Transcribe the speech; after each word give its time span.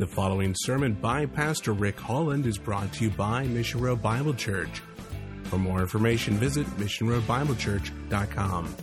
The 0.00 0.06
following 0.06 0.54
sermon 0.56 0.94
by 0.94 1.26
Pastor 1.26 1.74
Rick 1.74 2.00
Holland 2.00 2.46
is 2.46 2.56
brought 2.56 2.90
to 2.94 3.04
you 3.04 3.10
by 3.10 3.44
Mission 3.44 3.82
Road 3.82 4.00
Bible 4.00 4.32
Church. 4.32 4.80
For 5.42 5.58
more 5.58 5.82
information, 5.82 6.38
visit 6.38 6.66
missionroadbiblechurch.com. 6.78 8.74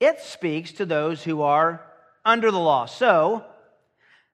It 0.00 0.20
speaks 0.20 0.72
to 0.72 0.86
those 0.86 1.22
who 1.22 1.42
are 1.42 1.84
under 2.24 2.50
the 2.50 2.58
law, 2.58 2.86
so 2.86 3.44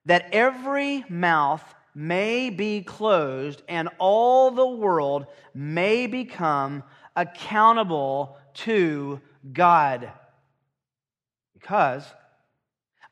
that 0.05 0.29
every 0.31 1.03
mouth 1.09 1.65
may 1.93 2.49
be 2.49 2.81
closed 2.81 3.61
and 3.67 3.89
all 3.99 4.51
the 4.51 4.65
world 4.65 5.25
may 5.53 6.07
become 6.07 6.83
accountable 7.13 8.37
to 8.53 9.19
God. 9.51 10.09
Because 11.53 12.05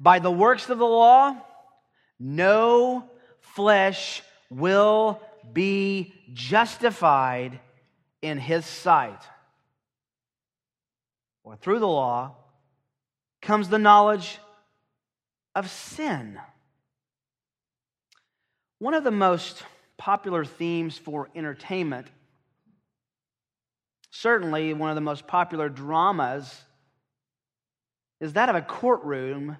by 0.02 0.18
the 0.18 0.32
works 0.32 0.68
of 0.70 0.80
the 0.80 0.86
law, 0.86 1.38
no 2.20 3.08
flesh 3.40 4.24
will 4.50 5.22
be 5.54 6.14
justified 6.34 7.60
in 8.24 8.40
his 8.40 8.66
sight. 8.66 9.22
Or 11.44 11.56
through 11.56 11.80
the 11.80 11.88
law 11.88 12.36
comes 13.44 13.70
the 13.70 13.78
knowledge 13.78 14.40
of 15.54 15.70
sin. 15.70 16.40
One 18.80 18.96
of 18.96 19.04
the 19.04 19.12
most 19.12 19.64
popular 19.98 20.46
themes 20.46 20.98
for 20.98 21.30
entertainment, 21.36 22.08
certainly 24.10 24.74
one 24.74 24.90
of 24.90 24.96
the 24.96 25.02
most 25.02 25.28
popular 25.28 25.70
dramas, 25.70 26.60
is 28.20 28.34
that 28.34 28.50
of 28.50 28.56
a 28.56 28.62
courtroom 28.64 29.58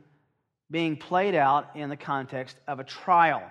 being 0.72 0.96
played 0.96 1.36
out 1.36 1.76
in 1.76 1.90
the 1.90 1.98
context 1.98 2.56
of 2.68 2.80
a 2.80 2.84
trial. 2.84 3.44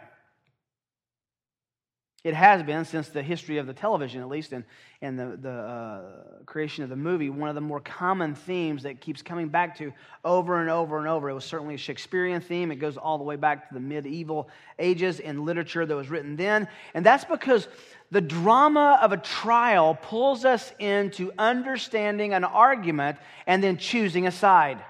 It 2.23 2.35
has 2.35 2.63
been 2.63 2.85
since 2.85 3.09
the 3.09 3.23
history 3.23 3.57
of 3.57 3.67
the 3.67 3.73
television, 3.73 4.21
at 4.21 4.29
least, 4.29 4.53
and, 4.53 4.65
and 5.01 5.19
the, 5.19 5.39
the 5.41 5.51
uh, 5.51 6.03
creation 6.45 6.85
of 6.85 6.91
the 6.91 6.97
movie, 6.97 7.31
one 7.31 7.49
of 7.49 7.55
the 7.55 7.63
more 7.63 7.81
common 7.81 8.35
themes 8.35 8.83
that 8.83 9.01
keeps 9.01 9.23
coming 9.23 9.49
back 9.49 9.79
to 9.79 9.91
over 10.23 10.61
and 10.61 10.69
over 10.69 10.99
and 10.99 11.09
over. 11.09 11.31
It 11.31 11.35
was 11.35 11.47
certainly 11.47 11.77
a 11.77 11.79
Shakespearean 11.79 12.43
theme. 12.43 12.71
It 12.71 12.77
goes 12.77 12.99
all 12.99 13.17
the 13.17 13.25
way 13.25 13.37
back 13.37 13.69
to 13.69 13.75
the 13.75 13.81
medieval 13.81 14.51
ages 14.79 15.19
in 15.19 15.47
literature 15.47 15.87
that 15.87 15.97
was 15.97 16.11
written 16.11 16.37
then. 16.37 16.69
And 16.93 17.07
that's 17.07 17.25
because 17.25 17.69
the 18.11 18.21
drama 18.21 18.99
of 19.01 19.13
a 19.13 19.17
trial 19.17 19.95
pulls 19.95 20.45
us 20.45 20.73
into 20.79 21.33
understanding 21.39 22.35
an 22.35 22.45
argument 22.45 23.17
and 23.47 23.65
then 23.65 23.79
choosing 23.79 24.27
a 24.27 24.31
side. 24.31 24.85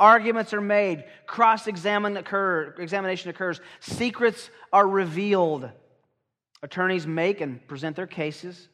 Arguments 0.00 0.54
are 0.54 0.60
made, 0.60 1.04
cross 1.26 1.66
examination 1.66 3.30
occurs, 3.30 3.60
secrets 3.80 4.50
are 4.72 4.86
revealed. 4.86 5.70
Attorneys 6.62 7.06
make 7.06 7.40
and 7.40 7.66
present 7.66 7.96
their 7.96 8.06
cases. 8.06 8.68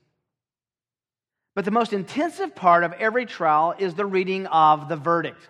But 1.54 1.64
the 1.64 1.70
most 1.70 1.92
intensive 1.92 2.54
part 2.54 2.84
of 2.84 2.92
every 2.94 3.26
trial 3.26 3.74
is 3.78 3.94
the 3.94 4.06
reading 4.06 4.46
of 4.46 4.88
the 4.88 4.96
verdict. 4.96 5.48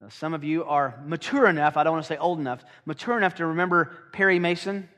Now, 0.00 0.08
some 0.08 0.34
of 0.34 0.44
you 0.44 0.64
are 0.64 1.00
mature 1.04 1.46
enough, 1.46 1.76
I 1.76 1.84
don't 1.84 1.94
want 1.94 2.04
to 2.04 2.08
say 2.08 2.16
old 2.18 2.38
enough, 2.38 2.64
mature 2.86 3.16
enough 3.16 3.36
to 3.36 3.46
remember 3.46 3.96
Perry 4.12 4.38
Mason. 4.38 4.88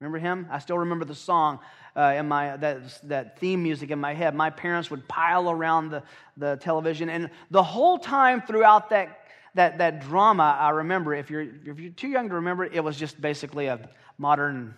Remember 0.00 0.18
him? 0.18 0.46
I 0.50 0.60
still 0.60 0.78
remember 0.78 1.04
the 1.04 1.14
song 1.14 1.58
uh, 1.94 2.14
in 2.16 2.26
my 2.26 2.56
that, 2.56 3.08
that 3.08 3.38
theme 3.38 3.62
music 3.62 3.90
in 3.90 3.98
my 3.98 4.14
head. 4.14 4.34
My 4.34 4.48
parents 4.48 4.90
would 4.90 5.06
pile 5.06 5.50
around 5.50 5.90
the, 5.90 6.02
the 6.38 6.56
television, 6.56 7.10
and 7.10 7.30
the 7.50 7.62
whole 7.62 7.98
time 7.98 8.40
throughout 8.40 8.90
that, 8.90 9.18
that, 9.56 9.78
that 9.78 10.00
drama, 10.00 10.56
I 10.58 10.70
remember, 10.70 11.14
if 11.14 11.28
you're, 11.28 11.42
if 11.42 11.78
you're 11.78 11.92
too 11.92 12.08
young 12.08 12.30
to 12.30 12.36
remember, 12.36 12.64
it 12.64 12.82
was 12.82 12.96
just 12.96 13.20
basically 13.20 13.66
a 13.66 13.90
modern 14.16 14.74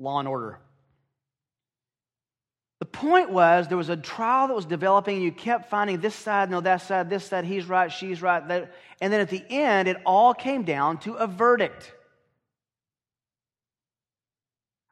law 0.00 0.18
and 0.18 0.26
order. 0.26 0.58
The 2.80 2.86
point 2.86 3.30
was 3.30 3.68
there 3.68 3.76
was 3.76 3.90
a 3.90 3.96
trial 3.96 4.48
that 4.48 4.54
was 4.54 4.66
developing, 4.66 5.14
and 5.14 5.24
you 5.24 5.30
kept 5.30 5.70
finding 5.70 6.00
this 6.00 6.16
side, 6.16 6.50
no, 6.50 6.60
that 6.60 6.82
side, 6.82 7.08
this 7.08 7.24
side, 7.24 7.44
he's 7.44 7.66
right, 7.66 7.92
she's 7.92 8.20
right. 8.20 8.46
That, 8.48 8.74
and 9.00 9.12
then 9.12 9.20
at 9.20 9.30
the 9.30 9.44
end, 9.48 9.86
it 9.86 9.98
all 10.04 10.34
came 10.34 10.64
down 10.64 10.98
to 11.00 11.14
a 11.14 11.28
verdict. 11.28 11.92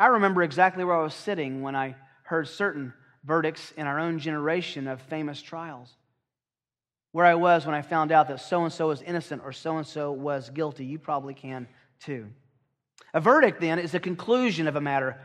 I 0.00 0.06
remember 0.06 0.42
exactly 0.42 0.82
where 0.82 0.96
I 0.96 1.02
was 1.02 1.12
sitting 1.12 1.60
when 1.60 1.76
I 1.76 1.94
heard 2.22 2.48
certain 2.48 2.94
verdicts 3.22 3.70
in 3.76 3.86
our 3.86 4.00
own 4.00 4.18
generation 4.18 4.88
of 4.88 5.02
famous 5.02 5.42
trials. 5.42 5.92
Where 7.12 7.26
I 7.26 7.34
was 7.34 7.66
when 7.66 7.74
I 7.74 7.82
found 7.82 8.10
out 8.10 8.28
that 8.28 8.40
so 8.40 8.64
and 8.64 8.72
so 8.72 8.88
was 8.88 9.02
innocent 9.02 9.42
or 9.44 9.52
so 9.52 9.76
and 9.76 9.86
so 9.86 10.10
was 10.10 10.48
guilty. 10.48 10.86
You 10.86 10.98
probably 10.98 11.34
can 11.34 11.68
too. 12.02 12.28
A 13.12 13.20
verdict, 13.20 13.60
then, 13.60 13.78
is 13.78 13.92
the 13.92 14.00
conclusion 14.00 14.68
of 14.68 14.76
a 14.76 14.80
matter. 14.80 15.20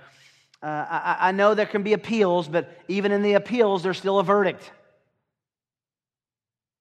Uh, 0.61 0.85
I, 0.89 1.17
I 1.29 1.31
know 1.31 1.53
there 1.53 1.65
can 1.65 1.83
be 1.83 1.93
appeals, 1.93 2.49
but 2.49 2.69
even 2.89 3.13
in 3.13 3.21
the 3.21 3.33
appeals, 3.33 3.81
there's 3.81 3.97
still 3.97 4.19
a 4.19 4.23
verdict. 4.23 4.71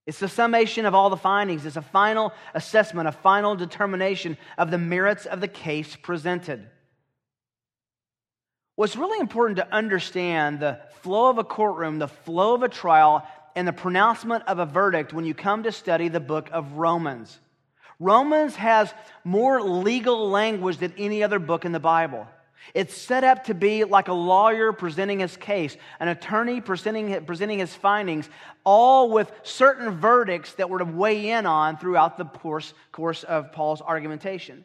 It's 0.05 0.19
the 0.19 0.29
summation 0.29 0.85
of 0.85 0.97
all 0.97 1.11
the 1.11 1.17
findings. 1.17 1.65
It's 1.65 1.77
a 1.77 1.83
final 1.83 2.33
assessment, 2.55 3.07
a 3.07 3.13
final 3.13 3.55
determination 3.55 4.37
of 4.59 4.73
the 4.73 4.79
merits 4.79 5.27
of 5.27 5.41
the 5.41 5.49
case 5.49 5.95
presented. 5.95 6.69
What's 8.77 8.97
really 8.97 9.21
important 9.21 9.59
to 9.59 9.73
understand 9.73 10.59
the 10.59 10.81
flow 11.03 11.31
of 11.31 11.39
a 11.39 11.45
courtroom, 11.45 12.01
the 12.01 12.09
flow 12.09 12.55
of 12.55 12.65
a 12.65 12.69
trial, 12.69 13.25
and 13.55 13.69
the 13.69 13.73
pronouncement 13.73 14.43
of 14.49 14.59
a 14.59 14.67
verdict 14.67 15.13
when 15.13 15.25
you 15.25 15.33
come 15.33 15.63
to 15.63 15.71
study 15.71 16.09
the 16.09 16.19
book 16.19 16.49
of 16.51 16.73
Romans. 16.73 17.39
Romans 18.01 18.57
has 18.57 18.93
more 19.23 19.63
legal 19.63 20.29
language 20.29 20.79
than 20.79 20.93
any 20.99 21.23
other 21.23 21.39
book 21.39 21.65
in 21.65 21.71
the 21.71 21.79
Bible. 21.79 22.27
It's 22.73 22.97
set 22.97 23.23
up 23.23 23.45
to 23.45 23.55
be 23.55 23.85
like 23.85 24.09
a 24.09 24.13
lawyer 24.13 24.73
presenting 24.73 25.21
his 25.21 25.37
case, 25.37 25.77
an 26.01 26.09
attorney 26.09 26.61
presenting, 26.61 27.25
presenting 27.27 27.61
his 27.61 27.73
findings, 27.73 28.29
all 28.65 29.11
with 29.11 29.31
certain 29.45 29.99
verdicts 29.99 30.55
that 30.55 30.69
were 30.69 30.81
to 30.81 30.85
weigh 30.85 31.31
in 31.31 31.47
on 31.47 31.77
throughout 31.77 32.17
the 32.17 32.25
course, 32.25 32.75
course 32.91 33.23
of 33.23 33.53
Paul's 33.53 33.83
argumentation. 33.83 34.65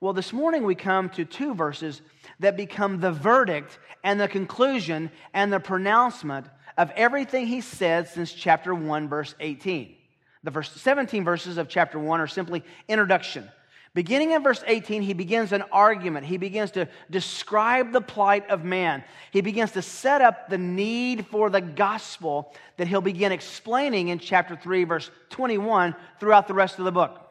Well, 0.00 0.12
this 0.12 0.32
morning 0.32 0.62
we 0.62 0.76
come 0.76 1.08
to 1.10 1.24
two 1.24 1.54
verses 1.54 2.02
that 2.38 2.56
become 2.56 3.00
the 3.00 3.10
verdict 3.10 3.80
and 4.04 4.20
the 4.20 4.28
conclusion 4.28 5.10
and 5.34 5.52
the 5.52 5.58
pronouncement 5.58 6.46
of 6.76 6.92
everything 6.92 7.48
he 7.48 7.60
said 7.60 8.06
since 8.06 8.32
chapter 8.32 8.72
1, 8.72 9.08
verse 9.08 9.34
18. 9.40 9.96
The 10.44 10.50
verse 10.52 10.70
17 10.70 11.24
verses 11.24 11.58
of 11.58 11.68
chapter 11.68 11.98
1 11.98 12.20
are 12.20 12.28
simply 12.28 12.62
introduction. 12.86 13.50
Beginning 13.92 14.30
in 14.30 14.42
verse 14.44 14.62
18, 14.64 15.02
he 15.02 15.14
begins 15.14 15.50
an 15.50 15.62
argument. 15.72 16.26
He 16.26 16.36
begins 16.36 16.70
to 16.72 16.88
describe 17.10 17.90
the 17.90 18.00
plight 18.00 18.48
of 18.50 18.64
man. 18.64 19.02
He 19.32 19.40
begins 19.40 19.72
to 19.72 19.82
set 19.82 20.20
up 20.20 20.48
the 20.48 20.58
need 20.58 21.26
for 21.26 21.50
the 21.50 21.60
gospel 21.60 22.54
that 22.76 22.86
he'll 22.86 23.00
begin 23.00 23.32
explaining 23.32 24.08
in 24.08 24.20
chapter 24.20 24.54
3, 24.54 24.84
verse 24.84 25.10
21, 25.30 25.96
throughout 26.20 26.46
the 26.46 26.54
rest 26.54 26.78
of 26.78 26.84
the 26.84 26.92
book. 26.92 27.27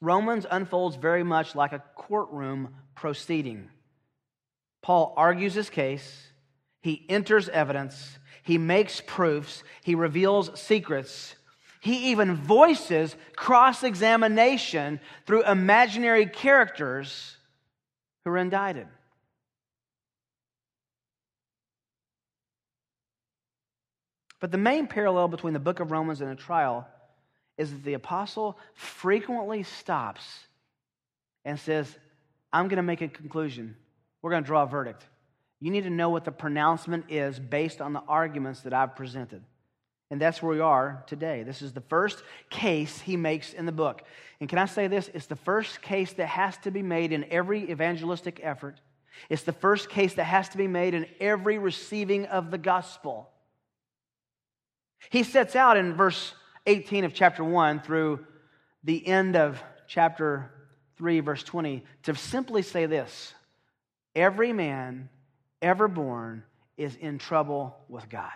Romans 0.00 0.46
unfolds 0.50 0.96
very 0.96 1.22
much 1.22 1.54
like 1.54 1.72
a 1.72 1.82
courtroom 1.94 2.74
proceeding. 2.94 3.70
Paul 4.82 5.14
argues 5.16 5.54
his 5.54 5.70
case, 5.70 6.28
he 6.82 7.04
enters 7.08 7.48
evidence, 7.48 8.18
he 8.42 8.58
makes 8.58 9.00
proofs, 9.00 9.64
he 9.82 9.94
reveals 9.94 10.58
secrets. 10.60 11.34
He 11.80 12.10
even 12.10 12.34
voices 12.34 13.14
cross 13.36 13.84
examination 13.84 15.00
through 15.24 15.44
imaginary 15.44 16.26
characters 16.26 17.36
who 18.24 18.32
are 18.32 18.38
indicted. 18.38 18.88
But 24.40 24.50
the 24.50 24.58
main 24.58 24.86
parallel 24.86 25.28
between 25.28 25.54
the 25.54 25.60
book 25.60 25.80
of 25.80 25.90
Romans 25.90 26.20
and 26.20 26.30
a 26.30 26.34
trial 26.34 26.86
is 27.58 27.70
that 27.70 27.84
the 27.84 27.94
apostle 27.94 28.58
frequently 28.74 29.62
stops 29.62 30.24
and 31.44 31.58
says, 31.58 31.94
I'm 32.52 32.68
going 32.68 32.76
to 32.76 32.82
make 32.82 33.02
a 33.02 33.08
conclusion. 33.08 33.76
We're 34.22 34.30
going 34.30 34.42
to 34.42 34.46
draw 34.46 34.64
a 34.64 34.66
verdict. 34.66 35.04
You 35.60 35.70
need 35.70 35.84
to 35.84 35.90
know 35.90 36.10
what 36.10 36.24
the 36.24 36.32
pronouncement 36.32 37.06
is 37.08 37.38
based 37.38 37.80
on 37.80 37.92
the 37.92 38.02
arguments 38.08 38.60
that 38.60 38.74
I've 38.74 38.94
presented. 38.94 39.42
And 40.10 40.20
that's 40.20 40.42
where 40.42 40.54
we 40.54 40.60
are 40.60 41.02
today. 41.06 41.42
This 41.42 41.62
is 41.62 41.72
the 41.72 41.80
first 41.80 42.22
case 42.50 43.00
he 43.00 43.16
makes 43.16 43.52
in 43.52 43.66
the 43.66 43.72
book. 43.72 44.02
And 44.40 44.48
can 44.48 44.58
I 44.58 44.66
say 44.66 44.86
this? 44.86 45.10
It's 45.14 45.26
the 45.26 45.34
first 45.34 45.82
case 45.82 46.12
that 46.14 46.26
has 46.26 46.56
to 46.58 46.70
be 46.70 46.82
made 46.82 47.12
in 47.12 47.24
every 47.30 47.70
evangelistic 47.70 48.40
effort. 48.42 48.80
It's 49.28 49.42
the 49.42 49.52
first 49.52 49.88
case 49.88 50.14
that 50.14 50.24
has 50.24 50.48
to 50.50 50.58
be 50.58 50.68
made 50.68 50.94
in 50.94 51.06
every 51.18 51.58
receiving 51.58 52.26
of 52.26 52.50
the 52.50 52.58
gospel. 52.58 53.30
He 55.10 55.22
sets 55.22 55.56
out 55.56 55.76
in 55.76 55.94
verse 55.94 56.34
18 56.66 57.04
of 57.04 57.14
chapter 57.14 57.44
1 57.44 57.80
through 57.80 58.24
the 58.84 59.06
end 59.06 59.36
of 59.36 59.62
chapter 59.86 60.50
3, 60.98 61.20
verse 61.20 61.42
20, 61.42 61.84
to 62.04 62.14
simply 62.14 62.62
say 62.62 62.86
this 62.86 63.34
Every 64.14 64.52
man 64.52 65.08
ever 65.62 65.88
born 65.88 66.42
is 66.76 66.96
in 66.96 67.18
trouble 67.18 67.76
with 67.88 68.08
God. 68.08 68.32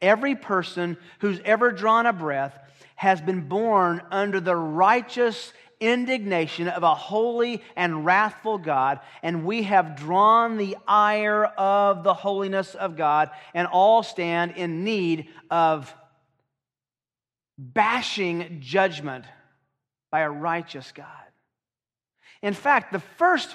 Every 0.00 0.34
person 0.34 0.96
who's 1.18 1.40
ever 1.44 1.72
drawn 1.72 2.06
a 2.06 2.12
breath 2.12 2.58
has 2.96 3.20
been 3.20 3.48
born 3.48 4.02
under 4.10 4.40
the 4.40 4.56
righteous 4.56 5.52
indignation 5.80 6.68
of 6.68 6.82
a 6.82 6.94
holy 6.94 7.62
and 7.76 8.04
wrathful 8.04 8.58
God, 8.58 9.00
and 9.22 9.44
we 9.44 9.64
have 9.64 9.96
drawn 9.96 10.56
the 10.56 10.76
ire 10.86 11.44
of 11.44 12.04
the 12.04 12.14
holiness 12.14 12.74
of 12.74 12.96
God, 12.96 13.30
and 13.54 13.66
all 13.66 14.02
stand 14.02 14.52
in 14.52 14.84
need 14.84 15.28
of 15.50 15.94
bashing 17.60 18.58
judgment 18.60 19.26
by 20.10 20.20
a 20.20 20.30
righteous 20.30 20.92
God. 20.92 21.06
In 22.42 22.54
fact, 22.54 22.92
the 22.92 23.00
first 23.00 23.54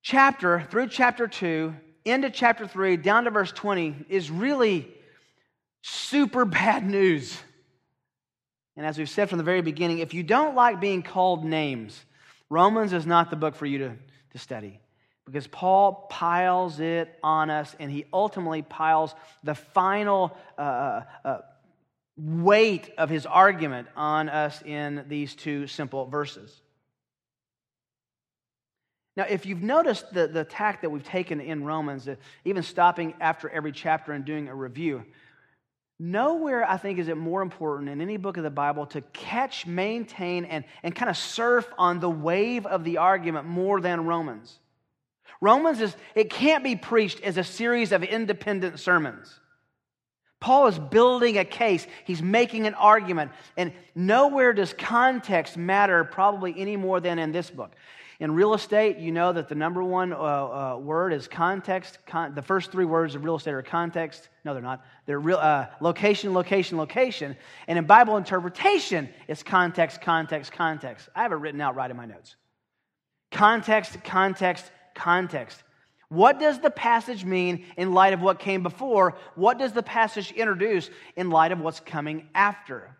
chapter 0.00 0.66
through 0.70 0.88
chapter 0.88 1.26
2, 1.26 1.74
into 2.04 2.30
chapter 2.30 2.68
3, 2.68 2.96
down 2.96 3.24
to 3.24 3.30
verse 3.30 3.50
20, 3.50 4.06
is 4.08 4.30
really 4.30 4.88
super 5.82 6.44
bad 6.44 6.88
news. 6.88 7.36
And 8.76 8.86
as 8.86 8.96
we've 8.96 9.10
said 9.10 9.28
from 9.28 9.38
the 9.38 9.44
very 9.44 9.60
beginning, 9.60 9.98
if 9.98 10.14
you 10.14 10.22
don't 10.22 10.54
like 10.54 10.80
being 10.80 11.02
called 11.02 11.44
names, 11.44 12.00
Romans 12.48 12.92
is 12.92 13.06
not 13.06 13.28
the 13.28 13.36
book 13.36 13.56
for 13.56 13.66
you 13.66 13.78
to, 13.78 13.92
to 14.32 14.38
study 14.38 14.80
because 15.26 15.46
Paul 15.48 16.06
piles 16.10 16.80
it 16.80 17.18
on 17.22 17.50
us 17.50 17.74
and 17.78 17.90
he 17.90 18.04
ultimately 18.12 18.62
piles 18.62 19.14
the 19.44 19.54
final 19.54 20.36
uh, 20.56 20.60
uh, 20.60 21.02
uh 21.24 21.38
weight 22.20 22.90
of 22.98 23.08
his 23.08 23.24
argument 23.24 23.88
on 23.96 24.28
us 24.28 24.62
in 24.62 25.04
these 25.08 25.34
two 25.34 25.66
simple 25.66 26.06
verses. 26.06 26.60
Now, 29.16 29.24
if 29.28 29.46
you've 29.46 29.62
noticed 29.62 30.12
the, 30.12 30.26
the 30.28 30.44
tack 30.44 30.82
that 30.82 30.90
we've 30.90 31.04
taken 31.04 31.40
in 31.40 31.64
Romans, 31.64 32.06
uh, 32.06 32.16
even 32.44 32.62
stopping 32.62 33.14
after 33.20 33.48
every 33.48 33.72
chapter 33.72 34.12
and 34.12 34.24
doing 34.24 34.48
a 34.48 34.54
review, 34.54 35.04
nowhere 35.98 36.64
I 36.68 36.76
think 36.76 36.98
is 36.98 37.08
it 37.08 37.16
more 37.16 37.42
important 37.42 37.90
in 37.90 38.00
any 38.00 38.16
book 38.16 38.36
of 38.36 38.44
the 38.44 38.50
Bible 38.50 38.86
to 38.86 39.00
catch, 39.12 39.66
maintain, 39.66 40.44
and, 40.44 40.64
and 40.82 40.94
kind 40.94 41.10
of 41.10 41.16
surf 41.16 41.68
on 41.76 42.00
the 42.00 42.10
wave 42.10 42.66
of 42.66 42.84
the 42.84 42.98
argument 42.98 43.46
more 43.46 43.80
than 43.80 44.06
Romans. 44.06 44.58
Romans 45.40 45.80
is, 45.80 45.96
it 46.14 46.30
can't 46.30 46.62
be 46.62 46.76
preached 46.76 47.20
as 47.22 47.38
a 47.38 47.44
series 47.44 47.92
of 47.92 48.02
independent 48.02 48.78
sermons. 48.78 49.39
Paul 50.40 50.68
is 50.68 50.78
building 50.78 51.36
a 51.36 51.44
case. 51.44 51.86
He's 52.04 52.22
making 52.22 52.66
an 52.66 52.74
argument. 52.74 53.30
And 53.58 53.72
nowhere 53.94 54.54
does 54.54 54.72
context 54.72 55.58
matter 55.58 56.02
probably 56.04 56.54
any 56.58 56.76
more 56.76 56.98
than 56.98 57.18
in 57.18 57.30
this 57.30 57.50
book. 57.50 57.72
In 58.20 58.32
real 58.32 58.52
estate, 58.52 58.98
you 58.98 59.12
know 59.12 59.32
that 59.32 59.48
the 59.48 59.54
number 59.54 59.82
one 59.82 60.12
uh, 60.12 60.16
uh, 60.16 60.78
word 60.78 61.14
is 61.14 61.26
context. 61.26 61.98
Con- 62.06 62.34
the 62.34 62.42
first 62.42 62.70
three 62.70 62.84
words 62.84 63.14
of 63.14 63.24
real 63.24 63.36
estate 63.36 63.54
are 63.54 63.62
context. 63.62 64.28
No, 64.44 64.52
they're 64.52 64.62
not. 64.62 64.84
They're 65.06 65.18
real, 65.18 65.38
uh, 65.38 65.68
location, 65.80 66.34
location, 66.34 66.76
location. 66.76 67.34
And 67.66 67.78
in 67.78 67.86
Bible 67.86 68.18
interpretation, 68.18 69.08
it's 69.26 69.42
context, 69.42 70.02
context, 70.02 70.52
context. 70.52 71.08
I 71.14 71.22
have 71.22 71.32
it 71.32 71.36
written 71.36 71.62
out 71.62 71.76
right 71.76 71.90
in 71.90 71.96
my 71.96 72.04
notes. 72.04 72.36
Context, 73.30 74.02
context, 74.04 74.70
context. 74.94 75.62
What 76.10 76.40
does 76.40 76.58
the 76.58 76.70
passage 76.70 77.24
mean 77.24 77.66
in 77.76 77.94
light 77.94 78.12
of 78.12 78.20
what 78.20 78.40
came 78.40 78.64
before? 78.64 79.14
What 79.36 79.58
does 79.58 79.72
the 79.72 79.82
passage 79.82 80.32
introduce 80.32 80.90
in 81.14 81.30
light 81.30 81.52
of 81.52 81.60
what's 81.60 81.78
coming 81.78 82.28
after? 82.34 82.90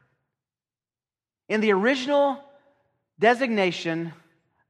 In 1.48 1.60
the 1.60 1.72
original 1.72 2.40
designation 3.18 4.12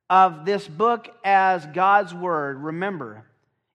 of 0.08 0.46
this 0.46 0.66
book 0.66 1.08
as 1.22 1.66
God's 1.66 2.14
Word, 2.14 2.62
remember, 2.62 3.26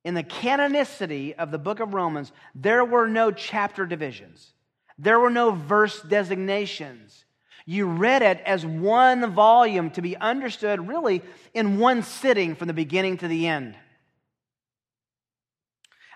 in 0.04 0.16
the 0.16 0.24
canonicity 0.24 1.36
of 1.36 1.52
the 1.52 1.60
book 1.60 1.80
of 1.80 1.94
Romans, 1.94 2.32
there 2.56 2.84
were 2.84 3.08
no 3.08 3.30
chapter 3.30 3.86
divisions, 3.86 4.52
there 4.98 5.20
were 5.20 5.30
no 5.30 5.52
verse 5.52 6.02
designations. 6.02 7.24
You 7.68 7.88
read 7.88 8.22
it 8.22 8.42
as 8.46 8.64
one 8.64 9.32
volume 9.32 9.90
to 9.92 10.02
be 10.02 10.16
understood 10.16 10.88
really 10.88 11.24
in 11.54 11.80
one 11.80 12.04
sitting 12.04 12.56
from 12.56 12.68
the 12.68 12.76
beginning 12.76 13.18
to 13.18 13.28
the 13.28 13.48
end. 13.48 13.76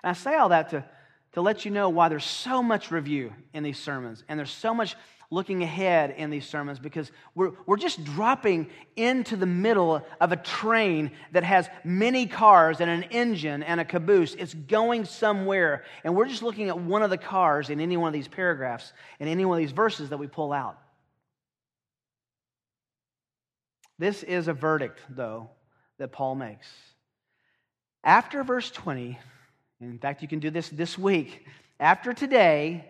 And 0.02 0.10
I 0.10 0.12
say 0.14 0.34
all 0.34 0.50
that 0.50 0.70
to, 0.70 0.84
to 1.32 1.40
let 1.40 1.64
you 1.64 1.70
know 1.70 1.88
why 1.88 2.08
there's 2.08 2.24
so 2.24 2.62
much 2.62 2.90
review 2.90 3.32
in 3.52 3.62
these 3.62 3.78
sermons 3.78 4.24
and 4.28 4.38
there's 4.38 4.50
so 4.50 4.74
much 4.74 4.96
looking 5.32 5.62
ahead 5.62 6.14
in 6.16 6.28
these 6.30 6.44
sermons 6.44 6.80
because 6.80 7.12
we're, 7.36 7.52
we're 7.64 7.76
just 7.76 8.02
dropping 8.02 8.68
into 8.96 9.36
the 9.36 9.46
middle 9.46 10.04
of 10.20 10.32
a 10.32 10.36
train 10.36 11.12
that 11.30 11.44
has 11.44 11.68
many 11.84 12.26
cars 12.26 12.80
and 12.80 12.90
an 12.90 13.04
engine 13.04 13.62
and 13.62 13.80
a 13.80 13.84
caboose. 13.84 14.34
It's 14.34 14.54
going 14.54 15.04
somewhere. 15.04 15.84
And 16.02 16.16
we're 16.16 16.26
just 16.26 16.42
looking 16.42 16.68
at 16.68 16.78
one 16.78 17.02
of 17.02 17.10
the 17.10 17.18
cars 17.18 17.70
in 17.70 17.80
any 17.80 17.96
one 17.96 18.08
of 18.08 18.12
these 18.12 18.26
paragraphs, 18.26 18.92
in 19.20 19.28
any 19.28 19.44
one 19.44 19.56
of 19.56 19.60
these 19.60 19.70
verses 19.70 20.10
that 20.10 20.18
we 20.18 20.26
pull 20.26 20.52
out. 20.52 20.78
This 24.00 24.24
is 24.24 24.48
a 24.48 24.54
verdict, 24.54 25.00
though, 25.10 25.50
that 25.98 26.10
Paul 26.10 26.34
makes. 26.34 26.66
After 28.02 28.42
verse 28.42 28.70
20, 28.70 29.18
in 29.80 29.98
fact, 29.98 30.22
you 30.22 30.28
can 30.28 30.40
do 30.40 30.50
this 30.50 30.68
this 30.68 30.98
week. 30.98 31.46
After 31.78 32.12
today, 32.12 32.84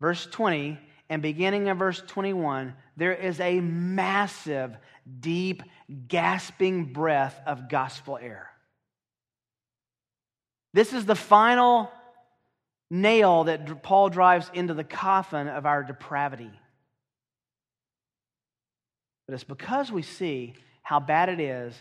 verse 0.00 0.26
20, 0.26 0.78
and 1.08 1.22
beginning 1.22 1.66
in 1.66 1.76
verse 1.76 2.02
21, 2.06 2.74
there 2.96 3.14
is 3.14 3.40
a 3.40 3.60
massive, 3.60 4.76
deep, 5.20 5.62
gasping 6.08 6.92
breath 6.92 7.38
of 7.46 7.68
gospel 7.68 8.18
air. 8.20 8.50
This 10.74 10.92
is 10.92 11.04
the 11.04 11.14
final 11.14 11.90
nail 12.90 13.44
that 13.44 13.82
Paul 13.82 14.08
drives 14.08 14.50
into 14.54 14.74
the 14.74 14.84
coffin 14.84 15.48
of 15.48 15.66
our 15.66 15.82
depravity. 15.82 16.50
But 19.26 19.34
it's 19.34 19.44
because 19.44 19.90
we 19.90 20.02
see 20.02 20.54
how 20.82 21.00
bad 21.00 21.28
it 21.28 21.40
is 21.40 21.74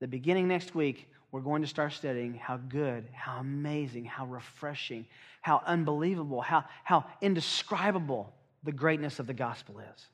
that 0.00 0.10
beginning 0.10 0.48
next 0.48 0.74
week, 0.74 1.08
we're 1.34 1.40
going 1.40 1.62
to 1.62 1.68
start 1.68 1.92
studying 1.92 2.34
how 2.34 2.58
good, 2.58 3.08
how 3.12 3.38
amazing, 3.38 4.04
how 4.04 4.24
refreshing, 4.24 5.04
how 5.42 5.60
unbelievable, 5.66 6.40
how, 6.40 6.62
how 6.84 7.04
indescribable 7.20 8.32
the 8.62 8.70
greatness 8.70 9.18
of 9.18 9.26
the 9.26 9.34
gospel 9.34 9.80
is. 9.80 10.06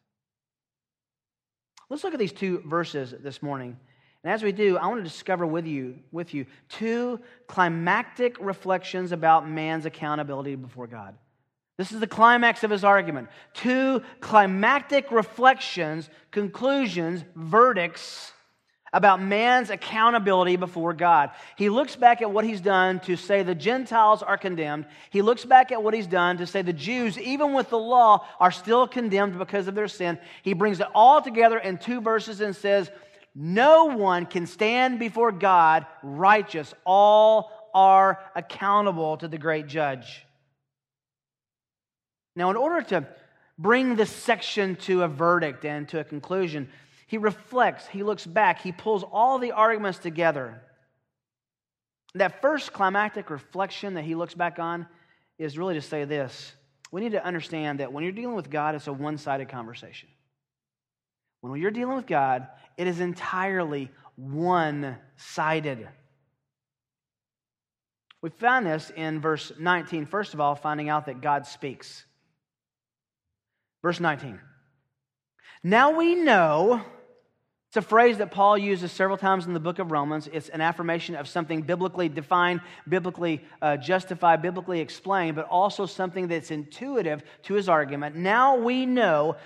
Let's 1.90 2.04
look 2.04 2.14
at 2.14 2.18
these 2.18 2.32
two 2.32 2.62
verses 2.64 3.14
this 3.20 3.42
morning. 3.42 3.76
And 4.24 4.32
as 4.32 4.42
we 4.42 4.50
do, 4.50 4.78
I 4.78 4.86
want 4.86 5.00
to 5.00 5.04
discover 5.04 5.46
with 5.46 5.66
you, 5.66 5.98
with 6.10 6.32
you 6.32 6.46
two 6.70 7.20
climactic 7.46 8.38
reflections 8.40 9.12
about 9.12 9.46
man's 9.46 9.84
accountability 9.84 10.54
before 10.54 10.86
God. 10.86 11.18
This 11.76 11.92
is 11.92 12.00
the 12.00 12.06
climax 12.06 12.64
of 12.64 12.70
his 12.70 12.82
argument. 12.82 13.28
Two 13.52 14.00
climactic 14.20 15.12
reflections, 15.12 16.08
conclusions, 16.30 17.24
verdicts 17.36 18.32
about 18.92 19.22
man's 19.22 19.70
accountability 19.70 20.56
before 20.56 20.92
God. 20.92 21.30
He 21.56 21.68
looks 21.68 21.94
back 21.94 22.22
at 22.22 22.30
what 22.30 22.44
he's 22.44 22.60
done 22.60 23.00
to 23.00 23.16
say 23.16 23.42
the 23.42 23.54
Gentiles 23.54 24.22
are 24.22 24.36
condemned. 24.36 24.86
He 25.10 25.22
looks 25.22 25.44
back 25.44 25.70
at 25.70 25.82
what 25.82 25.94
he's 25.94 26.06
done 26.06 26.38
to 26.38 26.46
say 26.46 26.62
the 26.62 26.72
Jews, 26.72 27.18
even 27.18 27.52
with 27.52 27.70
the 27.70 27.78
law, 27.78 28.26
are 28.40 28.50
still 28.50 28.88
condemned 28.88 29.38
because 29.38 29.68
of 29.68 29.74
their 29.74 29.88
sin. 29.88 30.18
He 30.42 30.54
brings 30.54 30.80
it 30.80 30.88
all 30.94 31.22
together 31.22 31.58
in 31.58 31.78
two 31.78 32.00
verses 32.00 32.40
and 32.40 32.54
says, 32.54 32.90
No 33.34 33.84
one 33.84 34.26
can 34.26 34.46
stand 34.46 34.98
before 34.98 35.32
God 35.32 35.86
righteous. 36.02 36.74
All 36.84 37.52
are 37.72 38.18
accountable 38.34 39.16
to 39.18 39.28
the 39.28 39.38
great 39.38 39.68
judge. 39.68 40.26
Now, 42.34 42.50
in 42.50 42.56
order 42.56 42.82
to 42.88 43.06
bring 43.58 43.96
this 43.96 44.10
section 44.10 44.76
to 44.76 45.02
a 45.02 45.08
verdict 45.08 45.64
and 45.64 45.88
to 45.90 46.00
a 46.00 46.04
conclusion, 46.04 46.68
he 47.10 47.18
reflects, 47.18 47.88
he 47.88 48.04
looks 48.04 48.24
back, 48.24 48.62
he 48.62 48.70
pulls 48.70 49.02
all 49.02 49.40
the 49.40 49.50
arguments 49.50 49.98
together. 49.98 50.62
That 52.14 52.40
first 52.40 52.72
climactic 52.72 53.30
reflection 53.30 53.94
that 53.94 54.04
he 54.04 54.14
looks 54.14 54.34
back 54.34 54.60
on 54.60 54.86
is 55.36 55.58
really 55.58 55.74
to 55.74 55.82
say 55.82 56.04
this. 56.04 56.52
We 56.92 57.00
need 57.00 57.10
to 57.10 57.24
understand 57.24 57.80
that 57.80 57.92
when 57.92 58.04
you're 58.04 58.12
dealing 58.12 58.36
with 58.36 58.48
God, 58.48 58.76
it's 58.76 58.86
a 58.86 58.92
one 58.92 59.18
sided 59.18 59.48
conversation. 59.48 60.08
When 61.40 61.60
you're 61.60 61.72
dealing 61.72 61.96
with 61.96 62.06
God, 62.06 62.46
it 62.76 62.86
is 62.86 63.00
entirely 63.00 63.90
one 64.14 64.96
sided. 65.16 65.88
We 68.22 68.30
found 68.30 68.66
this 68.66 68.92
in 68.94 69.20
verse 69.20 69.50
19, 69.58 70.06
first 70.06 70.32
of 70.32 70.40
all, 70.40 70.54
finding 70.54 70.88
out 70.88 71.06
that 71.06 71.20
God 71.20 71.44
speaks. 71.44 72.04
Verse 73.82 73.98
19. 73.98 74.38
Now 75.64 75.96
we 75.96 76.14
know 76.14 76.84
it's 77.70 77.76
a 77.76 77.82
phrase 77.82 78.18
that 78.18 78.32
Paul 78.32 78.58
uses 78.58 78.90
several 78.90 79.16
times 79.16 79.46
in 79.46 79.54
the 79.54 79.60
book 79.60 79.78
of 79.78 79.92
Romans. 79.92 80.28
It's 80.32 80.48
an 80.48 80.60
affirmation 80.60 81.14
of 81.14 81.28
something 81.28 81.62
biblically 81.62 82.08
defined, 82.08 82.62
biblically 82.88 83.44
uh, 83.62 83.76
justified, 83.76 84.42
biblically 84.42 84.80
explained, 84.80 85.36
but 85.36 85.46
also 85.46 85.86
something 85.86 86.26
that's 86.26 86.50
intuitive 86.50 87.22
to 87.44 87.54
his 87.54 87.68
argument. 87.68 88.16
Now 88.16 88.56
we 88.56 88.86
know 88.86 89.36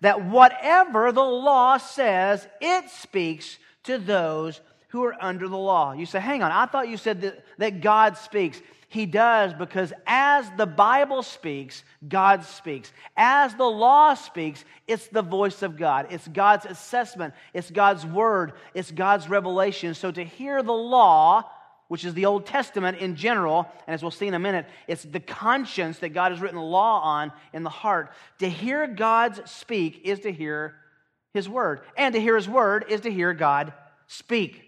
that 0.00 0.24
whatever 0.24 1.10
the 1.10 1.24
law 1.24 1.76
says, 1.76 2.46
it 2.60 2.88
speaks 2.88 3.58
to 3.82 3.98
those 3.98 4.60
who 4.90 5.02
are 5.02 5.16
under 5.20 5.48
the 5.48 5.58
law. 5.58 5.90
You 5.92 6.06
say, 6.06 6.20
hang 6.20 6.40
on, 6.44 6.52
I 6.52 6.66
thought 6.66 6.88
you 6.88 6.96
said 6.96 7.22
that, 7.22 7.44
that 7.58 7.80
God 7.80 8.16
speaks. 8.16 8.62
He 8.92 9.06
does 9.06 9.54
because 9.54 9.90
as 10.06 10.50
the 10.58 10.66
Bible 10.66 11.22
speaks, 11.22 11.82
God 12.06 12.44
speaks. 12.44 12.92
As 13.16 13.54
the 13.54 13.64
law 13.64 14.12
speaks, 14.12 14.66
it's 14.86 15.06
the 15.06 15.22
voice 15.22 15.62
of 15.62 15.78
God. 15.78 16.08
It's 16.10 16.28
God's 16.28 16.66
assessment. 16.66 17.32
It's 17.54 17.70
God's 17.70 18.04
word. 18.04 18.52
It's 18.74 18.90
God's 18.90 19.30
revelation. 19.30 19.94
So 19.94 20.10
to 20.10 20.22
hear 20.22 20.62
the 20.62 20.74
law, 20.74 21.50
which 21.88 22.04
is 22.04 22.12
the 22.12 22.26
Old 22.26 22.44
Testament 22.44 22.98
in 22.98 23.16
general, 23.16 23.66
and 23.86 23.94
as 23.94 24.02
we'll 24.02 24.10
see 24.10 24.26
in 24.26 24.34
a 24.34 24.38
minute, 24.38 24.66
it's 24.86 25.04
the 25.04 25.20
conscience 25.20 26.00
that 26.00 26.10
God 26.10 26.30
has 26.30 26.42
written 26.42 26.58
the 26.58 26.62
law 26.62 27.00
on 27.00 27.32
in 27.54 27.62
the 27.62 27.70
heart. 27.70 28.12
To 28.40 28.50
hear 28.50 28.86
God 28.86 29.48
speak 29.48 30.02
is 30.04 30.20
to 30.20 30.32
hear 30.32 30.74
His 31.32 31.48
word. 31.48 31.80
And 31.96 32.14
to 32.14 32.20
hear 32.20 32.36
His 32.36 32.46
word 32.46 32.84
is 32.90 33.00
to 33.00 33.10
hear 33.10 33.32
God 33.32 33.72
speak. 34.06 34.62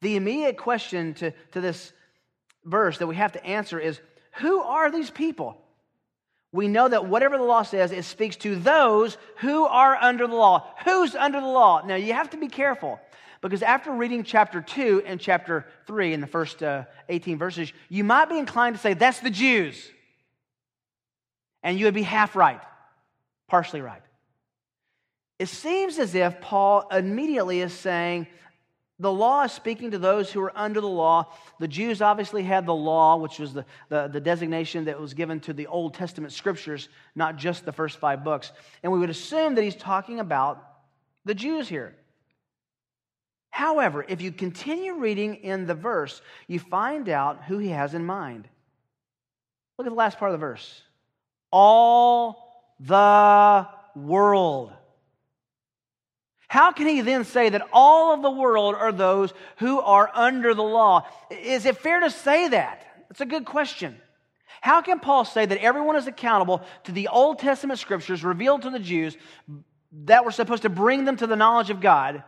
The 0.00 0.16
immediate 0.16 0.56
question 0.56 1.12
to, 1.16 1.32
to 1.52 1.60
this 1.60 1.92
verse 2.64 2.98
that 2.98 3.06
we 3.06 3.16
have 3.16 3.32
to 3.32 3.44
answer 3.44 3.78
is 3.78 4.00
who 4.34 4.60
are 4.60 4.90
these 4.90 5.10
people? 5.10 5.60
We 6.52 6.68
know 6.68 6.88
that 6.88 7.06
whatever 7.06 7.36
the 7.36 7.42
law 7.42 7.62
says, 7.62 7.90
it 7.90 8.04
speaks 8.04 8.36
to 8.36 8.54
those 8.54 9.16
who 9.38 9.64
are 9.64 9.96
under 9.96 10.26
the 10.26 10.36
law. 10.36 10.68
Who's 10.84 11.16
under 11.16 11.40
the 11.40 11.46
law? 11.46 11.82
Now, 11.84 11.96
you 11.96 12.12
have 12.12 12.30
to 12.30 12.36
be 12.36 12.48
careful 12.48 13.00
because 13.40 13.62
after 13.62 13.90
reading 13.90 14.22
chapter 14.22 14.60
2 14.60 15.02
and 15.04 15.20
chapter 15.20 15.66
3 15.86 16.12
in 16.12 16.20
the 16.20 16.26
first 16.26 16.62
uh, 16.62 16.84
18 17.08 17.38
verses, 17.38 17.72
you 17.88 18.04
might 18.04 18.28
be 18.28 18.38
inclined 18.38 18.76
to 18.76 18.80
say, 18.80 18.94
that's 18.94 19.20
the 19.20 19.30
Jews. 19.30 19.90
And 21.62 21.78
you 21.78 21.86
would 21.86 21.94
be 21.94 22.02
half 22.02 22.36
right, 22.36 22.60
partially 23.48 23.80
right. 23.80 24.02
It 25.38 25.48
seems 25.48 25.98
as 25.98 26.14
if 26.14 26.40
Paul 26.40 26.86
immediately 26.88 27.60
is 27.60 27.72
saying, 27.72 28.28
the 29.00 29.12
law 29.12 29.42
is 29.42 29.52
speaking 29.52 29.90
to 29.90 29.98
those 29.98 30.30
who 30.30 30.40
are 30.40 30.56
under 30.56 30.80
the 30.80 30.88
law. 30.88 31.32
The 31.58 31.66
Jews 31.66 32.00
obviously 32.00 32.44
had 32.44 32.64
the 32.64 32.74
law, 32.74 33.16
which 33.16 33.40
was 33.40 33.52
the, 33.52 33.64
the, 33.88 34.08
the, 34.08 34.20
designation 34.20 34.84
that 34.84 35.00
was 35.00 35.14
given 35.14 35.40
to 35.40 35.52
the 35.52 35.66
Old 35.66 35.94
Testament 35.94 36.32
scriptures, 36.32 36.88
not 37.16 37.36
just 37.36 37.64
the 37.64 37.72
first 37.72 37.98
five 37.98 38.22
books. 38.22 38.52
And 38.82 38.92
we 38.92 39.00
would 39.00 39.10
assume 39.10 39.56
that 39.56 39.62
he's 39.62 39.74
talking 39.74 40.20
about 40.20 40.62
the 41.24 41.34
Jews 41.34 41.68
here. 41.68 41.96
However, 43.50 44.04
if 44.08 44.20
you 44.20 44.30
continue 44.30 44.94
reading 44.94 45.36
in 45.36 45.66
the 45.66 45.74
verse, 45.74 46.22
you 46.46 46.60
find 46.60 47.08
out 47.08 47.44
who 47.44 47.58
he 47.58 47.70
has 47.70 47.94
in 47.94 48.04
mind. 48.04 48.48
Look 49.76 49.86
at 49.86 49.90
the 49.90 49.96
last 49.96 50.18
part 50.18 50.30
of 50.30 50.34
the 50.34 50.46
verse. 50.46 50.82
All 51.50 52.64
the 52.78 53.66
world. 53.96 54.72
How 56.54 56.70
can 56.70 56.86
he 56.86 57.00
then 57.00 57.24
say 57.24 57.48
that 57.48 57.66
all 57.72 58.14
of 58.14 58.22
the 58.22 58.30
world 58.30 58.76
are 58.76 58.92
those 58.92 59.34
who 59.56 59.80
are 59.80 60.08
under 60.14 60.54
the 60.54 60.62
law? 60.62 61.04
Is 61.28 61.66
it 61.66 61.78
fair 61.78 61.98
to 61.98 62.10
say 62.10 62.46
that? 62.46 62.86
It's 63.10 63.20
a 63.20 63.26
good 63.26 63.44
question. 63.44 63.96
How 64.60 64.80
can 64.80 65.00
Paul 65.00 65.24
say 65.24 65.44
that 65.44 65.58
everyone 65.58 65.96
is 65.96 66.06
accountable 66.06 66.62
to 66.84 66.92
the 66.92 67.08
Old 67.08 67.40
Testament 67.40 67.80
scriptures 67.80 68.22
revealed 68.22 68.62
to 68.62 68.70
the 68.70 68.78
Jews 68.78 69.16
that 70.04 70.24
were 70.24 70.30
supposed 70.30 70.62
to 70.62 70.68
bring 70.68 71.04
them 71.04 71.16
to 71.16 71.26
the 71.26 71.34
knowledge 71.34 71.70
of 71.70 71.80
God? 71.80 72.22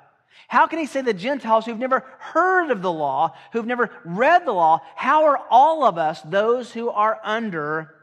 How 0.48 0.66
can 0.66 0.80
he 0.80 0.86
say 0.86 1.02
the 1.02 1.14
Gentiles 1.14 1.64
who've 1.64 1.78
never 1.78 2.04
heard 2.18 2.72
of 2.72 2.82
the 2.82 2.90
law, 2.90 3.32
who've 3.52 3.64
never 3.64 3.92
read 4.04 4.44
the 4.44 4.50
law, 4.50 4.80
how 4.96 5.26
are 5.26 5.38
all 5.50 5.84
of 5.84 5.98
us 5.98 6.20
those 6.22 6.72
who 6.72 6.90
are 6.90 7.20
under 7.22 7.94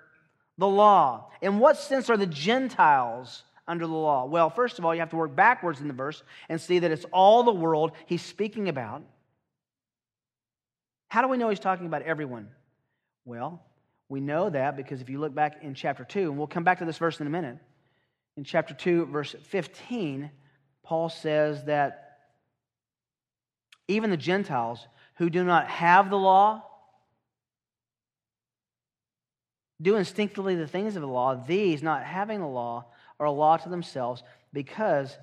the 0.58 0.70
law? 0.70 1.32
In 1.42 1.60
what 1.60 1.75
sense 1.75 2.10
are 2.10 2.15
the 2.15 2.25
Gentiles 2.25 3.44
under 3.67 3.88
the 3.88 3.93
law? 3.93 4.25
Well, 4.25 4.50
first 4.50 4.79
of 4.79 4.86
all, 4.86 4.93
you 4.93 5.00
have 5.00 5.10
to 5.12 5.15
work 5.15 5.36
backwards 5.36 5.82
in 5.82 5.88
the 5.88 5.93
verse 5.93 6.24
and 6.50 6.60
see 6.60 6.79
that 6.79 6.91
it's 6.91 7.05
all 7.12 7.43
the 7.43 7.53
world 7.53 7.91
he's 8.05 8.22
speaking 8.22 8.70
about. 8.70 9.03
How 11.08 11.22
do 11.22 11.27
we 11.27 11.38
know 11.38 11.50
he's 11.50 11.60
talking 11.60 11.86
about 11.86 12.01
everyone? 12.01 12.50
Well, 13.25 13.63
we 14.10 14.20
know 14.20 14.50
that 14.50 14.75
because 14.75 15.01
if 15.01 15.10
you 15.10 15.20
look 15.20 15.34
back 15.34 15.60
in 15.62 15.74
chapter 15.75 16.03
2, 16.03 16.29
and 16.29 16.38
we'll 16.38 16.48
come 16.48 16.63
back 16.63 16.79
to 16.79 16.86
this 16.86 16.98
verse 16.98 17.20
in 17.20 17.27
a 17.27 17.29
minute. 17.29 17.58
In 18.36 18.43
chapter 18.43 18.74
2, 18.74 19.05
verse 19.05 19.36
15, 19.43 20.32
Paul 20.84 21.10
says 21.10 21.63
that 21.65 22.20
even 23.88 24.10
the 24.10 24.17
Gentiles 24.17 24.86
who 25.15 25.29
do 25.29 25.43
not 25.43 25.67
have 25.67 26.10
the 26.10 26.17
law, 26.17 26.63
do 29.82 29.96
instinctively 29.96 30.55
the 30.55 30.67
things 30.67 30.96
of 30.96 31.01
the 31.01 31.08
law, 31.08 31.36
these, 31.36 31.84
not 31.84 32.03
having 32.03 32.39
the 32.39 32.48
law, 32.48 32.86
are 33.20 33.27
a 33.27 33.32
law 33.32 33.58
to 33.58 33.70
themselves 33.70 34.24
because, 34.51 35.15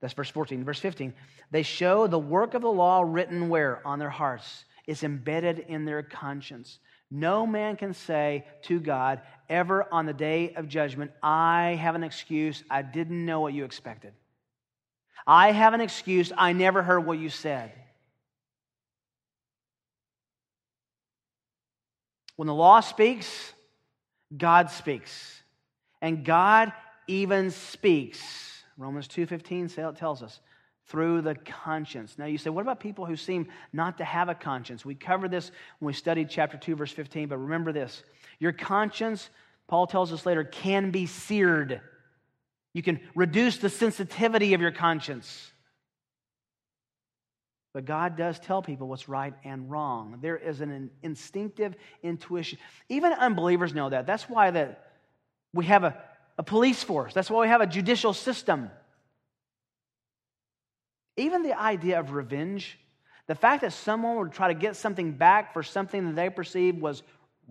that's 0.00 0.14
verse 0.14 0.30
14. 0.30 0.64
Verse 0.64 0.80
15, 0.80 1.14
they 1.50 1.62
show 1.62 2.06
the 2.06 2.18
work 2.18 2.54
of 2.54 2.62
the 2.62 2.70
law 2.70 3.02
written 3.02 3.48
where? 3.48 3.86
On 3.86 3.98
their 3.98 4.10
hearts. 4.10 4.64
It's 4.86 5.02
embedded 5.02 5.58
in 5.58 5.84
their 5.84 6.02
conscience. 6.02 6.78
No 7.10 7.46
man 7.46 7.76
can 7.76 7.94
say 7.94 8.44
to 8.62 8.80
God 8.80 9.20
ever 9.48 9.86
on 9.92 10.06
the 10.06 10.12
day 10.12 10.54
of 10.54 10.68
judgment, 10.68 11.10
I 11.22 11.78
have 11.80 11.94
an 11.94 12.04
excuse. 12.04 12.62
I 12.70 12.82
didn't 12.82 13.24
know 13.24 13.40
what 13.40 13.54
you 13.54 13.64
expected. 13.64 14.12
I 15.26 15.52
have 15.52 15.74
an 15.74 15.80
excuse. 15.80 16.32
I 16.36 16.52
never 16.52 16.82
heard 16.82 17.00
what 17.00 17.18
you 17.18 17.28
said. 17.28 17.72
When 22.36 22.46
the 22.46 22.54
law 22.54 22.80
speaks, 22.80 23.52
God 24.34 24.70
speaks. 24.70 25.42
And 26.00 26.24
God 26.24 26.72
even 27.08 27.50
speaks. 27.50 28.62
Romans 28.76 29.08
2:15 29.08 29.96
tells 29.96 30.22
us 30.22 30.40
through 30.86 31.20
the 31.20 31.34
conscience. 31.34 32.16
Now 32.16 32.26
you 32.26 32.38
say, 32.38 32.48
what 32.48 32.62
about 32.62 32.80
people 32.80 33.04
who 33.04 33.16
seem 33.16 33.48
not 33.72 33.98
to 33.98 34.04
have 34.04 34.28
a 34.28 34.34
conscience? 34.34 34.84
We 34.84 34.94
covered 34.94 35.30
this 35.30 35.50
when 35.80 35.88
we 35.88 35.92
studied 35.92 36.30
chapter 36.30 36.56
2 36.56 36.76
verse 36.76 36.92
15, 36.92 37.28
but 37.28 37.36
remember 37.36 37.72
this. 37.72 38.02
Your 38.38 38.52
conscience, 38.52 39.28
Paul 39.66 39.86
tells 39.86 40.12
us 40.12 40.24
later, 40.24 40.44
can 40.44 40.90
be 40.90 41.06
seared. 41.06 41.82
You 42.72 42.82
can 42.82 43.00
reduce 43.14 43.58
the 43.58 43.68
sensitivity 43.68 44.54
of 44.54 44.60
your 44.60 44.70
conscience. 44.70 45.52
But 47.74 47.84
God 47.84 48.16
does 48.16 48.38
tell 48.38 48.62
people 48.62 48.88
what's 48.88 49.08
right 49.08 49.34
and 49.44 49.70
wrong. 49.70 50.18
There 50.22 50.36
is 50.36 50.62
an 50.62 50.90
instinctive 51.02 51.74
intuition. 52.02 52.58
Even 52.88 53.12
unbelievers 53.12 53.74
know 53.74 53.90
that. 53.90 54.06
That's 54.06 54.28
why 54.28 54.50
that 54.52 54.92
we 55.52 55.66
have 55.66 55.84
a 55.84 56.02
a 56.38 56.42
police 56.42 56.82
force. 56.82 57.12
That's 57.12 57.30
why 57.30 57.42
we 57.42 57.48
have 57.48 57.60
a 57.60 57.66
judicial 57.66 58.14
system. 58.14 58.70
Even 61.16 61.42
the 61.42 61.60
idea 61.60 61.98
of 61.98 62.12
revenge, 62.12 62.78
the 63.26 63.34
fact 63.34 63.62
that 63.62 63.72
someone 63.72 64.16
would 64.18 64.32
try 64.32 64.48
to 64.48 64.54
get 64.54 64.76
something 64.76 65.12
back 65.12 65.52
for 65.52 65.64
something 65.64 66.06
that 66.06 66.16
they 66.16 66.30
perceived 66.30 66.80
was 66.80 67.02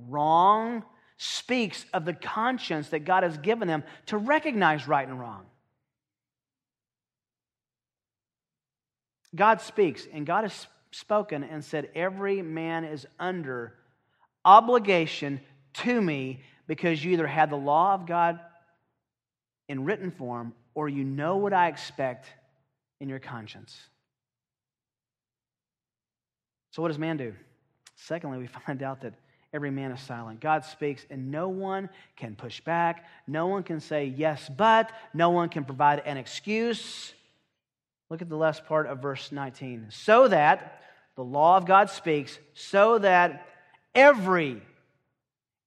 wrong, 0.08 0.84
speaks 1.17 1.86
of 1.94 2.06
the 2.06 2.13
conscience 2.13 2.89
that 2.89 3.00
God 3.00 3.24
has 3.24 3.38
given 3.38 3.67
them 3.67 3.84
to 4.08 4.17
recognize 4.17 4.88
right 4.88 5.08
and 5.08 5.20
wrong. 5.20 5.46
God 9.36 9.60
speaks, 9.62 10.08
and 10.12 10.25
God 10.25 10.44
has 10.44 10.67
spoken 10.91 11.44
and 11.44 11.63
said, 11.63 11.89
Every 11.94 12.41
man 12.41 12.86
is 12.86 13.06
under 13.20 13.74
obligation 14.46 15.41
to 15.74 16.01
me 16.01 16.41
because 16.67 17.03
you 17.03 17.12
either 17.12 17.27
had 17.27 17.50
the 17.50 17.58
law 17.58 17.94
of 17.94 18.06
God 18.06 18.39
in 19.69 19.86
written 19.86 20.12
form, 20.12 20.53
or 20.75 20.88
you 20.88 21.03
know 21.03 21.38
what 21.38 21.53
I 21.53 21.67
expect 21.67 22.27
in 23.00 23.09
your 23.09 23.19
conscience. 23.19 23.77
So, 26.71 26.81
what 26.81 26.89
does 26.89 27.00
man 27.00 27.17
do? 27.17 27.33
Secondly, 27.95 28.38
we 28.38 28.47
find 28.65 28.83
out 28.83 29.01
that 29.01 29.13
every 29.53 29.71
man 29.71 29.91
is 29.91 30.01
silent. 30.01 30.39
God 30.39 30.65
speaks, 30.65 31.05
and 31.09 31.31
no 31.31 31.50
one 31.50 31.89
can 32.15 32.36
push 32.36 32.62
back. 32.62 33.05
No 33.27 33.47
one 33.47 33.63
can 33.63 33.79
say, 33.79 34.05
yes, 34.05 34.50
but. 34.55 34.91
No 35.13 35.31
one 35.31 35.50
can 35.50 35.65
provide 35.65 36.03
an 36.05 36.17
excuse. 36.17 37.13
Look 38.09 38.21
at 38.21 38.29
the 38.29 38.38
last 38.38 38.65
part 38.65 38.88
of 38.88 39.01
verse 39.01 39.31
19. 39.31 39.88
So 39.89 40.27
that 40.27 40.81
the 41.15 41.24
law 41.24 41.57
of 41.57 41.65
God 41.65 41.89
speaks, 41.89 42.38
so 42.53 43.00
that 43.00 43.47
every, 43.95 44.62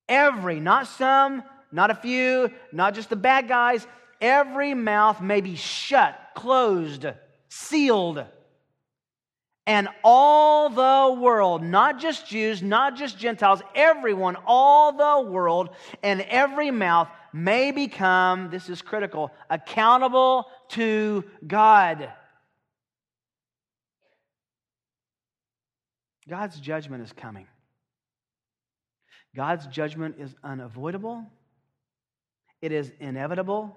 every, 0.08 0.60
not 0.60 0.86
some, 0.86 1.42
not 1.72 1.90
a 1.90 1.94
few, 1.94 2.50
not 2.72 2.94
just 2.94 3.10
the 3.10 3.16
bad 3.16 3.48
guys. 3.48 3.86
Every 4.20 4.74
mouth 4.74 5.20
may 5.20 5.40
be 5.40 5.56
shut, 5.56 6.18
closed, 6.34 7.06
sealed. 7.48 8.24
And 9.66 9.88
all 10.02 10.68
the 10.68 11.20
world, 11.20 11.62
not 11.62 12.00
just 12.00 12.26
Jews, 12.26 12.62
not 12.62 12.96
just 12.96 13.18
Gentiles, 13.18 13.62
everyone, 13.74 14.36
all 14.46 14.92
the 14.92 15.30
world, 15.30 15.70
and 16.02 16.22
every 16.22 16.70
mouth 16.70 17.08
may 17.32 17.70
become, 17.70 18.50
this 18.50 18.68
is 18.68 18.82
critical, 18.82 19.30
accountable 19.48 20.46
to 20.70 21.24
God. 21.46 22.10
God's 26.28 26.58
judgment 26.58 27.02
is 27.02 27.12
coming. 27.12 27.46
God's 29.34 29.66
judgment 29.66 30.16
is 30.18 30.34
unavoidable. 30.42 31.24
It 32.62 32.72
is 32.72 32.92
inevitable. 33.00 33.76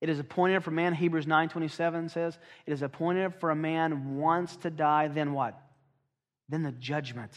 It 0.00 0.08
is 0.08 0.18
appointed 0.18 0.62
for 0.62 0.70
man, 0.70 0.94
Hebrews 0.94 1.26
9.27 1.26 2.10
says, 2.10 2.38
it 2.66 2.72
is 2.72 2.82
appointed 2.82 3.34
for 3.40 3.50
a 3.50 3.56
man 3.56 4.16
once 4.16 4.54
to 4.56 4.70
die, 4.70 5.08
then 5.08 5.32
what? 5.32 5.58
Then 6.48 6.62
the 6.62 6.72
judgment. 6.72 7.32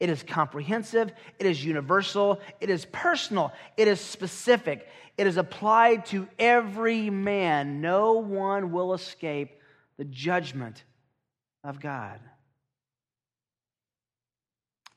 It 0.00 0.08
is 0.08 0.22
comprehensive, 0.22 1.12
it 1.38 1.44
is 1.44 1.62
universal, 1.62 2.40
it 2.60 2.70
is 2.70 2.86
personal, 2.86 3.52
it 3.76 3.86
is 3.86 4.00
specific, 4.00 4.88
it 5.18 5.26
is 5.26 5.36
applied 5.36 6.06
to 6.06 6.26
every 6.38 7.10
man. 7.10 7.82
No 7.82 8.14
one 8.14 8.72
will 8.72 8.94
escape 8.94 9.50
the 9.98 10.04
judgment 10.06 10.82
of 11.62 11.78
God. 11.78 12.18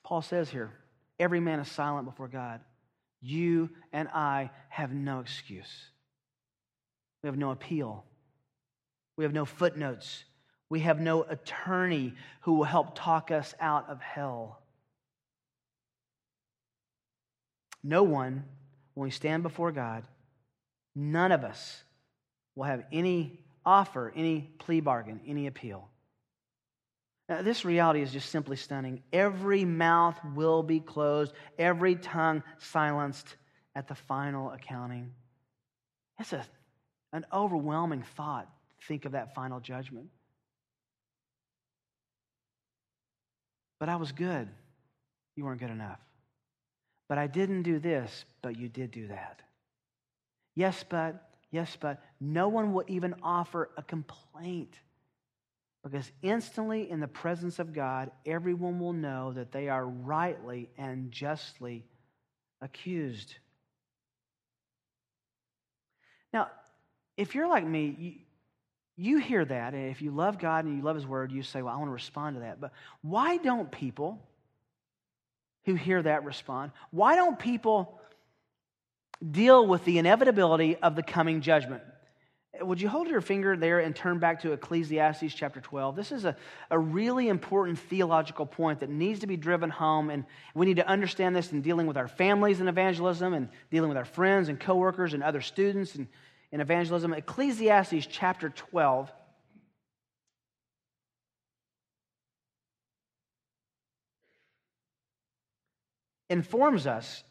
Paul 0.04 0.22
says 0.22 0.50
here 0.50 0.72
every 1.20 1.42
man 1.42 1.60
is 1.60 1.68
silent 1.68 2.06
before 2.06 2.30
God. 2.30 2.62
You 3.24 3.70
and 3.94 4.10
I 4.10 4.52
have 4.68 4.92
no 4.92 5.22
excuse. 5.22 5.72
We 7.24 7.28
have 7.28 7.38
no 7.38 7.52
appeal. 7.52 8.04
We 9.16 9.24
have 9.24 9.34
no 9.34 9.46
footnotes. 9.46 10.26
We 10.70 10.82
have 10.82 11.00
no 11.00 11.24
attorney 11.24 12.16
who 12.42 12.56
will 12.56 12.66
help 12.66 12.96
talk 12.96 13.32
us 13.32 13.56
out 13.62 13.90
of 13.90 14.02
hell. 14.02 14.60
No 17.82 18.04
one, 18.04 18.44
when 18.94 19.06
we 19.06 19.12
stand 19.12 19.42
before 19.42 19.72
God, 19.72 20.04
none 20.94 21.32
of 21.32 21.46
us 21.46 21.84
will 22.56 22.66
have 22.66 22.84
any 22.92 23.40
offer, 23.66 24.12
any 24.16 24.50
plea 24.60 24.82
bargain, 24.82 25.22
any 25.26 25.48
appeal. 25.48 25.90
Now, 27.34 27.42
this 27.42 27.66
reality 27.66 28.04
is 28.04 28.12
just 28.12 28.30
simply 28.30 28.56
stunning. 28.58 29.02
Every 29.12 29.66
mouth 29.66 30.16
will 30.36 30.62
be 30.62 30.80
closed, 30.80 31.34
every 31.58 31.96
tongue 31.96 32.44
silenced 32.60 33.38
at 33.76 33.88
the 33.88 33.96
final 33.96 34.52
accounting. 34.52 35.10
It's 36.20 36.32
a, 36.32 36.46
an 37.12 37.26
overwhelming 37.34 38.04
thought. 38.16 38.48
Think 38.88 39.06
of 39.06 39.14
that 39.14 39.34
final 39.34 39.60
judgment. 39.60 40.10
But 43.80 43.90
I 43.90 43.96
was 43.96 44.12
good. 44.12 44.48
You 45.36 45.46
weren't 45.46 45.60
good 45.60 45.72
enough. 45.72 46.00
But 47.10 47.18
I 47.18 47.26
didn't 47.26 47.64
do 47.64 47.80
this, 47.80 48.26
but 48.44 48.60
you 48.60 48.70
did 48.70 48.92
do 48.92 49.08
that. 49.08 49.42
Yes, 50.54 50.86
but, 50.88 51.32
yes, 51.50 51.76
but. 51.82 52.00
No 52.22 52.48
one 52.48 52.74
will 52.74 52.86
even 52.88 53.16
offer 53.24 53.72
a 53.76 53.82
complaint. 53.82 54.78
Because 55.84 56.10
instantly, 56.22 56.90
in 56.90 57.02
the 57.02 57.08
presence 57.08 57.60
of 57.60 57.74
God, 57.74 58.10
everyone 58.26 58.80
will 58.80 58.94
know 58.94 59.34
that 59.34 59.52
they 59.52 59.68
are 59.68 59.86
rightly 59.86 60.70
and 60.78 61.12
justly 61.12 61.84
accused. 62.62 63.36
Now, 66.32 66.50
if 67.18 67.36
you're 67.36 67.50
like 67.50 67.66
me, 67.66 67.96
you, 68.00 68.14
you 68.96 69.18
hear 69.18 69.44
that, 69.44 69.74
and 69.74 69.92
if 69.92 70.02
you 70.02 70.12
love 70.12 70.40
God 70.40 70.64
and 70.66 70.78
you 70.78 70.84
love 70.84 70.96
His 70.96 71.06
Word, 71.06 71.32
you 71.32 71.44
say, 71.44 71.62
Well, 71.62 71.74
I 71.74 71.78
want 71.78 71.90
to 71.90 71.94
respond 71.94 72.38
to 72.38 72.42
that. 72.42 72.62
But 72.62 72.72
why 73.02 73.38
don't 73.38 73.70
people 73.70 74.26
who 75.66 75.76
hear 75.76 76.02
that 76.02 76.24
respond? 76.24 76.72
Why 76.92 77.16
don't 77.16 77.38
people 77.38 78.00
deal 79.32 79.68
with 79.68 79.84
the 79.84 79.98
inevitability 79.98 80.78
of 80.78 80.96
the 80.96 81.04
coming 81.04 81.42
judgment? 81.42 81.84
Would 82.62 82.80
you 82.80 82.88
hold 82.88 83.08
your 83.08 83.22
finger 83.22 83.58
there 83.58 83.80
and 83.80 83.96
turn 83.96 84.20
back 84.20 84.42
to 84.42 84.52
Ecclesiastes 84.52 85.34
chapter 85.34 85.60
12? 85.60 85.96
This 85.96 86.12
is 86.12 86.24
a, 86.24 86.36
a 86.70 86.78
really 86.78 87.28
important 87.28 87.80
theological 87.80 88.46
point 88.46 88.82
that 88.82 88.90
needs 88.90 89.22
to 89.22 89.28
be 89.28 89.38
driven 89.38 89.72
home, 89.72 90.12
and 90.12 90.24
we 90.54 90.68
need 90.68 90.78
to 90.78 90.88
understand 90.88 91.36
this 91.36 91.52
in 91.52 91.62
dealing 91.62 91.88
with 91.88 91.98
our 91.98 92.08
families 92.08 92.60
in 92.60 92.68
evangelism 92.68 93.34
and 93.34 93.50
dealing 93.72 93.90
with 93.90 93.98
our 93.98 94.06
friends 94.06 94.50
and 94.50 94.60
coworkers 94.60 95.16
and 95.16 95.24
other 95.24 95.42
students 95.42 95.96
and 95.96 96.08
in 96.52 96.62
evangelism. 96.62 97.14
Ecclesiastes 97.14 98.06
chapter 98.08 98.50
12. 98.50 99.12
informs 106.30 106.88
us 106.88 107.24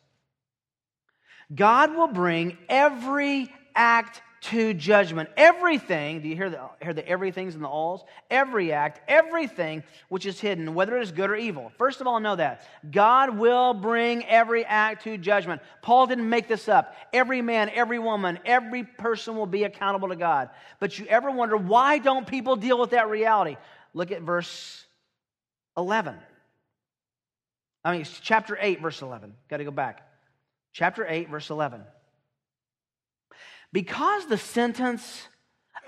God 1.53 1.97
will 1.97 2.07
bring 2.07 2.57
every 2.69 3.53
act 3.75 4.23
to 4.43 4.75
judgment. 4.75 5.29
Everything, 5.37 6.21
do 6.21 6.29
you 6.29 6.35
hear 6.35 6.51
the, 6.51 6.61
hear 6.83 6.93
the 6.93 7.07
everything's 7.09 7.55
in 7.55 7.63
the 7.63 7.69
alls? 7.69 8.05
Every 8.29 8.73
act, 8.73 9.01
everything 9.09 9.85
which 10.09 10.27
is 10.27 10.41
hidden, 10.41 10.75
whether 10.75 10.97
it 10.97 11.03
is 11.03 11.13
good 11.13 11.31
or 11.31 11.37
evil. 11.37 11.71
First 11.79 12.01
of 12.01 12.09
all, 12.09 12.19
know 12.19 12.35
that. 12.35 12.67
God 12.91 13.39
will 13.39 13.73
bring 13.73 14.25
every 14.27 14.65
act 14.65 15.05
to 15.05 15.17
judgment. 15.17 15.63
Paul 15.81 16.09
didn't 16.09 16.29
make 16.29 16.49
this 16.49 16.69
up. 16.69 16.97
Every 17.13 17.41
man, 17.41 17.71
every 17.73 18.01
woman, 18.01 18.41
every 18.45 18.83
person 18.83 19.37
will 19.37 19.47
be 19.47 19.63
accountable 19.63 20.09
to 20.09 20.17
God. 20.17 20.51
But 20.81 20.99
you 20.99 21.07
ever 21.07 21.31
wonder 21.31 21.57
why 21.57 21.99
don't 21.99 22.27
people 22.27 22.57
deal 22.57 22.81
with 22.81 22.91
that 22.91 23.09
reality? 23.09 23.57
Look 23.95 24.11
at 24.11 24.23
verse 24.23 24.85
11. 25.77 26.17
I 27.85 27.93
mean, 27.93 28.01
it's 28.01 28.21
chapter 28.21 28.59
8, 28.61 28.81
verse 28.81 29.03
11. 29.03 29.35
Got 29.49 29.59
to 29.59 29.65
go 29.65 29.71
back. 29.71 30.09
Chapter 30.73 31.07
8, 31.07 31.29
verse 31.29 31.49
11. 31.49 31.83
Because 33.73 34.27
the 34.27 34.39
sentence 34.39 35.29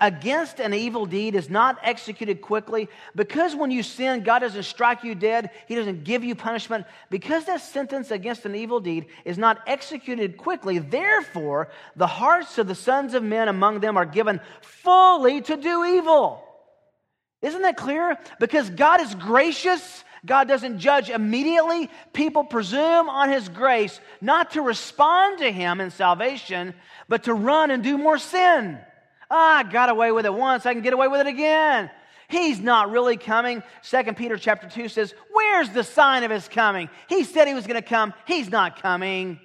against 0.01 0.59
an 0.59 0.73
evil 0.73 1.05
deed 1.05 1.35
is 1.35 1.49
not 1.49 1.77
executed 1.81 2.41
quickly, 2.41 2.89
because 3.15 3.55
when 3.55 3.71
you 3.71 3.81
sin, 3.81 4.23
God 4.23 4.39
doesn't 4.39 4.63
strike 4.63 5.03
you 5.03 5.15
dead, 5.15 5.51
He 5.67 5.75
doesn't 5.75 6.03
give 6.03 6.23
you 6.23 6.35
punishment, 6.35 6.85
because 7.09 7.45
that 7.45 7.61
sentence 7.61 8.11
against 8.11 8.45
an 8.45 8.55
evil 8.55 8.79
deed 8.79 9.05
is 9.23 9.37
not 9.37 9.61
executed 9.67 10.37
quickly, 10.37 10.79
therefore, 10.79 11.69
the 11.95 12.07
hearts 12.07 12.57
of 12.57 12.67
the 12.67 12.75
sons 12.75 13.13
of 13.13 13.23
men 13.23 13.47
among 13.47 13.79
them 13.79 13.97
are 13.97 14.05
given 14.05 14.41
fully 14.61 15.41
to 15.41 15.55
do 15.55 15.85
evil. 15.85 16.43
Isn't 17.41 17.61
that 17.61 17.77
clear? 17.77 18.17
Because 18.39 18.69
God 18.69 19.01
is 19.01 19.13
gracious 19.15 20.03
God 20.25 20.47
doesn't 20.47 20.79
judge 20.79 21.09
immediately. 21.09 21.89
People 22.13 22.43
presume 22.43 23.09
on 23.09 23.29
His 23.29 23.47
grace 23.49 23.99
not 24.21 24.51
to 24.51 24.61
respond 24.61 25.39
to 25.39 25.51
Him 25.51 25.79
in 25.79 25.91
salvation, 25.91 26.73
but 27.07 27.23
to 27.23 27.33
run 27.33 27.71
and 27.71 27.83
do 27.83 27.97
more 27.97 28.17
sin. 28.17 28.79
Ah, 29.29 29.57
I 29.57 29.63
got 29.63 29.89
away 29.89 30.11
with 30.11 30.25
it 30.25 30.33
once, 30.33 30.65
I 30.65 30.73
can 30.73 30.83
get 30.83 30.93
away 30.93 31.07
with 31.07 31.21
it 31.21 31.27
again. 31.27 31.89
He's 32.27 32.59
not 32.59 32.89
really 32.89 33.17
coming. 33.17 33.61
Second 33.81 34.17
Peter 34.17 34.37
chapter 34.37 34.67
2 34.67 34.89
says, 34.89 35.13
Where's 35.31 35.69
the 35.69 35.83
sign 35.83 36.23
of 36.23 36.31
his 36.31 36.47
coming? 36.47 36.89
He 37.07 37.23
said 37.23 37.47
he 37.47 37.53
was 37.53 37.67
going 37.67 37.81
to 37.81 37.87
come. 37.87 38.13
He's 38.25 38.49
not 38.49 38.81
coming. 38.81 39.39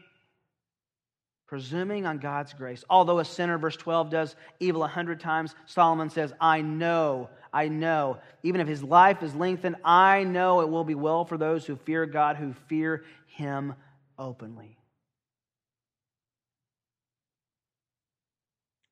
Presuming 1.50 2.06
on 2.06 2.16
God's 2.16 2.54
grace. 2.54 2.82
Although 2.88 3.18
a 3.18 3.24
sinner, 3.26 3.58
verse 3.58 3.76
12, 3.76 4.08
does 4.08 4.36
evil 4.58 4.84
a 4.84 4.88
hundred 4.88 5.20
times, 5.20 5.54
Solomon 5.66 6.08
says, 6.08 6.32
I 6.40 6.62
know 6.62 7.28
I 7.52 7.68
know. 7.68 8.18
Even 8.42 8.60
if 8.60 8.68
his 8.68 8.82
life 8.82 9.22
is 9.22 9.34
lengthened, 9.34 9.76
I 9.84 10.24
know 10.24 10.60
it 10.60 10.68
will 10.68 10.84
be 10.84 10.94
well 10.94 11.24
for 11.24 11.36
those 11.36 11.66
who 11.66 11.76
fear 11.76 12.06
God, 12.06 12.36
who 12.36 12.54
fear 12.68 13.04
him 13.26 13.74
openly. 14.18 14.78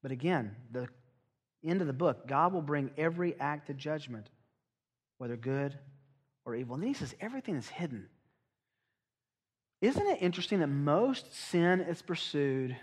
But 0.02 0.12
again, 0.12 0.54
the 0.70 0.88
end 1.64 1.80
of 1.80 1.86
the 1.86 1.92
book, 1.92 2.26
God 2.26 2.52
will 2.52 2.62
bring 2.62 2.90
every 2.96 3.38
act 3.38 3.66
to 3.66 3.74
judgment, 3.74 4.28
whether 5.18 5.36
good 5.36 5.76
or 6.44 6.54
evil. 6.54 6.74
And 6.74 6.82
then 6.82 6.88
he 6.88 6.94
says 6.94 7.14
everything 7.20 7.56
is 7.56 7.68
hidden. 7.68 8.08
Isn't 9.80 10.06
it 10.06 10.18
interesting 10.20 10.60
that 10.60 10.68
most 10.68 11.32
sin 11.32 11.80
is 11.80 12.02
pursued 12.02 12.76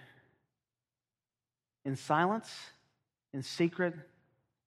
in 1.86 1.96
silence, 1.96 2.52
in 3.34 3.44
secret, 3.44 3.94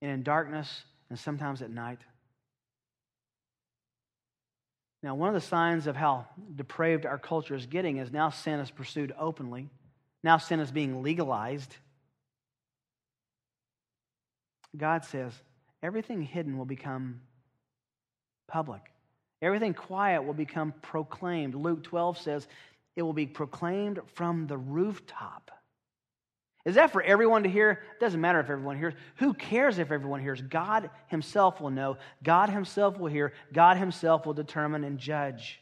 and 0.00 0.10
in 0.10 0.22
darkness, 0.22 0.84
and 1.10 1.18
sometimes 1.18 1.60
at 1.62 1.70
night. 1.70 1.98
Now, 5.02 5.14
one 5.14 5.28
of 5.28 5.34
the 5.34 5.40
signs 5.40 5.86
of 5.86 5.96
how 5.96 6.26
depraved 6.54 7.06
our 7.06 7.18
culture 7.18 7.54
is 7.54 7.66
getting 7.66 7.98
is 7.98 8.12
now 8.12 8.30
sin 8.30 8.60
is 8.60 8.70
pursued 8.70 9.12
openly. 9.18 9.68
Now 10.22 10.38
sin 10.38 10.60
is 10.60 10.72
being 10.72 11.02
legalized. 11.02 11.76
God 14.76 15.04
says 15.04 15.32
everything 15.82 16.22
hidden 16.22 16.58
will 16.58 16.64
become 16.64 17.20
public. 18.48 18.82
Everything 19.40 19.74
quiet 19.74 20.24
will 20.24 20.34
become 20.34 20.74
proclaimed. 20.82 21.54
Luke 21.54 21.84
12 21.84 22.18
says 22.18 22.48
it 22.96 23.02
will 23.02 23.12
be 23.12 23.26
proclaimed 23.26 24.00
from 24.14 24.46
the 24.46 24.58
rooftop. 24.58 25.50
Is 26.64 26.74
that 26.74 26.90
for 26.90 27.00
everyone 27.00 27.44
to 27.44 27.48
hear? 27.48 27.70
It 27.70 28.00
doesn't 28.00 28.20
matter 28.20 28.40
if 28.40 28.50
everyone 28.50 28.76
hears. 28.76 28.94
Who 29.16 29.32
cares 29.32 29.78
if 29.78 29.90
everyone 29.90 30.20
hears? 30.20 30.42
God 30.42 30.90
Himself 31.06 31.60
will 31.60 31.70
know. 31.70 31.96
God 32.22 32.50
Himself 32.50 32.98
will 32.98 33.10
hear. 33.10 33.32
God 33.52 33.76
Himself 33.76 34.26
will 34.26 34.34
determine 34.34 34.84
and 34.84 34.98
judge. 34.98 35.60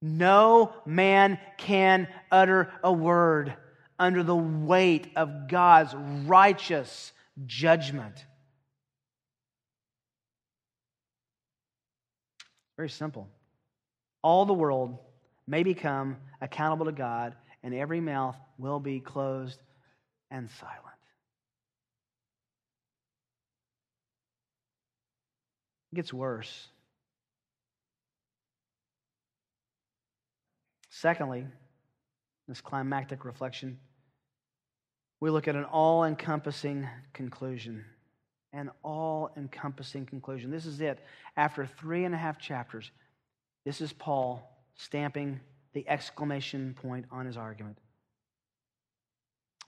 No 0.00 0.72
man 0.84 1.38
can 1.58 2.08
utter 2.32 2.72
a 2.82 2.92
word 2.92 3.54
under 3.98 4.24
the 4.24 4.34
weight 4.34 5.08
of 5.14 5.46
God's 5.46 5.94
righteous 6.26 7.12
judgment. 7.46 8.26
Very 12.76 12.90
simple. 12.90 13.28
All 14.22 14.44
the 14.44 14.54
world 14.54 14.98
may 15.46 15.62
become 15.62 16.16
accountable 16.40 16.86
to 16.86 16.92
God, 16.92 17.34
and 17.62 17.74
every 17.74 18.00
mouth 18.00 18.36
will 18.58 18.80
be 18.80 19.00
closed 19.00 19.60
and 20.30 20.48
silent. 20.50 20.78
It 25.92 25.96
gets 25.96 26.12
worse. 26.12 26.68
Secondly, 30.88 31.46
this 32.48 32.60
climactic 32.60 33.24
reflection, 33.24 33.78
we 35.20 35.30
look 35.30 35.48
at 35.48 35.56
an 35.56 35.64
all 35.64 36.04
encompassing 36.04 36.88
conclusion. 37.12 37.84
An 38.52 38.70
all 38.82 39.30
encompassing 39.36 40.06
conclusion. 40.06 40.50
This 40.50 40.66
is 40.66 40.80
it. 40.80 40.98
After 41.36 41.66
three 41.66 42.04
and 42.04 42.14
a 42.14 42.18
half 42.18 42.38
chapters, 42.38 42.90
this 43.64 43.80
is 43.80 43.92
Paul 43.92 44.48
stamping 44.76 45.40
the 45.72 45.88
exclamation 45.88 46.74
point 46.80 47.06
on 47.10 47.26
his 47.26 47.36
argument. 47.36 47.78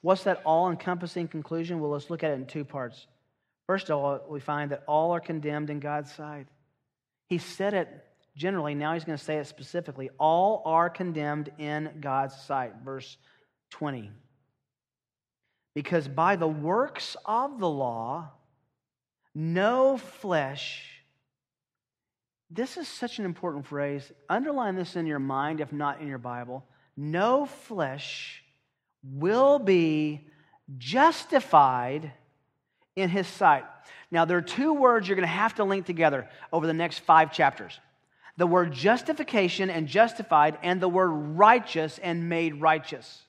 What's 0.02 0.24
that 0.24 0.42
all 0.44 0.70
encompassing 0.70 1.28
conclusion? 1.28 1.80
Well, 1.80 1.90
let's 1.90 2.10
look 2.10 2.22
at 2.22 2.32
it 2.32 2.34
in 2.34 2.46
two 2.46 2.64
parts. 2.64 3.06
First 3.66 3.88
of 3.88 3.98
all, 3.98 4.20
we 4.28 4.40
find 4.40 4.70
that 4.70 4.82
all 4.86 5.12
are 5.12 5.20
condemned 5.20 5.70
in 5.70 5.80
God's 5.80 6.12
sight. 6.12 6.46
He 7.28 7.38
said 7.38 7.72
it 7.72 7.88
generally, 8.36 8.74
now 8.74 8.92
he's 8.94 9.04
going 9.04 9.16
to 9.16 9.24
say 9.24 9.38
it 9.38 9.46
specifically. 9.46 10.10
All 10.18 10.62
are 10.66 10.90
condemned 10.90 11.50
in 11.58 11.90
God's 12.00 12.36
sight. 12.36 12.74
Verse 12.84 13.16
20. 13.70 14.10
Because 15.74 16.06
by 16.06 16.36
the 16.36 16.48
works 16.48 17.16
of 17.24 17.58
the 17.58 17.68
law, 17.68 18.30
no 19.34 19.96
flesh. 19.96 20.90
This 22.50 22.76
is 22.76 22.86
such 22.86 23.18
an 23.18 23.24
important 23.24 23.66
phrase. 23.66 24.12
Underline 24.28 24.76
this 24.76 24.96
in 24.96 25.06
your 25.06 25.18
mind, 25.18 25.60
if 25.60 25.72
not 25.72 26.00
in 26.00 26.06
your 26.06 26.18
Bible. 26.18 26.64
No 26.96 27.46
flesh 27.46 28.42
will 29.02 29.58
be 29.58 30.28
justified 30.78 32.12
in 32.96 33.08
his 33.08 33.26
sight. 33.26 33.64
Now, 34.10 34.24
there 34.24 34.38
are 34.38 34.42
two 34.42 34.72
words 34.72 35.08
you're 35.08 35.16
going 35.16 35.28
to 35.28 35.34
have 35.34 35.56
to 35.56 35.64
link 35.64 35.86
together 35.86 36.28
over 36.52 36.66
the 36.66 36.72
next 36.72 37.00
five 37.00 37.32
chapters 37.32 37.78
the 38.36 38.46
word 38.46 38.72
justification 38.72 39.70
and 39.70 39.86
justified, 39.86 40.58
and 40.62 40.80
the 40.80 40.88
word 40.88 41.08
righteous 41.08 41.98
and 41.98 42.28
made 42.28 42.60
righteous. 42.60 43.22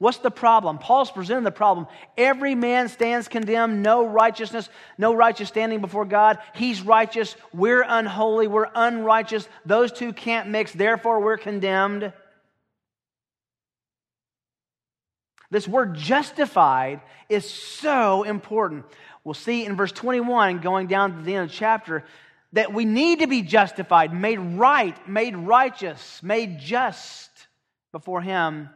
What's 0.00 0.16
the 0.16 0.30
problem? 0.30 0.78
Paul's 0.78 1.10
presenting 1.10 1.44
the 1.44 1.50
problem. 1.50 1.86
Every 2.16 2.54
man 2.54 2.88
stands 2.88 3.28
condemned, 3.28 3.82
no 3.82 4.06
righteousness, 4.06 4.70
no 4.96 5.14
righteous 5.14 5.48
standing 5.48 5.82
before 5.82 6.06
God. 6.06 6.38
He's 6.54 6.80
righteous, 6.80 7.36
we're 7.52 7.84
unholy, 7.86 8.48
we're 8.48 8.70
unrighteous. 8.74 9.46
Those 9.66 9.92
two 9.92 10.14
can't 10.14 10.48
mix, 10.48 10.72
therefore 10.72 11.20
we're 11.20 11.36
condemned. 11.36 12.14
This 15.50 15.68
word 15.68 15.96
justified 15.96 17.02
is 17.28 17.48
so 17.48 18.22
important. 18.22 18.86
We'll 19.22 19.34
see 19.34 19.66
in 19.66 19.76
verse 19.76 19.92
21, 19.92 20.60
going 20.60 20.86
down 20.86 21.14
to 21.14 21.22
the 21.22 21.34
end 21.34 21.44
of 21.44 21.50
the 21.50 21.56
chapter, 21.56 22.04
that 22.54 22.72
we 22.72 22.86
need 22.86 23.18
to 23.18 23.26
be 23.26 23.42
justified, 23.42 24.14
made 24.14 24.38
right, 24.38 24.96
made 25.06 25.36
righteous, 25.36 26.22
made 26.22 26.58
just 26.58 27.28
before 27.92 28.22
Him. 28.22 28.70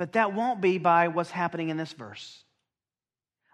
But 0.00 0.14
that 0.14 0.32
won't 0.32 0.62
be 0.62 0.78
by 0.78 1.08
what's 1.08 1.30
happening 1.30 1.68
in 1.68 1.76
this 1.76 1.92
verse. 1.92 2.42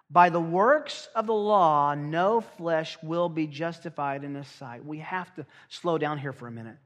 By 0.08 0.30
the 0.30 0.40
works 0.40 1.08
of 1.12 1.26
the 1.26 1.34
law, 1.34 1.96
no 1.96 2.40
flesh 2.40 2.96
will 3.02 3.28
be 3.28 3.48
justified 3.48 4.22
in 4.22 4.36
His 4.36 4.46
sight. 4.46 4.84
We 4.84 4.98
have 5.00 5.34
to 5.34 5.46
slow 5.68 5.98
down 5.98 6.18
here 6.18 6.32
for 6.32 6.46
a 6.46 6.52
minute. 6.52 6.76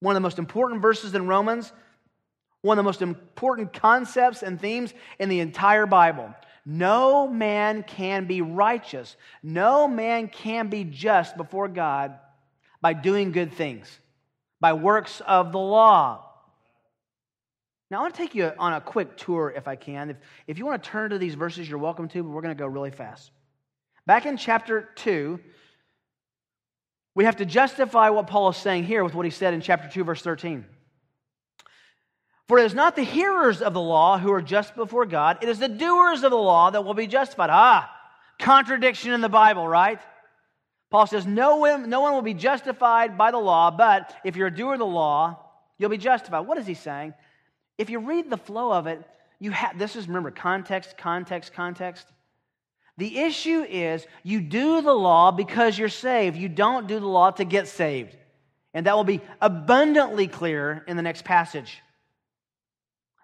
One 0.00 0.16
of 0.16 0.16
the 0.16 0.26
most 0.26 0.40
important 0.40 0.82
verses 0.82 1.14
in 1.14 1.28
Romans 1.28 1.72
one 2.62 2.76
of 2.76 2.84
the 2.84 2.88
most 2.88 3.02
important 3.02 3.72
concepts 3.72 4.42
and 4.42 4.60
themes 4.60 4.92
in 5.20 5.28
the 5.28 5.38
entire 5.38 5.86
Bible. 5.86 6.34
No 6.66 7.28
man 7.28 7.84
can 7.84 8.24
be 8.24 8.42
righteous. 8.42 9.16
No 9.44 9.86
man 9.86 10.26
can 10.26 10.66
be 10.66 10.82
just 10.82 11.36
before 11.36 11.68
God 11.68 12.18
by 12.80 12.94
doing 12.94 13.30
good 13.30 13.52
things, 13.52 13.88
by 14.60 14.72
works 14.72 15.22
of 15.24 15.52
the 15.52 15.60
law. 15.60 16.27
Now, 17.90 17.98
I 17.98 18.00
want 18.02 18.14
to 18.14 18.20
take 18.20 18.34
you 18.34 18.52
on 18.58 18.74
a 18.74 18.80
quick 18.80 19.16
tour 19.16 19.52
if 19.56 19.66
I 19.66 19.76
can. 19.76 20.10
If, 20.10 20.16
if 20.46 20.58
you 20.58 20.66
want 20.66 20.82
to 20.82 20.90
turn 20.90 21.10
to 21.10 21.18
these 21.18 21.34
verses, 21.34 21.68
you're 21.68 21.78
welcome 21.78 22.08
to, 22.08 22.22
but 22.22 22.28
we're 22.30 22.42
going 22.42 22.54
to 22.54 22.58
go 22.58 22.66
really 22.66 22.90
fast. 22.90 23.30
Back 24.04 24.26
in 24.26 24.36
chapter 24.36 24.90
2, 24.96 25.40
we 27.14 27.24
have 27.24 27.36
to 27.36 27.46
justify 27.46 28.10
what 28.10 28.26
Paul 28.26 28.50
is 28.50 28.56
saying 28.56 28.84
here 28.84 29.02
with 29.02 29.14
what 29.14 29.24
he 29.24 29.30
said 29.30 29.54
in 29.54 29.60
chapter 29.62 29.88
2, 29.88 30.04
verse 30.04 30.22
13. 30.22 30.66
For 32.46 32.58
it 32.58 32.64
is 32.64 32.74
not 32.74 32.94
the 32.94 33.02
hearers 33.02 33.60
of 33.60 33.74
the 33.74 33.80
law 33.80 34.18
who 34.18 34.32
are 34.32 34.42
just 34.42 34.74
before 34.74 35.06
God, 35.06 35.38
it 35.42 35.48
is 35.48 35.58
the 35.58 35.68
doers 35.68 36.22
of 36.22 36.30
the 36.30 36.36
law 36.36 36.70
that 36.70 36.84
will 36.84 36.94
be 36.94 37.06
justified. 37.06 37.50
Ah, 37.50 37.90
contradiction 38.38 39.12
in 39.12 39.20
the 39.20 39.28
Bible, 39.28 39.66
right? 39.66 39.98
Paul 40.90 41.06
says, 41.06 41.26
no 41.26 41.56
one, 41.56 41.90
no 41.90 42.00
one 42.00 42.14
will 42.14 42.22
be 42.22 42.34
justified 42.34 43.18
by 43.18 43.30
the 43.30 43.38
law, 43.38 43.70
but 43.70 44.14
if 44.24 44.36
you're 44.36 44.46
a 44.46 44.54
doer 44.54 44.74
of 44.74 44.78
the 44.78 44.86
law, 44.86 45.38
you'll 45.76 45.90
be 45.90 45.98
justified. 45.98 46.40
What 46.40 46.56
is 46.56 46.66
he 46.66 46.74
saying? 46.74 47.12
If 47.78 47.90
you 47.90 48.00
read 48.00 48.28
the 48.28 48.36
flow 48.36 48.72
of 48.72 48.88
it, 48.88 49.02
you 49.38 49.52
have 49.52 49.78
this 49.78 49.94
is 49.96 50.08
remember 50.08 50.32
context, 50.32 50.98
context, 50.98 51.52
context. 51.54 52.06
The 52.96 53.18
issue 53.18 53.62
is 53.62 54.04
you 54.24 54.40
do 54.40 54.82
the 54.82 54.92
law 54.92 55.30
because 55.30 55.78
you're 55.78 55.88
saved. 55.88 56.36
You 56.36 56.48
don't 56.48 56.88
do 56.88 56.98
the 56.98 57.06
law 57.06 57.30
to 57.30 57.44
get 57.44 57.68
saved. 57.68 58.16
And 58.74 58.86
that 58.86 58.96
will 58.96 59.04
be 59.04 59.20
abundantly 59.40 60.26
clear 60.26 60.84
in 60.88 60.96
the 60.96 61.02
next 61.02 61.24
passage. 61.24 61.80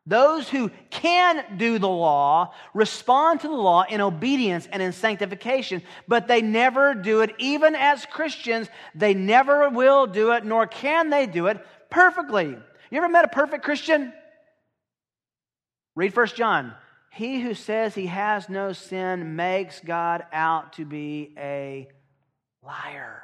Those 0.07 0.49
who 0.49 0.71
can 0.91 1.57
do 1.57 1.79
the 1.79 1.89
law 1.89 2.53
respond 2.75 3.41
to 3.41 3.49
the 3.49 3.55
law 3.55 3.85
in 3.89 4.01
obedience 4.01 4.69
and 4.71 4.83
in 4.83 4.93
sanctification, 4.93 5.83
but 6.07 6.29
they 6.29 6.43
never 6.43 6.95
do 6.95 7.23
it. 7.23 7.35
Even 7.39 7.75
as 7.75 8.05
Christians, 8.07 8.69
they 8.95 9.15
never 9.15 9.71
will 9.71 10.07
do 10.07 10.33
it, 10.33 10.45
nor 10.45 10.67
can 10.67 11.09
they 11.09 11.27
do 11.27 11.47
it 11.47 11.65
perfectly. 11.91 12.57
You 12.91 12.99
ever 12.99 13.09
met 13.09 13.25
a 13.25 13.29
perfect 13.29 13.65
Christian? 13.65 14.13
Read 15.95 16.13
First 16.13 16.37
John. 16.37 16.75
He 17.11 17.41
who 17.41 17.55
says 17.55 17.95
he 17.95 18.07
has 18.07 18.49
no 18.49 18.73
sin 18.73 19.37
makes 19.37 19.81
God 19.81 20.25
out 20.33 20.75
to 20.75 20.85
be 20.85 21.33
a 21.39 21.89
liar. 22.63 23.23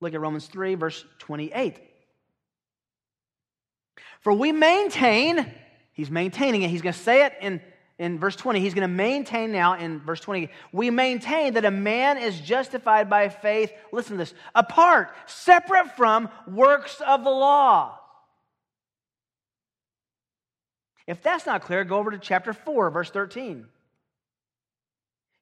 Look 0.00 0.14
at 0.14 0.20
Romans 0.20 0.46
3, 0.46 0.76
verse 0.76 1.04
28. 1.18 1.80
For 4.20 4.32
we 4.32 4.52
maintain, 4.52 5.50
he's 5.92 6.10
maintaining 6.10 6.62
it, 6.62 6.70
he's 6.70 6.82
going 6.82 6.92
to 6.92 6.98
say 6.98 7.26
it 7.26 7.34
in, 7.40 7.60
in 7.98 8.20
verse 8.20 8.36
20. 8.36 8.60
He's 8.60 8.74
going 8.74 8.88
to 8.88 8.94
maintain 8.94 9.50
now 9.50 9.74
in 9.74 9.98
verse 9.98 10.20
20. 10.20 10.48
We 10.70 10.90
maintain 10.90 11.54
that 11.54 11.64
a 11.64 11.72
man 11.72 12.18
is 12.18 12.40
justified 12.40 13.10
by 13.10 13.28
faith, 13.28 13.72
listen 13.90 14.12
to 14.12 14.18
this, 14.18 14.34
apart, 14.54 15.10
separate 15.26 15.96
from 15.96 16.28
works 16.46 17.00
of 17.04 17.24
the 17.24 17.30
law. 17.30 17.98
If 21.08 21.22
that's 21.22 21.46
not 21.46 21.62
clear, 21.62 21.84
go 21.84 21.96
over 21.96 22.10
to 22.10 22.18
chapter 22.18 22.52
4, 22.52 22.90
verse 22.90 23.10
13. 23.10 23.66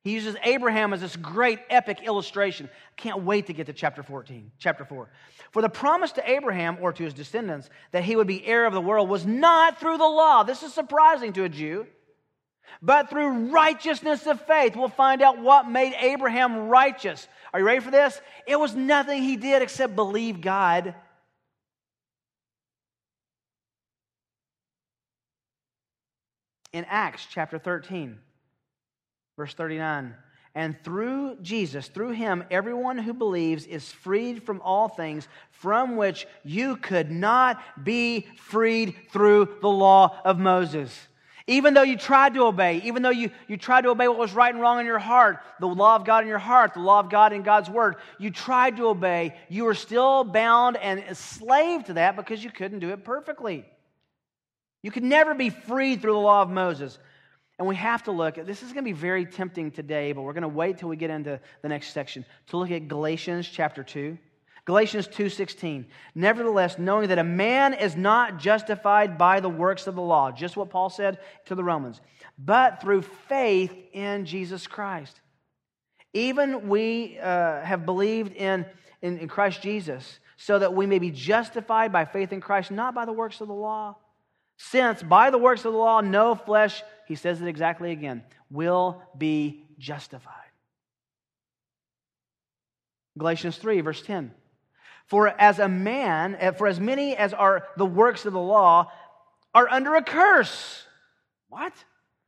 He 0.04 0.12
uses 0.12 0.36
Abraham 0.44 0.92
as 0.92 1.00
this 1.00 1.16
great 1.16 1.58
epic 1.68 2.02
illustration. 2.04 2.70
I 2.72 3.00
can't 3.00 3.24
wait 3.24 3.46
to 3.46 3.52
get 3.52 3.66
to 3.66 3.72
chapter 3.72 4.04
14, 4.04 4.52
chapter 4.60 4.84
4. 4.84 5.10
For 5.50 5.60
the 5.60 5.68
promise 5.68 6.12
to 6.12 6.30
Abraham 6.30 6.78
or 6.80 6.92
to 6.92 7.02
his 7.02 7.12
descendants 7.12 7.68
that 7.90 8.04
he 8.04 8.14
would 8.14 8.28
be 8.28 8.46
heir 8.46 8.64
of 8.66 8.74
the 8.74 8.80
world 8.80 9.08
was 9.08 9.26
not 9.26 9.80
through 9.80 9.98
the 9.98 10.04
law. 10.04 10.44
This 10.44 10.62
is 10.62 10.72
surprising 10.72 11.32
to 11.32 11.42
a 11.42 11.48
Jew. 11.48 11.88
But 12.80 13.10
through 13.10 13.50
righteousness 13.50 14.28
of 14.28 14.40
faith, 14.42 14.76
we'll 14.76 14.88
find 14.88 15.20
out 15.20 15.40
what 15.40 15.68
made 15.68 15.94
Abraham 16.00 16.68
righteous. 16.68 17.26
Are 17.52 17.58
you 17.58 17.66
ready 17.66 17.80
for 17.80 17.90
this? 17.90 18.20
It 18.46 18.60
was 18.60 18.76
nothing 18.76 19.20
he 19.24 19.36
did 19.36 19.62
except 19.62 19.96
believe 19.96 20.40
God. 20.40 20.94
In 26.72 26.84
Acts 26.88 27.26
chapter 27.30 27.58
13, 27.58 28.18
Verse 29.36 29.54
39 29.54 30.14
And 30.54 30.76
through 30.82 31.36
Jesus, 31.42 31.88
through 31.88 32.12
him, 32.12 32.44
everyone 32.50 32.98
who 32.98 33.12
believes 33.12 33.66
is 33.66 33.92
freed 33.92 34.42
from 34.42 34.60
all 34.62 34.88
things 34.88 35.28
from 35.50 35.96
which 35.96 36.26
you 36.44 36.76
could 36.76 37.10
not 37.10 37.60
be 37.84 38.26
freed 38.38 38.94
through 39.10 39.56
the 39.60 39.68
law 39.68 40.18
of 40.24 40.38
Moses. 40.38 40.98
Even 41.48 41.74
though 41.74 41.82
you 41.82 41.96
tried 41.96 42.34
to 42.34 42.42
obey, 42.42 42.80
even 42.82 43.02
though 43.02 43.10
you, 43.10 43.30
you 43.46 43.56
tried 43.56 43.82
to 43.82 43.90
obey 43.90 44.08
what 44.08 44.18
was 44.18 44.34
right 44.34 44.52
and 44.52 44.60
wrong 44.60 44.80
in 44.80 44.86
your 44.86 44.98
heart, 44.98 45.38
the 45.60 45.68
law 45.68 45.94
of 45.94 46.04
God 46.04 46.24
in 46.24 46.28
your 46.28 46.38
heart, 46.38 46.74
the 46.74 46.80
law 46.80 46.98
of 46.98 47.08
God 47.08 47.32
in 47.32 47.42
God's 47.42 47.70
word, 47.70 47.96
you 48.18 48.30
tried 48.30 48.78
to 48.78 48.88
obey, 48.88 49.36
you 49.48 49.64
were 49.64 49.74
still 49.74 50.24
bound 50.24 50.76
and 50.76 50.98
enslaved 50.98 51.86
to 51.86 51.92
that 51.92 52.16
because 52.16 52.42
you 52.42 52.50
couldn't 52.50 52.80
do 52.80 52.90
it 52.90 53.04
perfectly. 53.04 53.64
You 54.86 54.92
could 54.92 55.02
never 55.02 55.34
be 55.34 55.50
freed 55.50 56.00
through 56.00 56.12
the 56.12 56.20
law 56.20 56.42
of 56.42 56.48
Moses. 56.48 56.96
And 57.58 57.66
we 57.66 57.74
have 57.74 58.04
to 58.04 58.12
look 58.12 58.38
at 58.38 58.46
this 58.46 58.62
is 58.62 58.72
going 58.72 58.84
to 58.84 58.88
be 58.88 58.92
very 58.92 59.26
tempting 59.26 59.72
today, 59.72 60.12
but 60.12 60.22
we're 60.22 60.32
going 60.32 60.42
to 60.42 60.48
wait 60.48 60.78
till 60.78 60.88
we 60.88 60.94
get 60.94 61.10
into 61.10 61.40
the 61.62 61.68
next 61.68 61.92
section 61.92 62.24
to 62.50 62.56
look 62.56 62.70
at 62.70 62.86
Galatians 62.86 63.48
chapter 63.48 63.82
2. 63.82 64.16
Galatians 64.64 65.08
2:16. 65.08 65.86
Nevertheless, 66.14 66.78
knowing 66.78 67.08
that 67.08 67.18
a 67.18 67.24
man 67.24 67.74
is 67.74 67.96
not 67.96 68.38
justified 68.38 69.18
by 69.18 69.40
the 69.40 69.48
works 69.48 69.88
of 69.88 69.96
the 69.96 70.02
law, 70.02 70.30
just 70.30 70.56
what 70.56 70.70
Paul 70.70 70.88
said 70.88 71.18
to 71.46 71.56
the 71.56 71.64
Romans, 71.64 72.00
but 72.38 72.80
through 72.80 73.02
faith 73.02 73.74
in 73.92 74.24
Jesus 74.24 74.68
Christ. 74.68 75.20
Even 76.12 76.68
we 76.68 77.18
uh, 77.18 77.60
have 77.60 77.84
believed 77.84 78.36
in 78.36 78.64
in, 79.02 79.18
in 79.18 79.26
Christ 79.26 79.62
Jesus, 79.62 80.20
so 80.36 80.60
that 80.60 80.74
we 80.74 80.86
may 80.86 81.00
be 81.00 81.10
justified 81.10 81.90
by 81.90 82.04
faith 82.04 82.32
in 82.32 82.40
Christ, 82.40 82.70
not 82.70 82.94
by 82.94 83.04
the 83.04 83.12
works 83.12 83.40
of 83.40 83.48
the 83.48 83.52
law. 83.52 83.96
Since 84.56 85.02
by 85.02 85.30
the 85.30 85.38
works 85.38 85.64
of 85.64 85.72
the 85.72 85.78
law, 85.78 86.00
no 86.00 86.34
flesh, 86.34 86.82
he 87.06 87.14
says 87.14 87.40
it 87.40 87.48
exactly 87.48 87.92
again, 87.92 88.22
will 88.50 89.02
be 89.16 89.64
justified. 89.78 90.32
Galatians 93.18 93.56
3, 93.56 93.80
verse 93.80 94.02
10. 94.02 94.32
For 95.06 95.28
as 95.28 95.58
a 95.58 95.68
man, 95.68 96.36
eh, 96.40 96.50
for 96.50 96.66
as 96.66 96.80
many 96.80 97.16
as 97.16 97.32
are 97.32 97.66
the 97.76 97.86
works 97.86 98.26
of 98.26 98.32
the 98.32 98.40
law, 98.40 98.90
are 99.54 99.68
under 99.68 99.94
a 99.94 100.02
curse. 100.02 100.84
What? 101.48 101.72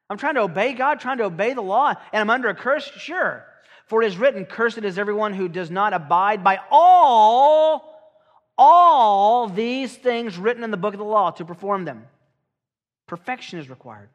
I'm 0.08 0.16
trying 0.16 0.36
to 0.36 0.42
obey 0.42 0.72
God, 0.72 1.00
trying 1.00 1.18
to 1.18 1.24
obey 1.24 1.52
the 1.52 1.60
law, 1.60 1.94
and 2.12 2.20
I'm 2.20 2.30
under 2.30 2.48
a 2.48 2.54
curse? 2.54 2.90
Sure. 2.96 3.44
For 3.86 4.02
it 4.02 4.06
is 4.06 4.16
written, 4.16 4.46
Cursed 4.46 4.78
is 4.78 4.98
everyone 4.98 5.34
who 5.34 5.48
does 5.48 5.70
not 5.70 5.92
abide 5.92 6.44
by 6.44 6.60
all, 6.70 7.98
all 8.56 9.48
these 9.48 9.94
things 9.94 10.38
written 10.38 10.62
in 10.62 10.70
the 10.70 10.76
book 10.76 10.94
of 10.94 10.98
the 10.98 11.04
law 11.04 11.30
to 11.32 11.44
perform 11.44 11.84
them. 11.84 12.06
Perfection 13.08 13.58
is 13.58 13.68
required. 13.68 14.10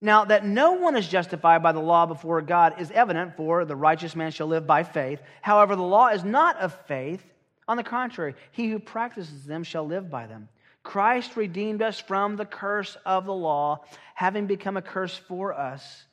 Now, 0.00 0.24
that 0.24 0.44
no 0.44 0.72
one 0.72 0.96
is 0.96 1.06
justified 1.06 1.62
by 1.62 1.72
the 1.72 1.80
law 1.80 2.06
before 2.06 2.40
God 2.42 2.80
is 2.80 2.90
evident, 2.90 3.36
for 3.36 3.64
the 3.64 3.76
righteous 3.76 4.16
man 4.16 4.32
shall 4.32 4.48
live 4.48 4.66
by 4.66 4.82
faith. 4.82 5.20
However, 5.42 5.76
the 5.76 5.82
law 5.82 6.08
is 6.08 6.24
not 6.24 6.56
of 6.56 6.74
faith. 6.86 7.22
On 7.68 7.76
the 7.76 7.84
contrary, 7.84 8.34
he 8.50 8.68
who 8.68 8.80
practices 8.80 9.44
them 9.44 9.62
shall 9.62 9.86
live 9.86 10.10
by 10.10 10.26
them. 10.26 10.48
Christ 10.82 11.36
redeemed 11.36 11.82
us 11.82 12.00
from 12.00 12.34
the 12.34 12.44
curse 12.44 12.96
of 13.06 13.26
the 13.26 13.34
law, 13.34 13.84
having 14.14 14.46
become 14.46 14.76
a 14.76 14.82
curse 14.82 15.16
for 15.16 15.52
us. 15.52 16.04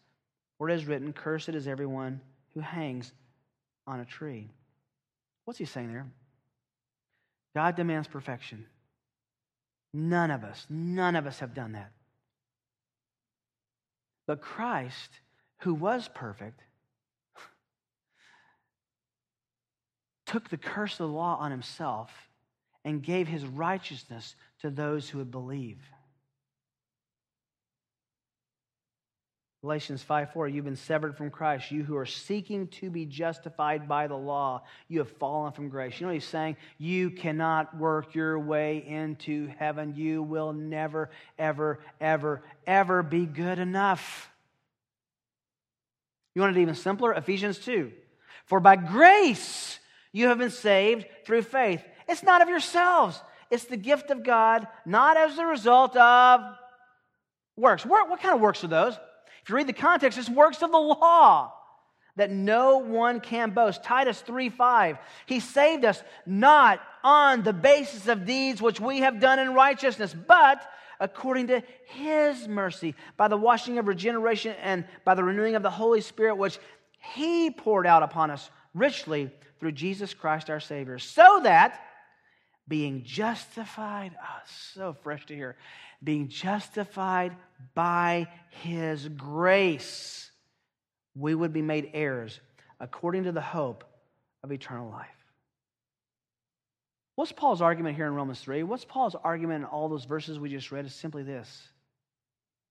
For 0.57 0.69
it 0.69 0.75
is 0.75 0.85
written, 0.85 1.11
Cursed 1.11 1.49
is 1.49 1.67
everyone 1.67 2.21
who 2.53 2.59
hangs 2.59 3.11
on 3.87 3.99
a 3.99 4.05
tree. 4.05 4.51
What's 5.45 5.57
he 5.57 5.65
saying 5.65 5.91
there? 5.91 6.05
God 7.55 7.75
demands 7.75 8.07
perfection. 8.07 8.65
None 9.93 10.31
of 10.31 10.43
us, 10.43 10.65
none 10.69 11.15
of 11.15 11.25
us 11.25 11.39
have 11.39 11.53
done 11.53 11.71
that. 11.73 11.91
But 14.27 14.41
Christ, 14.41 15.09
who 15.59 15.73
was 15.73 16.09
perfect, 16.13 16.61
took 20.25 20.49
the 20.49 20.57
curse 20.57 20.93
of 20.93 21.07
the 21.07 21.07
law 21.07 21.37
on 21.39 21.49
himself 21.49 22.11
and 22.85 23.01
gave 23.01 23.27
his 23.27 23.45
righteousness 23.45 24.35
to 24.61 24.69
those 24.69 25.09
who 25.09 25.17
would 25.17 25.31
believe. 25.31 25.79
Galatians 29.61 30.01
5 30.01 30.31
4, 30.31 30.47
you've 30.47 30.63
been 30.63 30.77
severed 30.77 31.17
from 31.17 31.29
Christ. 31.29 31.69
You 31.69 31.83
who 31.83 31.97
are 31.97 32.05
seeking 32.05 32.67
to 32.67 32.89
be 32.89 33.05
justified 33.05 33.89
by 33.89 34.07
the 34.07 34.15
law, 34.15 34.63
you 34.87 34.99
have 34.99 35.11
fallen 35.17 35.51
from 35.51 35.67
grace. 35.67 35.99
You 35.99 36.05
know 36.05 36.09
what 36.09 36.13
he's 36.13 36.25
saying? 36.25 36.55
You 36.77 37.09
cannot 37.09 37.77
work 37.77 38.15
your 38.15 38.39
way 38.39 38.85
into 38.87 39.47
heaven. 39.59 39.95
You 39.95 40.23
will 40.23 40.53
never, 40.53 41.09
ever, 41.37 41.79
ever, 41.99 42.41
ever 42.65 43.03
be 43.03 43.25
good 43.25 43.59
enough. 43.59 44.31
You 46.33 46.41
want 46.41 46.55
it 46.55 46.61
even 46.61 46.75
simpler? 46.75 47.13
Ephesians 47.13 47.59
2. 47.59 47.91
For 48.45 48.61
by 48.61 48.77
grace 48.77 49.77
you 50.13 50.29
have 50.29 50.37
been 50.37 50.51
saved 50.51 51.05
through 51.25 51.41
faith. 51.41 51.83
It's 52.07 52.23
not 52.23 52.41
of 52.41 52.47
yourselves, 52.47 53.21
it's 53.51 53.65
the 53.65 53.77
gift 53.77 54.09
of 54.09 54.23
God, 54.23 54.67
not 54.85 55.17
as 55.17 55.37
a 55.37 55.45
result 55.45 55.97
of 55.97 56.41
works. 57.57 57.85
What 57.85 58.21
kind 58.21 58.35
of 58.35 58.39
works 58.39 58.63
are 58.63 58.67
those? 58.67 58.97
You 59.49 59.55
read 59.55 59.67
the 59.67 59.73
context, 59.73 60.17
it's 60.17 60.29
works 60.29 60.61
of 60.61 60.71
the 60.71 60.77
law 60.77 61.53
that 62.15 62.29
no 62.29 62.77
one 62.77 63.19
can 63.19 63.51
boast. 63.51 63.83
Titus 63.83 64.21
3 64.21 64.49
5. 64.49 64.97
He 65.25 65.39
saved 65.39 65.85
us 65.85 66.03
not 66.25 66.81
on 67.03 67.43
the 67.43 67.53
basis 67.53 68.07
of 68.07 68.25
deeds 68.25 68.61
which 68.61 68.79
we 68.79 68.99
have 68.99 69.19
done 69.19 69.39
in 69.39 69.53
righteousness, 69.53 70.13
but 70.13 70.61
according 70.99 71.47
to 71.47 71.63
his 71.85 72.47
mercy, 72.47 72.93
by 73.15 73.27
the 73.27 73.37
washing 73.37 73.77
of 73.77 73.87
regeneration 73.87 74.55
and 74.61 74.85
by 75.05 75.15
the 75.15 75.23
renewing 75.23 75.55
of 75.55 75.63
the 75.63 75.69
Holy 75.69 76.01
Spirit, 76.01 76.35
which 76.35 76.59
he 77.15 77.49
poured 77.49 77.87
out 77.87 78.03
upon 78.03 78.29
us 78.31 78.49
richly 78.73 79.31
through 79.59 79.71
Jesus 79.71 80.13
Christ 80.13 80.49
our 80.49 80.59
Savior, 80.59 80.99
so 80.99 81.39
that 81.43 81.81
being 82.67 83.03
justified, 83.03 84.11
oh, 84.21 84.41
so 84.45 84.93
fresh 85.01 85.25
to 85.27 85.35
hear, 85.35 85.55
being 86.03 86.29
justified 86.29 87.35
by 87.75 88.27
his 88.49 89.07
grace, 89.07 90.31
we 91.15 91.35
would 91.35 91.53
be 91.53 91.61
made 91.61 91.91
heirs 91.93 92.39
according 92.79 93.25
to 93.25 93.31
the 93.31 93.41
hope 93.41 93.83
of 94.43 94.51
eternal 94.51 94.89
life. 94.89 95.07
What's 97.15 97.33
Paul's 97.33 97.61
argument 97.61 97.97
here 97.97 98.05
in 98.05 98.15
Romans 98.15 98.39
3? 98.39 98.63
What's 98.63 98.85
Paul's 98.85 99.15
argument 99.15 99.63
in 99.63 99.65
all 99.65 99.89
those 99.89 100.05
verses 100.05 100.39
we 100.39 100.49
just 100.49 100.71
read? 100.71 100.85
Is 100.85 100.95
simply 100.95 101.23
this 101.23 101.67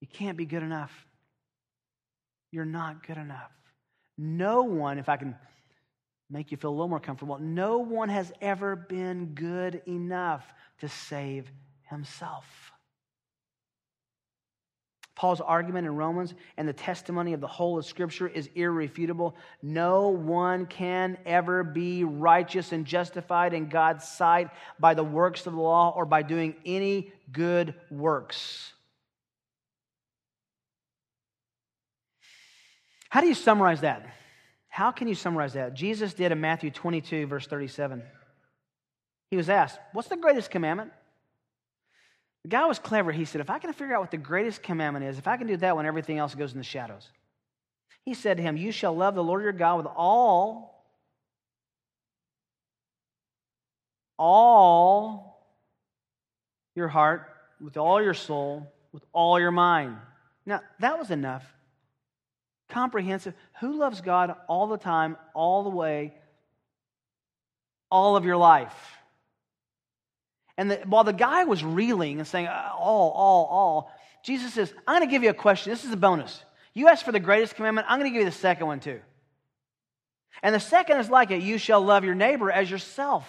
You 0.00 0.08
can't 0.08 0.38
be 0.38 0.46
good 0.46 0.62
enough. 0.62 0.92
You're 2.50 2.64
not 2.64 3.06
good 3.06 3.18
enough. 3.18 3.50
No 4.16 4.62
one, 4.62 4.98
if 4.98 5.10
I 5.10 5.18
can 5.18 5.36
make 6.30 6.50
you 6.50 6.56
feel 6.56 6.70
a 6.70 6.72
little 6.72 6.88
more 6.88 6.98
comfortable, 6.98 7.38
no 7.38 7.78
one 7.78 8.08
has 8.08 8.32
ever 8.40 8.74
been 8.74 9.34
good 9.34 9.82
enough 9.86 10.44
to 10.80 10.88
save 10.88 11.50
himself. 11.90 12.72
Paul's 15.18 15.40
argument 15.40 15.84
in 15.84 15.96
Romans 15.96 16.32
and 16.56 16.68
the 16.68 16.72
testimony 16.72 17.32
of 17.32 17.40
the 17.40 17.48
whole 17.48 17.76
of 17.76 17.84
Scripture 17.84 18.28
is 18.28 18.48
irrefutable. 18.54 19.34
No 19.60 20.10
one 20.10 20.64
can 20.66 21.18
ever 21.26 21.64
be 21.64 22.04
righteous 22.04 22.70
and 22.70 22.86
justified 22.86 23.52
in 23.52 23.68
God's 23.68 24.06
sight 24.06 24.48
by 24.78 24.94
the 24.94 25.02
works 25.02 25.44
of 25.48 25.54
the 25.54 25.60
law 25.60 25.92
or 25.96 26.04
by 26.04 26.22
doing 26.22 26.54
any 26.64 27.12
good 27.32 27.74
works. 27.90 28.72
How 33.08 33.20
do 33.20 33.26
you 33.26 33.34
summarize 33.34 33.80
that? 33.80 34.06
How 34.68 34.92
can 34.92 35.08
you 35.08 35.16
summarize 35.16 35.54
that? 35.54 35.74
Jesus 35.74 36.14
did 36.14 36.30
in 36.30 36.40
Matthew 36.40 36.70
22, 36.70 37.26
verse 37.26 37.48
37. 37.48 38.04
He 39.32 39.36
was 39.36 39.50
asked, 39.50 39.80
What's 39.92 40.06
the 40.06 40.16
greatest 40.16 40.52
commandment? 40.52 40.92
The 42.48 42.56
guy 42.56 42.64
was 42.64 42.78
clever. 42.78 43.12
He 43.12 43.26
said, 43.26 43.42
If 43.42 43.50
I 43.50 43.58
can 43.58 43.74
figure 43.74 43.94
out 43.94 44.00
what 44.00 44.10
the 44.10 44.16
greatest 44.16 44.62
commandment 44.62 45.04
is, 45.04 45.18
if 45.18 45.28
I 45.28 45.36
can 45.36 45.46
do 45.46 45.58
that 45.58 45.76
when 45.76 45.84
everything 45.84 46.16
else 46.16 46.34
goes 46.34 46.52
in 46.52 46.56
the 46.56 46.64
shadows, 46.64 47.06
he 48.06 48.14
said 48.14 48.38
to 48.38 48.42
him, 48.42 48.56
You 48.56 48.72
shall 48.72 48.96
love 48.96 49.14
the 49.14 49.22
Lord 49.22 49.42
your 49.42 49.52
God 49.52 49.76
with 49.76 49.86
all, 49.94 50.82
all 54.16 55.46
your 56.74 56.88
heart, 56.88 57.28
with 57.60 57.76
all 57.76 58.02
your 58.02 58.14
soul, 58.14 58.72
with 58.92 59.04
all 59.12 59.38
your 59.38 59.50
mind. 59.50 59.98
Now, 60.46 60.62
that 60.80 60.98
was 60.98 61.10
enough. 61.10 61.44
Comprehensive. 62.70 63.34
Who 63.60 63.76
loves 63.76 64.00
God 64.00 64.34
all 64.48 64.68
the 64.68 64.78
time, 64.78 65.18
all 65.34 65.64
the 65.64 65.68
way, 65.68 66.14
all 67.90 68.16
of 68.16 68.24
your 68.24 68.38
life? 68.38 68.97
And 70.58 70.72
the, 70.72 70.76
while 70.84 71.04
the 71.04 71.12
guy 71.12 71.44
was 71.44 71.64
reeling 71.64 72.18
and 72.18 72.26
saying, 72.26 72.48
uh, 72.48 72.70
all, 72.76 73.12
all, 73.12 73.44
all, 73.46 73.92
Jesus 74.24 74.52
says, 74.52 74.74
I'm 74.86 74.98
going 74.98 75.08
to 75.08 75.10
give 75.10 75.22
you 75.22 75.30
a 75.30 75.34
question. 75.34 75.70
This 75.70 75.84
is 75.84 75.92
a 75.92 75.96
bonus. 75.96 76.42
You 76.74 76.88
asked 76.88 77.04
for 77.04 77.12
the 77.12 77.20
greatest 77.20 77.54
commandment. 77.54 77.86
I'm 77.88 78.00
going 78.00 78.10
to 78.10 78.14
give 78.14 78.24
you 78.24 78.30
the 78.30 78.36
second 78.36 78.66
one 78.66 78.80
too. 78.80 79.00
And 80.42 80.54
the 80.54 80.60
second 80.60 80.98
is 80.98 81.08
like 81.08 81.30
it 81.30 81.42
you 81.42 81.58
shall 81.58 81.80
love 81.80 82.04
your 82.04 82.16
neighbor 82.16 82.50
as 82.50 82.68
yourself. 82.70 83.24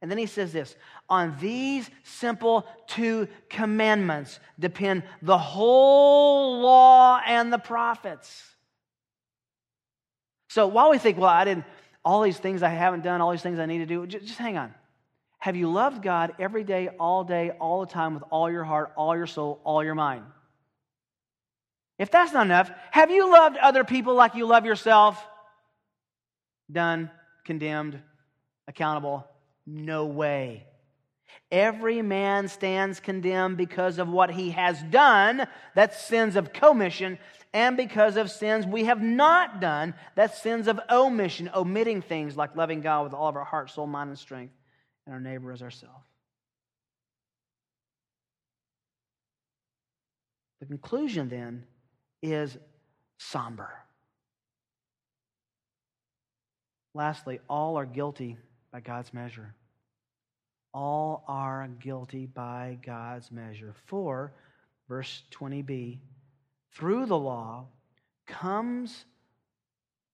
And 0.00 0.10
then 0.10 0.18
he 0.18 0.26
says 0.26 0.52
this 0.52 0.74
on 1.08 1.36
these 1.38 1.88
simple 2.02 2.66
two 2.86 3.28
commandments 3.50 4.40
depend 4.58 5.02
the 5.20 5.38
whole 5.38 6.60
law 6.60 7.20
and 7.26 7.52
the 7.52 7.58
prophets. 7.58 8.42
So 10.48 10.66
while 10.66 10.90
we 10.90 10.98
think, 10.98 11.18
well, 11.18 11.28
I 11.28 11.44
didn't, 11.44 11.64
all 12.04 12.22
these 12.22 12.38
things 12.38 12.62
I 12.62 12.70
haven't 12.70 13.02
done, 13.02 13.20
all 13.20 13.32
these 13.32 13.42
things 13.42 13.58
I 13.58 13.66
need 13.66 13.78
to 13.78 13.86
do, 13.86 14.06
just, 14.06 14.26
just 14.26 14.38
hang 14.38 14.56
on. 14.56 14.74
Have 15.44 15.56
you 15.56 15.70
loved 15.70 16.02
God 16.02 16.36
every 16.38 16.64
day, 16.64 16.88
all 16.98 17.22
day, 17.22 17.50
all 17.50 17.84
the 17.84 17.92
time, 17.92 18.14
with 18.14 18.22
all 18.30 18.50
your 18.50 18.64
heart, 18.64 18.94
all 18.96 19.14
your 19.14 19.26
soul, 19.26 19.60
all 19.62 19.84
your 19.84 19.94
mind? 19.94 20.24
If 21.98 22.10
that's 22.10 22.32
not 22.32 22.46
enough, 22.46 22.70
have 22.90 23.10
you 23.10 23.30
loved 23.30 23.58
other 23.58 23.84
people 23.84 24.14
like 24.14 24.36
you 24.36 24.46
love 24.46 24.64
yourself? 24.64 25.22
Done, 26.72 27.10
condemned, 27.44 28.00
accountable? 28.68 29.28
No 29.66 30.06
way. 30.06 30.64
Every 31.52 32.00
man 32.00 32.48
stands 32.48 32.98
condemned 32.98 33.58
because 33.58 33.98
of 33.98 34.08
what 34.08 34.30
he 34.30 34.52
has 34.52 34.82
done, 34.84 35.46
that's 35.74 36.02
sins 36.06 36.36
of 36.36 36.54
commission, 36.54 37.18
and 37.52 37.76
because 37.76 38.16
of 38.16 38.30
sins 38.30 38.64
we 38.64 38.84
have 38.84 39.02
not 39.02 39.60
done, 39.60 39.92
that's 40.14 40.40
sins 40.40 40.68
of 40.68 40.80
omission, 40.90 41.50
omitting 41.54 42.00
things 42.00 42.34
like 42.34 42.56
loving 42.56 42.80
God 42.80 43.04
with 43.04 43.12
all 43.12 43.28
of 43.28 43.36
our 43.36 43.44
heart, 43.44 43.68
soul, 43.70 43.86
mind, 43.86 44.08
and 44.08 44.18
strength 44.18 44.54
and 45.06 45.14
our 45.14 45.20
neighbor 45.20 45.52
as 45.52 45.62
ourselves. 45.62 46.06
The 50.60 50.66
conclusion 50.66 51.28
then 51.28 51.64
is 52.22 52.56
somber. 53.18 53.70
Lastly, 56.94 57.40
all 57.48 57.76
are 57.76 57.84
guilty 57.84 58.38
by 58.72 58.80
God's 58.80 59.12
measure. 59.12 59.54
All 60.72 61.24
are 61.28 61.68
guilty 61.80 62.26
by 62.26 62.78
God's 62.84 63.30
measure. 63.30 63.74
For, 63.86 64.32
verse 64.88 65.22
20b, 65.32 65.98
through 66.72 67.06
the 67.06 67.18
law 67.18 67.66
comes 68.26 69.04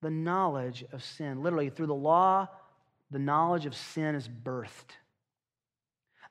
the 0.03 0.11
knowledge 0.11 0.85
of 0.93 1.05
sin. 1.05 1.43
Literally, 1.43 1.71
through 1.71 1.87
the 1.87 1.95
law, 1.95 2.49
the 3.11 3.19
knowledge 3.19 3.67
of 3.67 3.75
sin 3.75 4.15
is 4.15 4.29
birthed. 4.29 4.93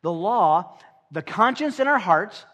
The 0.02 0.12
law, 0.12 0.78
the 1.12 1.22
conscience 1.22 1.80
in 1.80 1.88
our 1.88 2.00
hearts, 2.00 2.46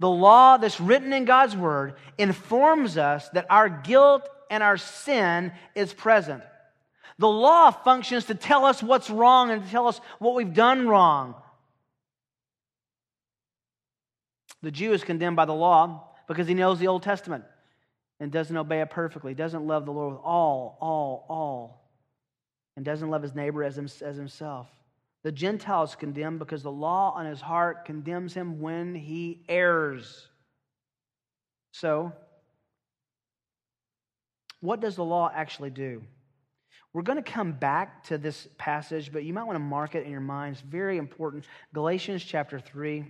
the 0.00 0.10
law 0.10 0.56
that's 0.56 0.80
written 0.80 1.12
in 1.12 1.24
God's 1.26 1.56
word 1.56 1.94
informs 2.18 2.96
us 2.96 3.28
that 3.30 3.46
our 3.50 3.68
guilt 3.68 4.28
and 4.50 4.62
our 4.62 4.76
sin 4.76 5.52
is 5.74 5.92
present. 5.92 6.42
The 7.18 7.28
law 7.28 7.70
functions 7.70 8.24
to 8.26 8.34
tell 8.34 8.64
us 8.64 8.82
what's 8.82 9.10
wrong 9.10 9.50
and 9.50 9.62
to 9.62 9.70
tell 9.70 9.86
us 9.86 10.00
what 10.18 10.34
we've 10.34 10.54
done 10.54 10.88
wrong. 10.88 11.34
The 14.62 14.70
Jew 14.70 14.92
is 14.92 15.04
condemned 15.04 15.36
by 15.36 15.44
the 15.44 15.54
law 15.54 16.08
because 16.26 16.48
he 16.48 16.54
knows 16.54 16.78
the 16.78 16.88
Old 16.88 17.02
Testament 17.02 17.44
and 18.18 18.32
doesn't 18.32 18.56
obey 18.56 18.80
it 18.80 18.90
perfectly, 18.90 19.34
doesn't 19.34 19.66
love 19.66 19.84
the 19.84 19.92
Lord 19.92 20.14
with 20.14 20.22
all, 20.22 20.78
all, 20.80 21.26
all, 21.28 21.79
and 22.80 22.84
doesn't 22.86 23.10
love 23.10 23.20
his 23.20 23.34
neighbor 23.34 23.62
as, 23.62 23.76
as 23.76 24.16
himself. 24.16 24.66
The 25.22 25.30
Gentile 25.30 25.82
is 25.82 25.94
condemned 25.94 26.38
because 26.38 26.62
the 26.62 26.72
law 26.72 27.12
on 27.14 27.26
his 27.26 27.38
heart 27.38 27.84
condemns 27.84 28.32
him 28.32 28.58
when 28.58 28.94
he 28.94 29.42
errs. 29.50 30.26
So, 31.72 32.10
what 34.62 34.80
does 34.80 34.96
the 34.96 35.04
law 35.04 35.30
actually 35.34 35.68
do? 35.68 36.02
We're 36.94 37.02
going 37.02 37.22
to 37.22 37.30
come 37.30 37.52
back 37.52 38.04
to 38.04 38.16
this 38.16 38.48
passage, 38.56 39.12
but 39.12 39.24
you 39.24 39.34
might 39.34 39.44
want 39.44 39.56
to 39.56 39.60
mark 39.62 39.94
it 39.94 40.06
in 40.06 40.10
your 40.10 40.22
mind. 40.22 40.54
It's 40.54 40.62
very 40.62 40.96
important. 40.96 41.44
Galatians 41.74 42.24
chapter 42.24 42.58
3, 42.58 43.04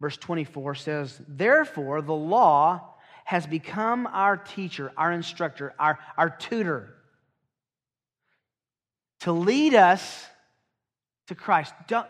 verse 0.00 0.16
24 0.16 0.74
says, 0.74 1.20
Therefore, 1.28 2.02
the 2.02 2.12
law 2.12 2.94
has 3.22 3.46
become 3.46 4.08
our 4.08 4.36
teacher, 4.36 4.90
our 4.96 5.12
instructor, 5.12 5.74
our, 5.78 6.00
our 6.18 6.28
tutor 6.28 6.95
to 9.26 9.32
lead 9.32 9.74
us 9.74 10.24
to 11.26 11.34
Christ. 11.34 11.74
Don't, 11.88 12.06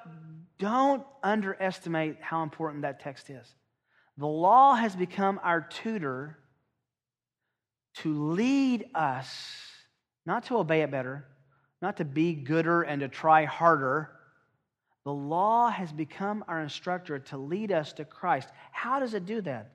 don't 0.59 1.02
underestimate 1.22 2.18
how 2.20 2.42
important 2.42 2.83
that 2.83 3.00
text 3.00 3.31
is. 3.31 3.46
The 4.18 4.26
law 4.26 4.74
has 4.74 4.94
become 4.94 5.40
our 5.42 5.62
tutor 5.62 6.37
to 8.02 8.33
lead 8.33 8.90
us, 8.94 9.35
not 10.26 10.44
to 10.48 10.59
obey 10.59 10.83
it 10.83 10.90
better, 10.90 11.24
not 11.81 11.96
to 11.96 12.05
be 12.05 12.35
gooder 12.35 12.83
and 12.83 13.00
to 13.00 13.09
try 13.09 13.46
harder. 13.46 14.11
The 15.07 15.14
law 15.14 15.70
has 15.70 15.90
become 15.90 16.44
our 16.46 16.61
instructor 16.61 17.18
to 17.18 17.38
lead 17.38 17.72
us 17.72 17.94
to 17.94 18.05
Christ. 18.05 18.50
How 18.72 19.00
does 19.00 19.14
it 19.14 19.24
do 19.24 19.40
that? 19.40 19.72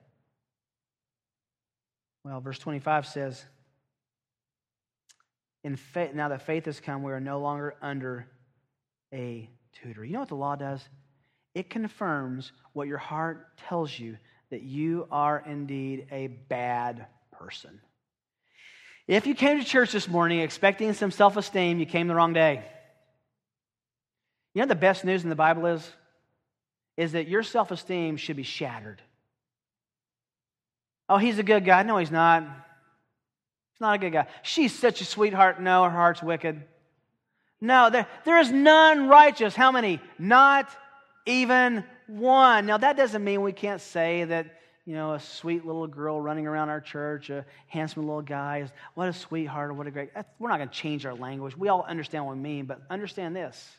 Well, 2.24 2.40
verse 2.40 2.60
25 2.60 3.04
says, 3.04 3.44
in 5.64 5.76
faith, 5.76 6.14
now 6.14 6.28
that 6.28 6.42
faith 6.42 6.66
has 6.66 6.80
come, 6.80 7.02
we 7.02 7.12
are 7.12 7.20
no 7.20 7.40
longer 7.40 7.74
under 7.80 8.26
a 9.12 9.48
tutor. 9.72 10.04
You 10.04 10.14
know 10.14 10.20
what 10.20 10.28
the 10.28 10.34
law 10.34 10.56
does? 10.56 10.80
It 11.54 11.70
confirms 11.70 12.52
what 12.72 12.88
your 12.88 12.98
heart 12.98 13.58
tells 13.68 13.96
you 13.96 14.16
that 14.50 14.62
you 14.62 15.06
are 15.10 15.42
indeed 15.46 16.06
a 16.10 16.26
bad 16.26 17.06
person. 17.30 17.80
If 19.08 19.26
you 19.26 19.34
came 19.34 19.58
to 19.58 19.64
church 19.64 19.92
this 19.92 20.08
morning 20.08 20.40
expecting 20.40 20.92
some 20.92 21.10
self 21.10 21.36
esteem, 21.36 21.78
you 21.78 21.86
came 21.86 22.06
the 22.06 22.14
wrong 22.14 22.32
day. 22.32 22.64
You 24.54 24.62
know 24.62 24.68
the 24.68 24.74
best 24.74 25.04
news 25.04 25.22
in 25.22 25.30
the 25.30 25.36
Bible 25.36 25.66
is? 25.66 25.90
Is 26.96 27.12
that 27.12 27.28
your 27.28 27.42
self 27.42 27.70
esteem 27.70 28.16
should 28.16 28.36
be 28.36 28.42
shattered. 28.42 29.02
Oh, 31.08 31.18
he's 31.18 31.38
a 31.38 31.42
good 31.42 31.64
guy. 31.64 31.82
No, 31.82 31.96
he's 31.98 32.10
not. 32.10 32.44
He's 33.72 33.80
not 33.80 33.94
a 33.94 33.98
good 33.98 34.12
guy. 34.12 34.26
She's 34.42 34.76
such 34.76 35.00
a 35.00 35.04
sweetheart. 35.04 35.60
No, 35.60 35.84
her 35.84 35.90
heart's 35.90 36.22
wicked. 36.22 36.62
No, 37.60 37.90
there, 37.90 38.06
there 38.24 38.38
is 38.40 38.50
none 38.50 39.08
righteous. 39.08 39.54
How 39.54 39.70
many? 39.70 40.00
Not 40.18 40.68
even 41.26 41.84
one. 42.08 42.66
Now, 42.66 42.78
that 42.78 42.96
doesn't 42.96 43.22
mean 43.22 43.40
we 43.42 43.52
can't 43.52 43.80
say 43.80 44.24
that, 44.24 44.60
you 44.84 44.94
know, 44.94 45.14
a 45.14 45.20
sweet 45.20 45.64
little 45.64 45.86
girl 45.86 46.20
running 46.20 46.46
around 46.46 46.70
our 46.70 46.80
church, 46.80 47.30
a 47.30 47.46
handsome 47.68 48.02
little 48.02 48.20
guy, 48.20 48.58
is 48.58 48.70
what 48.94 49.08
a 49.08 49.12
sweetheart 49.12 49.70
or 49.70 49.74
what 49.74 49.86
a 49.86 49.92
great. 49.92 50.10
We're 50.40 50.48
not 50.48 50.58
going 50.58 50.68
to 50.68 50.74
change 50.74 51.06
our 51.06 51.14
language. 51.14 51.56
We 51.56 51.68
all 51.68 51.84
understand 51.88 52.26
what 52.26 52.36
we 52.36 52.42
mean, 52.42 52.66
but 52.66 52.82
understand 52.90 53.36
this. 53.36 53.70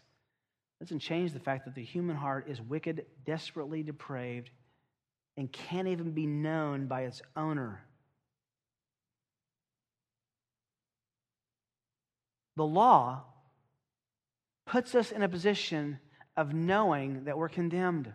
It 0.79 0.85
doesn't 0.85 0.99
change 0.99 1.33
the 1.33 1.39
fact 1.39 1.65
that 1.65 1.75
the 1.75 1.83
human 1.83 2.15
heart 2.15 2.47
is 2.47 2.61
wicked, 2.61 3.05
desperately 3.25 3.83
depraved, 3.83 4.49
and 5.35 5.51
can't 5.51 5.89
even 5.89 6.11
be 6.11 6.25
known 6.25 6.87
by 6.87 7.01
its 7.01 7.21
owner. 7.35 7.83
The 12.55 12.65
law 12.65 13.23
puts 14.65 14.95
us 14.95 15.11
in 15.11 15.23
a 15.23 15.29
position 15.29 15.99
of 16.37 16.53
knowing 16.53 17.25
that 17.25 17.37
we're 17.37 17.49
condemned. 17.49 18.11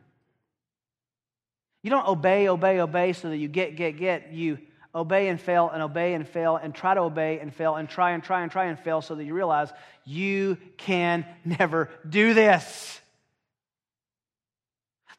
You 1.82 1.90
don't 1.90 2.06
obey, 2.06 2.48
obey, 2.48 2.80
obey 2.80 3.12
so 3.12 3.28
that 3.30 3.36
you 3.36 3.48
get, 3.48 3.76
get, 3.76 3.98
get. 3.98 4.32
You 4.32 4.58
obey 4.94 5.28
and 5.28 5.40
fail 5.40 5.70
and 5.70 5.82
obey 5.82 6.14
and 6.14 6.26
fail 6.26 6.56
and 6.56 6.74
try 6.74 6.94
to 6.94 7.00
obey 7.00 7.38
and 7.38 7.54
fail 7.54 7.76
and 7.76 7.88
try 7.88 8.12
and 8.12 8.22
try 8.22 8.42
and 8.42 8.50
try 8.50 8.66
and 8.66 8.78
fail 8.78 9.00
so 9.00 9.14
that 9.14 9.24
you 9.24 9.34
realize 9.34 9.72
you 10.04 10.58
can 10.76 11.24
never 11.44 11.90
do 12.08 12.34
this. 12.34 13.00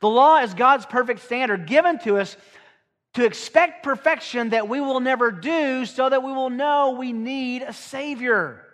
The 0.01 0.09
law 0.09 0.37
is 0.41 0.53
God's 0.53 0.85
perfect 0.85 1.21
standard 1.21 1.67
given 1.67 1.99
to 1.99 2.17
us 2.17 2.35
to 3.15 3.25
expect 3.25 3.83
perfection 3.83 4.49
that 4.49 4.69
we 4.69 4.79
will 4.79 4.99
never 4.99 5.31
do 5.31 5.85
so 5.85 6.09
that 6.09 6.23
we 6.23 6.31
will 6.31 6.49
know 6.49 6.91
we 6.91 7.11
need 7.11 7.63
a 7.63 7.73
Savior. 7.73 8.65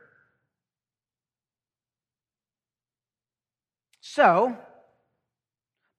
So, 4.15 4.55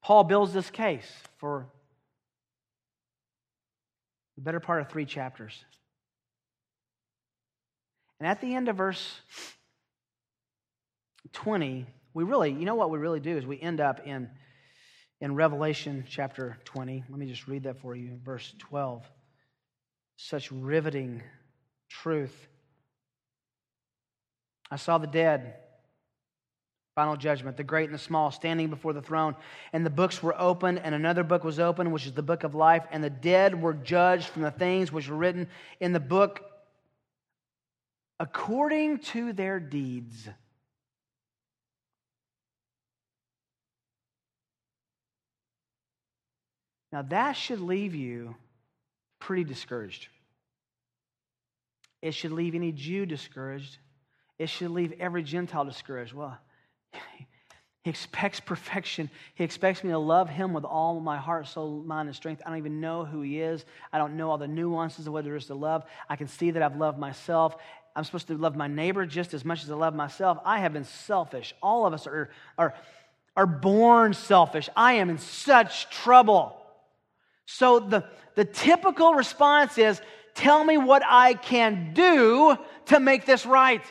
Paul 0.03 0.25
builds 0.25 0.55
this 0.55 0.71
case 0.71 1.05
for 1.37 1.67
the 4.37 4.41
better 4.41 4.59
part 4.59 4.81
of 4.81 4.89
three 4.89 5.05
chapters. 5.05 5.63
And 8.19 8.27
at 8.27 8.41
the 8.41 8.55
end 8.55 8.71
of 8.71 8.77
verse 8.79 9.21
20, 11.35 11.85
we 12.15 12.25
really, 12.25 12.53
you 12.53 12.65
know 12.65 12.75
what 12.75 12.89
we 12.89 12.99
really 12.99 13.21
do 13.21 13.37
is 13.37 13.45
we 13.45 13.61
end 13.61 13.83
up 13.83 14.07
in, 14.07 14.31
in 15.21 15.35
Revelation 15.35 16.07
chapter 16.09 16.57
20. 16.65 17.05
Let 17.11 17.19
me 17.19 17.27
just 17.27 17.47
read 17.47 17.65
that 17.65 17.83
for 17.83 17.95
you, 17.95 18.19
verse 18.25 18.51
12. 18.61 19.05
Such 20.17 20.51
riveting 20.51 21.23
truth. 21.91 22.49
I 24.71 24.77
saw 24.77 24.97
the 24.97 25.07
dead 25.07 25.57
Final 26.97 27.15
judgment, 27.15 27.59
the 27.59 27.63
great 27.63 27.85
and 27.85 27.95
the 27.95 27.99
small, 28.03 28.31
standing 28.31 28.71
before 28.71 28.95
the 28.95 29.03
throne. 29.03 29.37
And 29.75 29.85
the 29.85 29.91
books 29.91 30.23
were 30.23 30.35
opened, 30.41 30.81
and 30.81 30.95
another 30.95 31.23
book 31.23 31.45
was 31.45 31.61
opened, 31.61 31.93
which 31.93 32.07
is 32.07 32.13
the 32.15 32.23
book 32.23 32.43
of 32.43 32.55
life. 32.55 32.85
And 32.91 33.05
the 33.05 33.11
dead 33.11 33.61
were 33.61 33.75
judged 33.75 34.29
from 34.29 34.41
the 34.41 34.51
things 34.51 34.91
which 34.91 35.09
were 35.09 35.17
written 35.17 35.47
in 35.79 35.93
the 35.93 36.01
book 36.01 36.41
according 38.19 39.01
to 39.01 39.35
their 39.35 39.61
deeds. 39.61 40.27
Now, 46.93 47.03
that 47.03 47.33
should 47.33 47.61
leave 47.61 47.95
you 47.95 48.37
pretty 49.19 49.45
discouraged. 49.45 50.09
It 52.01 52.15
should 52.15 52.33
leave 52.33 52.55
any 52.55 52.73
Jew 52.73 53.05
discouraged. 53.05 53.77
It 54.39 54.49
should 54.49 54.71
leave 54.71 54.95
every 54.99 55.23
Gentile 55.23 55.67
discouraged. 55.67 56.15
Well, 56.15 56.39
he 57.87 57.91
expects 57.91 58.41
perfection. 58.41 59.09
He 59.37 59.45
expects 59.45 59.85
me 59.85 59.91
to 59.91 59.99
love 59.99 60.29
him 60.29 60.53
with 60.53 60.65
all 60.65 60.99
my 60.99 61.19
heart, 61.19 61.47
soul, 61.47 61.85
mind, 61.87 62.09
and 62.09 62.17
strength. 62.17 62.43
I 62.45 62.49
don't 62.49 62.59
even 62.59 62.81
know 62.81 63.05
who 63.05 63.21
he 63.21 63.41
is. 63.41 63.65
I 63.93 63.99
don't 63.99 64.17
know 64.17 64.29
all 64.29 64.39
the 64.39 64.49
nuances 64.49 65.07
of 65.07 65.13
what 65.13 65.23
there 65.23 65.37
is 65.37 65.47
to 65.47 65.55
love. 65.55 65.85
I 66.09 66.17
can 66.17 66.27
see 66.27 66.51
that 66.51 66.65
I've 66.65 66.75
loved 66.75 66.99
myself. 66.99 67.55
I'm 67.95 68.03
supposed 68.03 68.27
to 68.27 68.37
love 68.37 68.57
my 68.57 68.67
neighbor 68.67 69.07
just 69.07 69.35
as 69.35 69.45
much 69.45 69.63
as 69.63 69.71
I 69.71 69.77
love 69.77 69.95
myself. 69.95 70.39
I 70.45 70.59
have 70.59 70.73
been 70.73 70.83
selfish. 70.83 71.55
All 71.63 71.87
of 71.87 71.93
us 71.93 72.09
are, 72.09 72.31
are, 72.59 72.75
are 73.37 73.47
born 73.47 74.15
selfish. 74.15 74.69
I 74.75 74.95
am 74.95 75.09
in 75.09 75.19
such 75.19 75.89
trouble. 75.91 76.61
So 77.47 77.79
the, 77.79 78.05
the 78.35 78.45
typical 78.45 79.15
response 79.15 79.79
is 79.79 80.01
tell 80.35 80.65
me 80.65 80.77
what 80.77 81.05
I 81.07 81.35
can 81.35 81.93
do 81.95 82.57
to 82.87 82.99
make 82.99 83.27
this 83.27 83.47
right. 83.47 83.85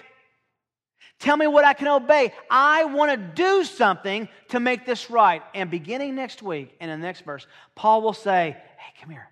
Tell 1.19 1.37
me 1.37 1.47
what 1.47 1.65
I 1.65 1.73
can 1.73 1.87
obey. 1.87 2.33
I 2.49 2.85
want 2.85 3.11
to 3.11 3.17
do 3.17 3.63
something 3.63 4.27
to 4.49 4.59
make 4.59 4.85
this 4.85 5.09
right. 5.09 5.41
And 5.53 5.71
beginning 5.71 6.15
next 6.15 6.43
week, 6.43 6.75
in 6.81 6.89
the 6.89 6.97
next 6.97 7.21
verse, 7.21 7.47
Paul 7.73 8.01
will 8.01 8.13
say, 8.13 8.57
Hey, 8.77 8.93
come 8.99 9.09
here. 9.09 9.29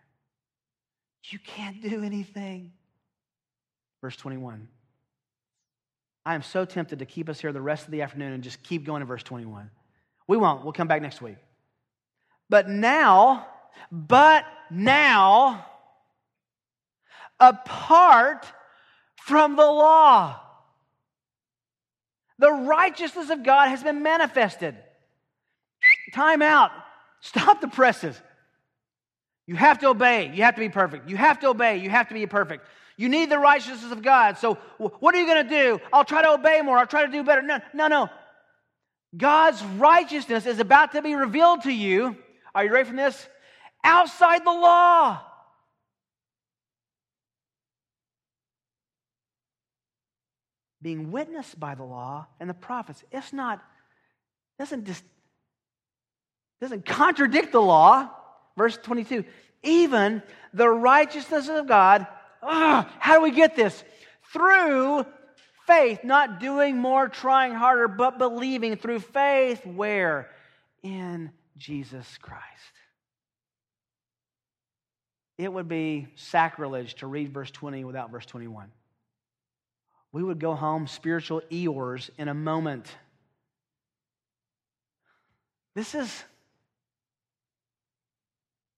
You 1.25 1.39
can't 1.39 1.81
do 1.81 2.03
anything. 2.03 2.73
Verse 4.01 4.15
21 4.17 4.67
I 6.25 6.36
am 6.36 6.41
so 6.41 6.63
tempted 6.63 6.99
to 6.99 7.05
keep 7.05 7.27
us 7.27 7.39
here 7.39 7.51
the 7.51 7.61
rest 7.61 7.86
of 7.86 7.91
the 7.91 8.01
afternoon 8.01 8.34
and 8.34 8.43
just 8.43 8.63
keep 8.63 8.86
going 8.86 9.01
to 9.01 9.05
verse 9.05 9.23
21. 9.23 9.69
We 10.27 10.38
won't. 10.38 10.63
We'll 10.63 10.73
come 10.73 10.88
back 10.88 11.01
next 11.01 11.21
week. 11.21 11.36
But 12.49 12.69
now, 12.69 13.47
but 13.91 14.45
now, 14.71 15.65
apart 17.39 18.45
from 19.17 19.55
the 19.57 19.65
law, 19.65 20.39
the 22.43 22.51
righteousness 22.51 23.29
of 23.29 23.41
God 23.41 23.69
has 23.69 23.81
been 23.83 24.03
manifested. 24.03 24.75
Time 26.13 26.41
out. 26.41 26.71
Stop 27.21 27.61
the 27.61 27.69
presses. 27.69 28.19
You 29.47 29.55
have 29.55 29.79
to 29.79 29.87
obey. 29.87 30.29
You 30.35 30.43
have 30.43 30.55
to 30.55 30.59
be 30.59 30.67
perfect. 30.67 31.09
You 31.09 31.15
have 31.15 31.39
to 31.39 31.47
obey. 31.47 31.77
You 31.77 31.89
have 31.89 32.09
to 32.09 32.13
be 32.13 32.25
perfect. 32.25 32.67
You 32.97 33.07
need 33.07 33.29
the 33.29 33.39
righteousness 33.39 33.93
of 33.93 34.01
God. 34.01 34.39
So, 34.39 34.55
what 34.77 35.15
are 35.15 35.19
you 35.21 35.25
going 35.25 35.47
to 35.47 35.49
do? 35.49 35.79
I'll 35.93 36.03
try 36.03 36.21
to 36.21 36.31
obey 36.31 36.61
more. 36.61 36.77
I'll 36.77 36.85
try 36.85 37.05
to 37.05 37.11
do 37.13 37.23
better. 37.23 37.41
No, 37.41 37.61
no, 37.73 37.87
no. 37.87 38.09
God's 39.15 39.63
righteousness 39.63 40.45
is 40.45 40.59
about 40.59 40.91
to 40.91 41.01
be 41.01 41.15
revealed 41.15 41.61
to 41.61 41.71
you. 41.71 42.17
Are 42.53 42.65
you 42.65 42.73
ready 42.73 42.89
for 42.89 42.95
this? 42.95 43.25
Outside 43.85 44.43
the 44.43 44.51
law. 44.51 45.21
Being 50.84 51.11
witnessed 51.11 51.59
by 51.59 51.73
the 51.73 51.84
law 51.84 52.27
and 52.39 52.47
the 52.47 52.53
prophets. 52.53 53.03
It's 53.11 53.34
not, 53.34 53.63
doesn't 54.59 54.86
just, 54.86 55.03
doesn't 56.61 56.86
contradict 56.86 57.51
the 57.51 57.61
law. 57.61 58.11
Verse 58.55 58.77
22 58.77 59.25
even 59.63 60.21
the 60.53 60.69
righteousness 60.69 61.49
of 61.49 61.67
God. 61.67 62.05
Ugh, 62.41 62.86
how 62.99 63.15
do 63.15 63.21
we 63.21 63.31
get 63.31 63.55
this? 63.55 63.84
Through 64.31 65.05
faith, 65.65 66.03
not 66.03 66.39
doing 66.39 66.77
more, 66.77 67.07
trying 67.07 67.53
harder, 67.53 67.88
but 67.88 68.17
believing 68.17 68.75
through 68.75 68.99
faith. 68.99 69.65
Where? 69.65 70.29
In 70.81 71.31
Jesus 71.57 72.05
Christ. 72.21 72.43
It 75.38 75.51
would 75.51 75.67
be 75.67 76.07
sacrilege 76.15 76.95
to 76.95 77.07
read 77.07 77.34
verse 77.34 77.49
20 77.49 77.86
without 77.86 78.11
verse 78.11 78.25
21. 78.25 78.69
We 80.14 80.24
would 80.24 80.39
go 80.39 80.55
home 80.55 80.88
spiritual 80.88 81.41
Eeyores 81.51 82.09
in 82.18 82.30
a 82.30 82.34
moment. 82.34 82.88
This 85.76 85.95
is 85.95 86.24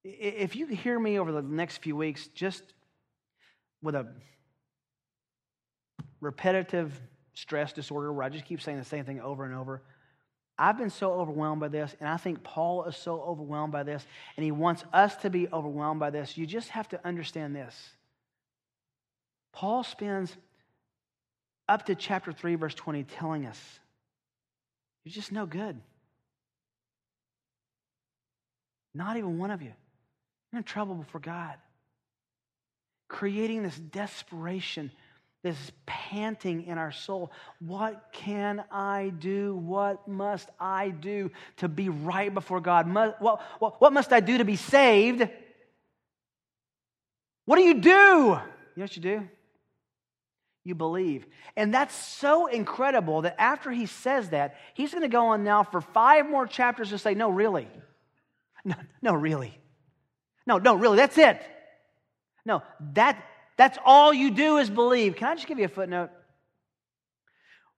if 0.03 0.55
you 0.55 0.67
hear 0.67 0.99
me 0.99 1.19
over 1.19 1.31
the 1.31 1.41
next 1.41 1.77
few 1.77 1.95
weeks, 1.95 2.27
just 2.27 2.63
with 3.81 3.95
a 3.95 4.07
repetitive 6.21 6.99
stress 7.33 7.73
disorder 7.73 8.13
where 8.13 8.23
I 8.23 8.29
just 8.29 8.45
keep 8.45 8.61
saying 8.61 8.77
the 8.77 8.85
same 8.85 9.03
thing 9.03 9.19
over 9.19 9.45
and 9.45 9.55
over, 9.55 9.81
I've 10.57 10.77
been 10.77 10.91
so 10.91 11.11
overwhelmed 11.13 11.59
by 11.59 11.67
this, 11.67 11.95
and 11.99 12.07
I 12.07 12.17
think 12.17 12.43
Paul 12.43 12.85
is 12.85 12.95
so 12.95 13.19
overwhelmed 13.19 13.73
by 13.73 13.83
this, 13.83 14.05
and 14.37 14.43
he 14.43 14.51
wants 14.51 14.85
us 14.93 15.15
to 15.17 15.29
be 15.29 15.49
overwhelmed 15.51 15.99
by 15.99 16.11
this. 16.11 16.37
You 16.37 16.45
just 16.45 16.69
have 16.69 16.87
to 16.89 17.05
understand 17.05 17.55
this. 17.55 17.75
Paul 19.51 19.83
spends 19.83 20.37
up 21.67 21.85
to 21.87 21.95
chapter 21.95 22.31
3, 22.31 22.55
verse 22.55 22.75
20, 22.75 23.03
telling 23.03 23.45
us, 23.45 23.59
You're 25.03 25.13
just 25.13 25.31
no 25.31 25.45
good. 25.45 25.79
Not 28.93 29.17
even 29.17 29.37
one 29.37 29.51
of 29.51 29.61
you. 29.61 29.73
You're 30.51 30.59
in 30.59 30.63
trouble 30.63 30.95
before 30.95 31.19
God. 31.19 31.55
Creating 33.07 33.61
this 33.61 33.77
desperation, 33.77 34.89
this 35.43 35.57
panting 35.85 36.65
in 36.65 36.77
our 36.77 36.91
soul. 36.91 37.31
What 37.59 38.09
can 38.13 38.63
I 38.71 39.11
do? 39.19 39.55
What 39.55 40.07
must 40.07 40.49
I 40.59 40.89
do 40.89 41.29
to 41.57 41.67
be 41.67 41.89
right 41.89 42.33
before 42.33 42.61
God? 42.61 42.91
What, 42.93 43.21
what, 43.21 43.81
what 43.81 43.93
must 43.93 44.13
I 44.13 44.21
do 44.21 44.37
to 44.37 44.45
be 44.45 44.55
saved? 44.55 45.27
What 47.45 47.57
do 47.57 47.63
you 47.63 47.75
do? 47.75 47.89
You 47.89 47.93
know 47.93 48.41
what 48.75 48.95
you 48.95 49.01
do? 49.01 49.27
You 50.65 50.73
believe. 50.75 51.27
And 51.55 51.71
that's 51.71 51.95
so 51.95 52.47
incredible 52.47 53.21
that 53.21 53.39
after 53.39 53.71
he 53.71 53.85
says 53.85 54.29
that, 54.31 54.55
he's 54.73 54.91
going 54.91 55.03
to 55.03 55.07
go 55.07 55.27
on 55.27 55.43
now 55.43 55.63
for 55.63 55.79
five 55.79 56.27
more 56.27 56.47
chapters 56.47 56.89
to 56.89 56.97
say, 56.97 57.13
No, 57.13 57.29
really. 57.29 57.67
No, 58.65 58.75
no, 59.03 59.13
really. 59.13 59.57
No, 60.47 60.57
no, 60.57 60.73
really, 60.73 60.97
that's 60.97 61.19
it. 61.19 61.39
No, 62.45 62.63
that, 62.93 63.23
that's 63.57 63.77
all 63.85 64.11
you 64.11 64.31
do 64.31 64.57
is 64.57 64.69
believe. 64.69 65.15
Can 65.15 65.27
I 65.27 65.35
just 65.35 65.47
give 65.47 65.59
you 65.59 65.65
a 65.65 65.69
footnote? 65.69 66.09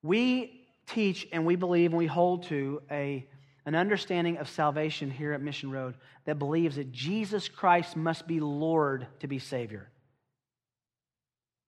We 0.01 0.65
teach 0.87 1.27
and 1.33 1.45
we 1.45 1.57
believe 1.57 1.91
and 1.91 1.97
we 1.97 2.07
hold 2.07 2.43
to 2.43 2.81
a, 2.89 3.27
an 3.65 3.75
understanding 3.75 4.37
of 4.37 4.47
salvation 4.47 5.11
here 5.11 5.33
at 5.33 5.41
Mission 5.41 5.71
Road 5.71 5.95
that 6.25 6.39
believes 6.39 6.77
that 6.77 6.91
Jesus 6.91 7.49
Christ 7.49 7.97
must 7.97 8.27
be 8.27 8.39
Lord 8.39 9.07
to 9.19 9.27
be 9.27 9.39
Savior. 9.39 9.89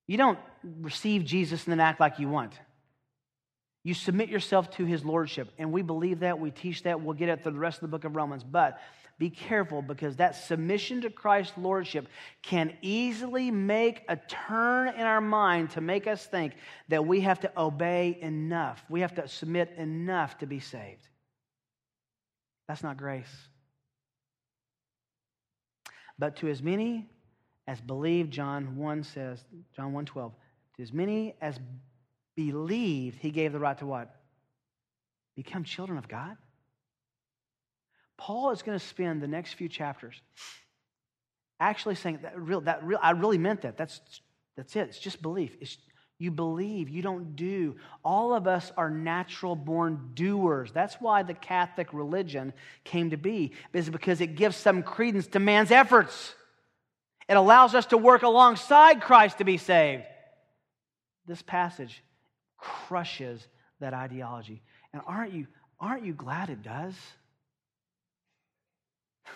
You 0.10 0.18
don't 0.18 0.40
receive 0.64 1.24
Jesus 1.24 1.66
and 1.66 1.72
then 1.72 1.80
act 1.80 2.00
like 2.00 2.18
you 2.18 2.28
want. 2.28 2.54
You 3.84 3.94
submit 3.94 4.30
yourself 4.30 4.72
to 4.72 4.86
his 4.86 5.06
lordship. 5.06 5.52
And 5.60 5.72
we 5.72 5.84
believe 5.84 6.22
that. 6.22 6.40
We 6.40 6.50
teach 6.50 6.82
that. 6.84 7.00
We'll 7.00 7.14
get 7.14 7.30
it 7.30 7.44
through 7.44 7.52
the 7.52 7.60
rest 7.60 7.78
of 7.78 7.82
the 7.82 7.90
book 7.90 8.06
of 8.06 8.16
Romans. 8.16 8.44
But 8.44 8.80
be 9.20 9.30
careful 9.30 9.84
because 9.84 10.16
that 10.16 10.36
submission 10.36 11.02
to 11.02 11.12
Christ's 11.12 11.56
lordship 11.60 12.08
can 12.42 12.74
easily 12.82 13.52
make 13.52 14.02
a 14.10 14.16
turn 14.16 14.88
in 14.88 15.02
our 15.02 15.22
mind 15.22 15.70
to 15.72 15.82
make 15.82 16.08
us 16.08 16.26
think 16.26 16.54
that 16.88 17.06
we 17.06 17.22
have 17.22 17.42
to 17.42 17.52
obey 17.56 18.18
enough. 18.20 18.84
We 18.90 19.02
have 19.02 19.14
to 19.14 19.28
submit 19.28 19.76
enough 19.78 20.40
to 20.40 20.48
be 20.48 20.60
saved. 20.60 21.08
That's 22.68 22.82
not 22.82 22.98
grace. 22.98 23.30
But 26.18 26.38
to 26.38 26.48
as 26.48 26.64
many 26.64 27.12
as 27.70 27.80
believed, 27.80 28.32
John 28.32 28.78
1 28.78 29.04
says, 29.04 29.44
John 29.76 29.94
1 29.94 30.06
12, 30.06 30.34
to 30.78 30.82
as 30.82 30.92
many 30.92 31.36
as 31.40 31.60
believed, 32.36 33.20
he 33.20 33.30
gave 33.30 33.54
the 33.54 33.60
right 33.60 33.78
to 33.78 33.86
what? 33.86 34.10
Become 35.36 35.66
children 35.66 36.00
of 36.00 36.08
God. 36.08 36.36
Paul 38.18 38.50
is 38.50 38.64
going 38.64 38.78
to 38.78 38.84
spend 38.84 39.22
the 39.22 39.28
next 39.28 39.54
few 39.54 39.70
chapters 39.70 40.20
actually 41.60 41.94
saying 41.94 42.20
that 42.24 42.40
real 42.40 42.62
that 42.62 42.84
real 42.84 42.98
I 43.04 43.12
really 43.12 43.38
meant 43.38 43.62
that. 43.62 43.78
That's 43.78 44.02
that's 44.58 44.76
it. 44.76 44.88
It's 44.90 45.00
just 45.00 45.22
belief. 45.22 45.56
It's 45.62 45.78
you 46.18 46.32
believe, 46.32 46.90
you 46.90 47.04
don't 47.04 47.36
do. 47.36 47.76
All 48.04 48.34
of 48.34 48.48
us 48.48 48.72
are 48.78 48.90
natural 48.90 49.56
born 49.56 50.10
doers. 50.16 50.72
That's 50.74 50.96
why 50.96 51.22
the 51.22 51.36
Catholic 51.36 51.94
religion 51.94 52.52
came 52.84 53.12
to 53.12 53.18
be, 53.18 53.54
is 53.74 53.90
because 53.92 54.22
it 54.22 54.36
gives 54.36 54.58
some 54.58 54.82
credence 54.82 55.28
to 55.28 55.40
man's 55.40 55.72
efforts. 55.72 56.34
It 57.30 57.38
allows 57.38 57.76
us 57.76 57.86
to 57.88 57.98
work 57.98 58.24
alongside 58.24 59.02
Christ 59.02 59.38
to 59.38 59.44
be 59.44 59.58
saved. 59.58 60.04
This 61.28 61.44
passage 61.44 62.04
crushes 62.58 63.48
that 63.80 63.94
ideology. 63.94 64.64
And 64.92 65.04
aren't 65.06 65.34
you, 65.34 65.46
aren't 65.80 66.04
you 66.04 66.14
glad 66.14 66.50
it 66.50 66.64
does? 66.64 66.96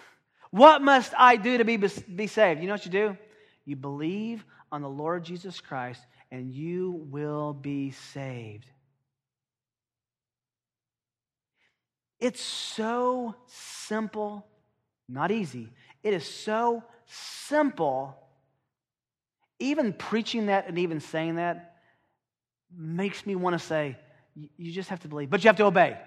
What 0.50 0.84
must 0.84 1.14
I 1.18 1.38
do 1.38 1.58
to 1.58 1.66
be, 1.66 1.78
be 1.78 2.28
saved? 2.28 2.62
You 2.62 2.68
know 2.68 2.74
what 2.74 2.86
you 2.86 2.92
do? 2.92 3.18
You 3.66 3.76
believe 3.76 4.46
on 4.72 4.84
the 4.84 4.90
Lord 4.90 5.24
Jesus 5.24 5.60
Christ 5.60 6.02
and 6.32 6.52
you 6.52 7.06
will 7.10 7.54
be 7.54 7.90
saved. 7.90 8.66
It's 12.20 12.42
so 12.42 13.36
simple, 13.48 14.46
not 15.10 15.32
easy. 15.32 15.70
It 16.04 16.14
is 16.14 16.26
so 16.26 16.84
simple. 17.08 18.18
Even 19.60 19.94
preaching 19.94 20.48
that 20.48 20.68
and 20.68 20.78
even 20.80 21.00
saying 21.00 21.36
that 21.36 21.76
makes 22.76 23.26
me 23.26 23.36
want 23.36 23.54
to 23.54 23.66
say, 23.66 23.98
you 24.58 24.72
just 24.72 24.90
have 24.90 25.00
to 25.02 25.08
believe, 25.08 25.30
but 25.30 25.44
you 25.44 25.48
have 25.48 25.58
to 25.58 25.66
obey. 25.66 25.98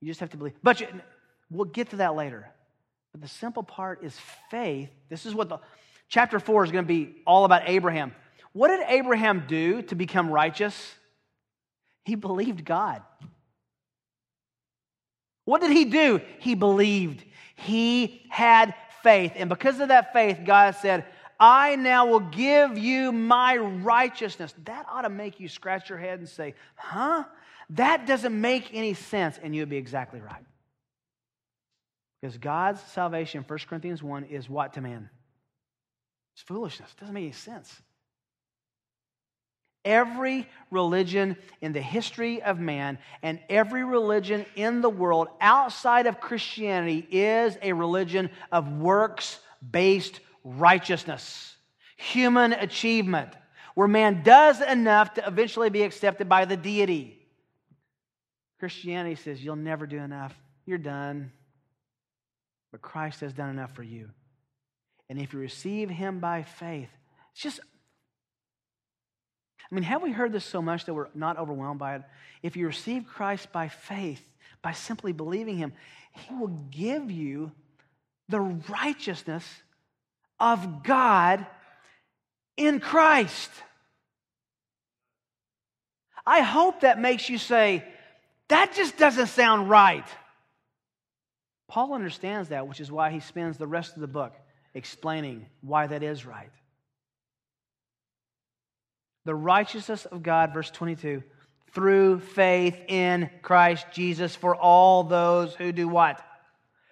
You 0.00 0.08
just 0.08 0.20
have 0.20 0.30
to 0.30 0.36
believe. 0.36 0.54
But 0.62 0.80
you, 0.80 0.88
we'll 1.50 1.66
get 1.66 1.90
to 1.90 1.96
that 1.96 2.16
later. 2.16 2.50
But 3.12 3.20
the 3.20 3.28
simple 3.28 3.62
part 3.62 4.02
is 4.02 4.18
faith. 4.50 4.90
This 5.08 5.26
is 5.26 5.34
what 5.34 5.48
the 5.48 5.58
chapter 6.08 6.40
4 6.40 6.64
is 6.64 6.72
going 6.72 6.84
to 6.84 6.88
be 6.88 7.14
all 7.26 7.44
about 7.44 7.62
Abraham. 7.66 8.14
What 8.52 8.68
did 8.68 8.80
Abraham 8.88 9.44
do 9.46 9.82
to 9.82 9.94
become 9.94 10.30
righteous? 10.30 10.94
He 12.04 12.16
believed 12.16 12.64
God. 12.64 13.02
What 15.44 15.60
did 15.60 15.70
he 15.70 15.86
do? 15.86 16.20
He 16.38 16.54
believed. 16.54 17.24
He 17.54 18.22
had 18.28 18.74
faith. 19.02 19.32
And 19.36 19.48
because 19.48 19.80
of 19.80 19.88
that 19.88 20.12
faith, 20.12 20.40
God 20.44 20.74
said, 20.76 21.04
I 21.38 21.76
now 21.76 22.06
will 22.06 22.20
give 22.20 22.78
you 22.78 23.10
my 23.10 23.56
righteousness. 23.56 24.54
That 24.64 24.86
ought 24.90 25.02
to 25.02 25.08
make 25.08 25.40
you 25.40 25.48
scratch 25.48 25.88
your 25.88 25.98
head 25.98 26.18
and 26.18 26.28
say, 26.28 26.54
huh? 26.76 27.24
That 27.70 28.06
doesn't 28.06 28.38
make 28.38 28.70
any 28.72 28.94
sense. 28.94 29.38
And 29.42 29.54
you'd 29.54 29.68
be 29.68 29.76
exactly 29.76 30.20
right. 30.20 30.44
Because 32.20 32.38
God's 32.38 32.80
salvation, 32.80 33.44
1 33.46 33.58
Corinthians 33.68 34.02
1, 34.02 34.24
is 34.24 34.48
what 34.48 34.74
to 34.74 34.80
man? 34.80 35.10
It's 36.34 36.42
foolishness. 36.42 36.90
It 36.96 37.00
doesn't 37.00 37.14
make 37.14 37.24
any 37.24 37.32
sense. 37.32 37.82
Every 39.84 40.48
religion 40.70 41.36
in 41.60 41.72
the 41.72 41.80
history 41.80 42.42
of 42.42 42.60
man 42.60 42.98
and 43.22 43.40
every 43.48 43.84
religion 43.84 44.46
in 44.54 44.80
the 44.80 44.90
world 44.90 45.28
outside 45.40 46.06
of 46.06 46.20
Christianity 46.20 47.06
is 47.10 47.58
a 47.62 47.72
religion 47.72 48.30
of 48.52 48.70
works 48.72 49.40
based 49.68 50.20
righteousness, 50.44 51.56
human 51.96 52.52
achievement, 52.52 53.30
where 53.74 53.88
man 53.88 54.22
does 54.22 54.60
enough 54.60 55.14
to 55.14 55.26
eventually 55.26 55.70
be 55.70 55.82
accepted 55.82 56.28
by 56.28 56.44
the 56.44 56.56
deity. 56.56 57.18
Christianity 58.60 59.16
says 59.16 59.42
you'll 59.42 59.56
never 59.56 59.86
do 59.86 59.98
enough, 59.98 60.34
you're 60.66 60.78
done. 60.78 61.32
But 62.70 62.82
Christ 62.82 63.20
has 63.20 63.32
done 63.32 63.50
enough 63.50 63.74
for 63.74 63.82
you. 63.82 64.08
And 65.10 65.20
if 65.20 65.32
you 65.32 65.38
receive 65.38 65.90
him 65.90 66.20
by 66.20 66.42
faith, 66.42 66.88
it's 67.32 67.42
just 67.42 67.60
I 69.72 69.74
mean, 69.74 69.84
have 69.84 70.02
we 70.02 70.12
heard 70.12 70.32
this 70.32 70.44
so 70.44 70.60
much 70.60 70.84
that 70.84 70.92
we're 70.92 71.08
not 71.14 71.38
overwhelmed 71.38 71.80
by 71.80 71.94
it? 71.94 72.02
If 72.42 72.56
you 72.56 72.66
receive 72.66 73.06
Christ 73.06 73.50
by 73.52 73.68
faith, 73.68 74.22
by 74.60 74.72
simply 74.72 75.12
believing 75.12 75.56
Him, 75.56 75.72
He 76.12 76.34
will 76.34 76.60
give 76.70 77.10
you 77.10 77.52
the 78.28 78.40
righteousness 78.40 79.46
of 80.38 80.82
God 80.82 81.46
in 82.58 82.80
Christ. 82.80 83.50
I 86.26 86.42
hope 86.42 86.82
that 86.82 87.00
makes 87.00 87.30
you 87.30 87.38
say, 87.38 87.82
that 88.48 88.74
just 88.74 88.98
doesn't 88.98 89.28
sound 89.28 89.70
right. 89.70 90.06
Paul 91.66 91.94
understands 91.94 92.50
that, 92.50 92.68
which 92.68 92.80
is 92.80 92.92
why 92.92 93.10
he 93.10 93.20
spends 93.20 93.56
the 93.56 93.66
rest 93.66 93.94
of 93.94 94.02
the 94.02 94.06
book 94.06 94.34
explaining 94.74 95.46
why 95.62 95.86
that 95.86 96.02
is 96.02 96.26
right 96.26 96.50
the 99.24 99.34
righteousness 99.34 100.04
of 100.06 100.22
God, 100.22 100.52
verse 100.52 100.70
22, 100.70 101.22
through 101.72 102.20
faith 102.20 102.76
in 102.88 103.30
Christ 103.40 103.86
Jesus 103.92 104.34
for 104.36 104.54
all 104.54 105.04
those 105.04 105.54
who 105.54 105.72
do 105.72 105.88
what? 105.88 106.22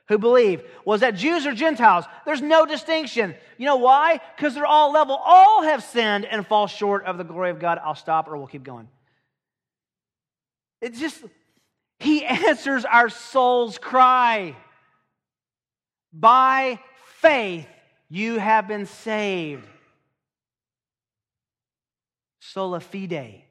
Who 0.08 0.18
believe. 0.18 0.62
Was 0.84 1.02
that 1.02 1.14
Jews 1.14 1.46
or 1.46 1.52
Gentiles? 1.52 2.04
There's 2.24 2.42
no 2.42 2.66
distinction. 2.66 3.34
You 3.58 3.66
know 3.66 3.76
why? 3.76 4.20
Because 4.36 4.54
they're 4.54 4.66
all 4.66 4.92
level. 4.92 5.14
All 5.14 5.62
have 5.62 5.84
sinned 5.84 6.24
and 6.24 6.46
fall 6.46 6.66
short 6.66 7.04
of 7.04 7.18
the 7.18 7.24
glory 7.24 7.50
of 7.50 7.60
God. 7.60 7.78
I'll 7.82 7.94
stop 7.94 8.28
or 8.28 8.36
we'll 8.36 8.46
keep 8.46 8.64
going. 8.64 8.88
It's 10.80 10.98
just, 10.98 11.22
He 11.98 12.24
answers 12.48 12.84
our 12.84 13.08
soul's 13.08 13.78
cry. 13.78 14.56
By 16.12 16.80
faith, 17.18 17.68
you 18.08 18.38
have 18.38 18.66
been 18.66 18.86
saved 18.86 19.68
sola 22.53 22.80
fide, 22.80 23.42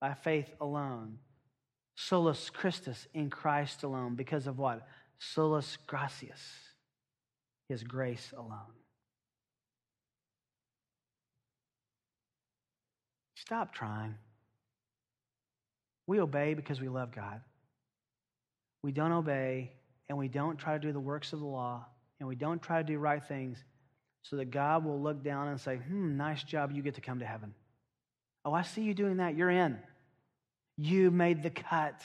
by 0.00 0.14
faith 0.14 0.52
alone. 0.60 1.18
Solus 1.96 2.50
Christus, 2.50 3.06
in 3.14 3.30
Christ 3.30 3.82
alone. 3.82 4.14
Because 4.16 4.46
of 4.46 4.58
what? 4.58 4.86
Solus 5.18 5.78
gratias, 5.86 6.40
his 7.68 7.82
grace 7.82 8.32
alone. 8.36 8.74
Stop 13.34 13.74
trying. 13.74 14.14
We 16.06 16.20
obey 16.20 16.54
because 16.54 16.80
we 16.80 16.88
love 16.88 17.14
God. 17.14 17.40
We 18.82 18.92
don't 18.92 19.12
obey 19.12 19.72
and 20.08 20.18
we 20.18 20.28
don't 20.28 20.58
try 20.58 20.74
to 20.74 20.78
do 20.78 20.92
the 20.92 21.00
works 21.00 21.32
of 21.32 21.40
the 21.40 21.46
law 21.46 21.86
and 22.20 22.28
we 22.28 22.36
don't 22.36 22.60
try 22.60 22.78
to 22.78 22.84
do 22.86 22.98
right 22.98 23.22
things 23.24 23.58
so 24.22 24.36
that 24.36 24.50
God 24.50 24.84
will 24.84 25.00
look 25.00 25.24
down 25.24 25.48
and 25.48 25.60
say, 25.60 25.76
hmm, 25.76 26.16
nice 26.16 26.42
job, 26.42 26.72
you 26.72 26.82
get 26.82 26.94
to 26.96 27.00
come 27.00 27.20
to 27.20 27.26
heaven. 27.26 27.54
Oh, 28.46 28.54
I 28.54 28.62
see 28.62 28.82
you 28.82 28.94
doing 28.94 29.16
that. 29.16 29.34
You're 29.34 29.50
in. 29.50 29.76
You 30.78 31.10
made 31.10 31.42
the 31.42 31.50
cut. 31.50 32.00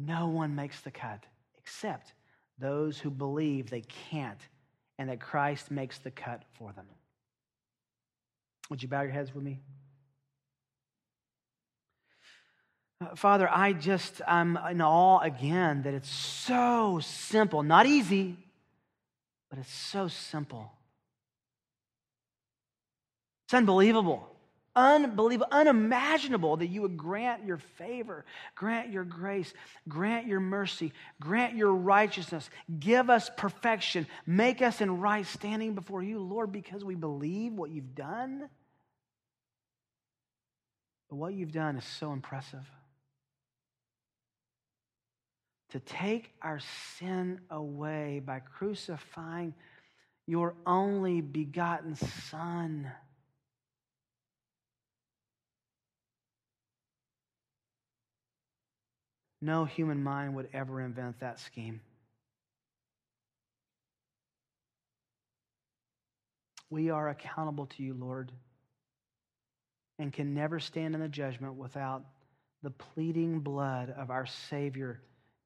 No 0.00 0.26
one 0.26 0.56
makes 0.56 0.80
the 0.80 0.90
cut 0.90 1.22
except 1.56 2.12
those 2.58 2.98
who 2.98 3.10
believe 3.10 3.70
they 3.70 3.84
can't 4.10 4.40
and 4.98 5.08
that 5.08 5.20
Christ 5.20 5.70
makes 5.70 5.98
the 5.98 6.10
cut 6.10 6.42
for 6.58 6.72
them. 6.72 6.86
Would 8.68 8.82
you 8.82 8.88
bow 8.88 9.02
your 9.02 9.12
heads 9.12 9.32
with 9.32 9.44
me? 9.44 9.60
Uh, 13.00 13.14
Father, 13.14 13.48
I 13.48 13.74
just, 13.74 14.20
I'm 14.26 14.56
in 14.56 14.80
awe 14.80 15.20
again 15.20 15.82
that 15.82 15.94
it's 15.94 16.10
so 16.10 16.98
simple, 17.00 17.62
not 17.62 17.86
easy, 17.86 18.36
but 19.50 19.60
it's 19.60 19.72
so 19.72 20.08
simple. 20.08 20.72
It's 23.44 23.54
unbelievable 23.54 24.32
unbelievable, 24.76 25.48
unimaginable 25.50 26.58
that 26.58 26.66
you 26.66 26.82
would 26.82 26.96
grant 26.96 27.44
your 27.44 27.58
favor, 27.78 28.24
grant 28.54 28.92
your 28.92 29.04
grace, 29.04 29.52
grant 29.88 30.26
your 30.26 30.38
mercy, 30.38 30.92
grant 31.20 31.56
your 31.56 31.74
righteousness, 31.74 32.48
give 32.78 33.08
us 33.10 33.30
perfection, 33.36 34.06
make 34.26 34.60
us 34.60 34.80
in 34.80 35.00
right 35.00 35.26
standing 35.26 35.74
before 35.74 36.02
you, 36.02 36.20
Lord, 36.20 36.52
because 36.52 36.84
we 36.84 36.94
believe 36.94 37.54
what 37.54 37.70
you've 37.70 37.94
done. 37.94 38.48
But 41.08 41.16
what 41.16 41.34
you've 41.34 41.52
done 41.52 41.76
is 41.76 41.84
so 41.84 42.12
impressive. 42.12 42.68
To 45.70 45.80
take 45.80 46.30
our 46.42 46.60
sin 46.98 47.40
away 47.50 48.20
by 48.24 48.40
crucifying 48.40 49.54
your 50.26 50.54
only 50.66 51.20
begotten 51.20 51.96
Son. 51.96 52.90
No 59.40 59.64
human 59.64 60.02
mind 60.02 60.34
would 60.34 60.48
ever 60.52 60.80
invent 60.80 61.20
that 61.20 61.38
scheme. 61.38 61.80
We 66.70 66.90
are 66.90 67.08
accountable 67.08 67.66
to 67.66 67.82
you, 67.82 67.94
Lord, 67.94 68.32
and 69.98 70.12
can 70.12 70.34
never 70.34 70.58
stand 70.58 70.94
in 70.94 71.00
the 71.00 71.08
judgment 71.08 71.54
without 71.54 72.04
the 72.62 72.70
pleading 72.70 73.40
blood 73.40 73.94
of 73.96 74.10
our 74.10 74.26
Savior, 74.26 75.00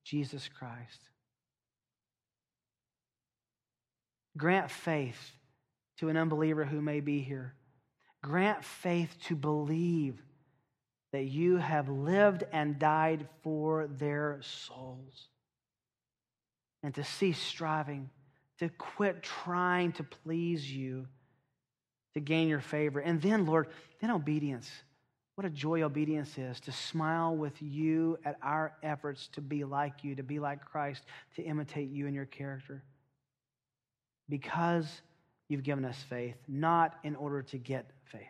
Jesus 0.04 0.48
Christ. 0.48 1.00
Grant 4.36 4.70
faith 4.70 5.32
to 5.98 6.08
an 6.08 6.16
unbeliever 6.16 6.64
who 6.64 6.80
may 6.80 7.00
be 7.00 7.20
here. 7.20 7.54
Grant 8.22 8.64
faith 8.64 9.14
to 9.24 9.36
believe 9.36 10.22
that 11.12 11.24
you 11.24 11.56
have 11.56 11.88
lived 11.88 12.44
and 12.52 12.78
died 12.78 13.26
for 13.42 13.88
their 13.88 14.40
souls. 14.42 15.28
And 16.82 16.94
to 16.94 17.04
cease 17.04 17.38
striving, 17.38 18.10
to 18.58 18.68
quit 18.68 19.22
trying 19.22 19.92
to 19.92 20.04
please 20.04 20.70
you, 20.70 21.06
to 22.14 22.20
gain 22.20 22.48
your 22.48 22.60
favor. 22.60 23.00
And 23.00 23.20
then, 23.20 23.46
Lord, 23.46 23.68
then 24.00 24.10
obedience. 24.10 24.70
What 25.34 25.46
a 25.46 25.50
joy 25.50 25.82
obedience 25.82 26.36
is 26.38 26.60
to 26.60 26.72
smile 26.72 27.34
with 27.34 27.60
you 27.62 28.18
at 28.24 28.36
our 28.42 28.74
efforts 28.82 29.28
to 29.32 29.40
be 29.40 29.64
like 29.64 30.04
you, 30.04 30.14
to 30.16 30.22
be 30.22 30.38
like 30.38 30.64
Christ, 30.64 31.04
to 31.36 31.42
imitate 31.42 31.90
you 31.90 32.06
in 32.06 32.14
your 32.14 32.26
character. 32.26 32.82
Because 34.28 34.86
you've 35.48 35.62
given 35.62 35.84
us 35.84 35.96
faith, 36.08 36.36
not 36.46 36.94
in 37.02 37.16
order 37.16 37.42
to 37.42 37.58
get 37.58 37.90
faith. 38.04 38.20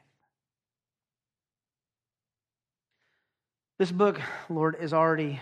This 3.80 3.90
book, 3.90 4.20
Lord, 4.50 4.76
is 4.78 4.92
already 4.92 5.40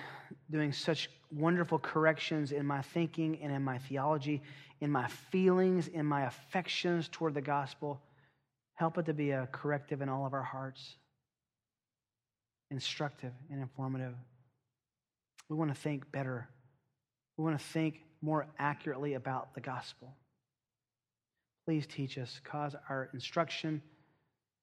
doing 0.49 0.72
such 0.72 1.11
wonderful 1.32 1.80
corrections 1.80 2.53
in 2.53 2.64
my 2.64 2.82
thinking 2.82 3.36
and 3.43 3.53
in 3.53 3.64
my 3.64 3.78
theology, 3.78 4.43
in 4.80 4.93
my 4.93 5.09
feelings, 5.09 5.89
in 5.89 6.07
my 6.07 6.22
affections 6.22 7.09
toward 7.11 7.34
the 7.34 7.41
gospel. 7.41 8.01
Help 8.74 8.97
it 8.97 9.07
to 9.07 9.12
be 9.12 9.32
a 9.32 9.49
corrective 9.51 10.03
in 10.03 10.09
all 10.09 10.24
of 10.24 10.34
our 10.34 10.45
hearts, 10.45 10.95
instructive 12.70 13.32
and 13.51 13.61
informative. 13.61 14.14
We 15.49 15.57
want 15.57 15.74
to 15.74 15.80
think 15.80 16.12
better. 16.12 16.49
We 17.39 17.43
want 17.43 17.59
to 17.59 17.64
think 17.64 18.03
more 18.22 18.47
accurately 18.57 19.14
about 19.14 19.53
the 19.57 19.61
gospel. 19.61 20.14
Please 21.66 21.89
teach 21.89 22.16
us. 22.16 22.41
Cause 22.45 22.76
our 22.89 23.11
instruction, 23.12 23.82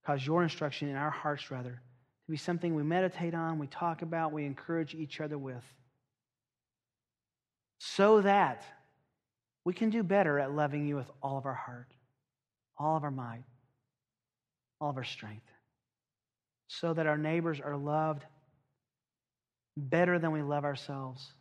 cause 0.05 0.25
your 0.25 0.43
instruction 0.43 0.87
in 0.87 0.95
our 0.95 1.11
hearts, 1.11 1.51
rather 1.51 1.81
to 2.25 2.31
be 2.31 2.37
something 2.37 2.73
we 2.73 2.83
meditate 2.83 3.35
on, 3.35 3.59
we 3.59 3.67
talk 3.67 4.01
about, 4.01 4.33
we 4.33 4.45
encourage 4.45 4.95
each 4.95 5.21
other 5.21 5.37
with. 5.37 5.63
So 7.79 8.21
that 8.21 8.63
we 9.63 9.73
can 9.73 9.89
do 9.89 10.01
better 10.01 10.39
at 10.39 10.51
loving 10.51 10.87
you 10.87 10.95
with 10.95 11.09
all 11.21 11.37
of 11.37 11.45
our 11.45 11.53
heart, 11.53 11.91
all 12.77 12.97
of 12.97 13.03
our 13.03 13.11
might, 13.11 13.43
all 14.81 14.89
of 14.89 14.97
our 14.97 15.03
strength. 15.03 15.45
So 16.67 16.93
that 16.93 17.05
our 17.05 17.17
neighbors 17.17 17.59
are 17.59 17.77
loved 17.77 18.23
better 19.77 20.17
than 20.17 20.31
we 20.31 20.41
love 20.41 20.65
ourselves. 20.65 21.33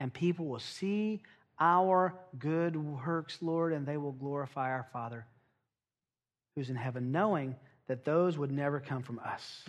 And 0.00 0.12
people 0.12 0.46
will 0.46 0.58
see 0.58 1.22
our 1.58 2.14
good 2.38 2.76
works, 2.76 3.38
Lord, 3.40 3.72
and 3.72 3.86
they 3.86 3.96
will 3.96 4.12
glorify 4.12 4.70
our 4.70 4.86
Father 4.92 5.26
who's 6.56 6.68
in 6.68 6.76
heaven, 6.76 7.12
knowing 7.12 7.54
that 7.92 8.06
those 8.06 8.38
would 8.38 8.50
never 8.50 8.80
come 8.80 9.02
from 9.02 9.18
us. 9.18 9.64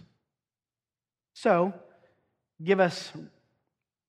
So, 1.33 1.73
give 2.63 2.79
us 2.79 3.11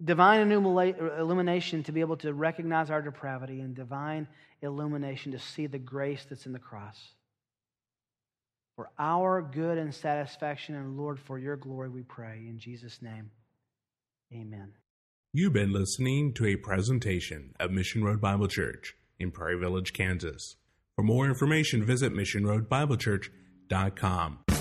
divine 0.03 0.53
illumination 0.53 1.83
to 1.83 1.91
be 1.91 1.99
able 1.99 2.17
to 2.19 2.33
recognize 2.33 2.91
our 2.91 3.03
depravity 3.03 3.61
and 3.61 3.75
divine 3.75 4.29
illumination 4.63 5.33
to 5.33 5.41
see 5.41 5.67
the 5.67 5.81
grace 5.81 6.25
that's 6.31 6.47
in 6.47 6.53
the 6.53 6.61
cross. 6.61 6.97
For 8.77 8.89
our 9.01 9.43
good 9.43 9.79
and 9.79 9.93
satisfaction, 9.93 10.77
and 10.77 10.97
Lord, 10.97 11.19
for 11.19 11.37
your 11.37 11.57
glory, 11.57 11.89
we 11.89 12.03
pray. 12.03 12.45
In 12.49 12.61
Jesus' 12.61 13.03
name, 13.03 13.33
amen. 14.33 14.75
You've 15.33 15.53
been 15.53 15.73
listening 15.73 16.35
to 16.35 16.47
a 16.47 16.55
presentation 16.55 17.53
of 17.59 17.73
Mission 17.73 18.05
Road 18.05 18.21
Bible 18.21 18.47
Church 18.47 18.95
in 19.19 19.33
Prairie 19.33 19.59
Village, 19.59 19.93
Kansas. 19.93 20.55
For 20.95 21.03
more 21.03 21.27
information, 21.27 21.85
visit 21.85 22.13
Mission 22.13 22.47
Road 22.47 22.69
Bible 22.69 22.97
missionroadbiblechurch.com 22.97 23.44
dot 23.75 23.97
com. 23.97 24.54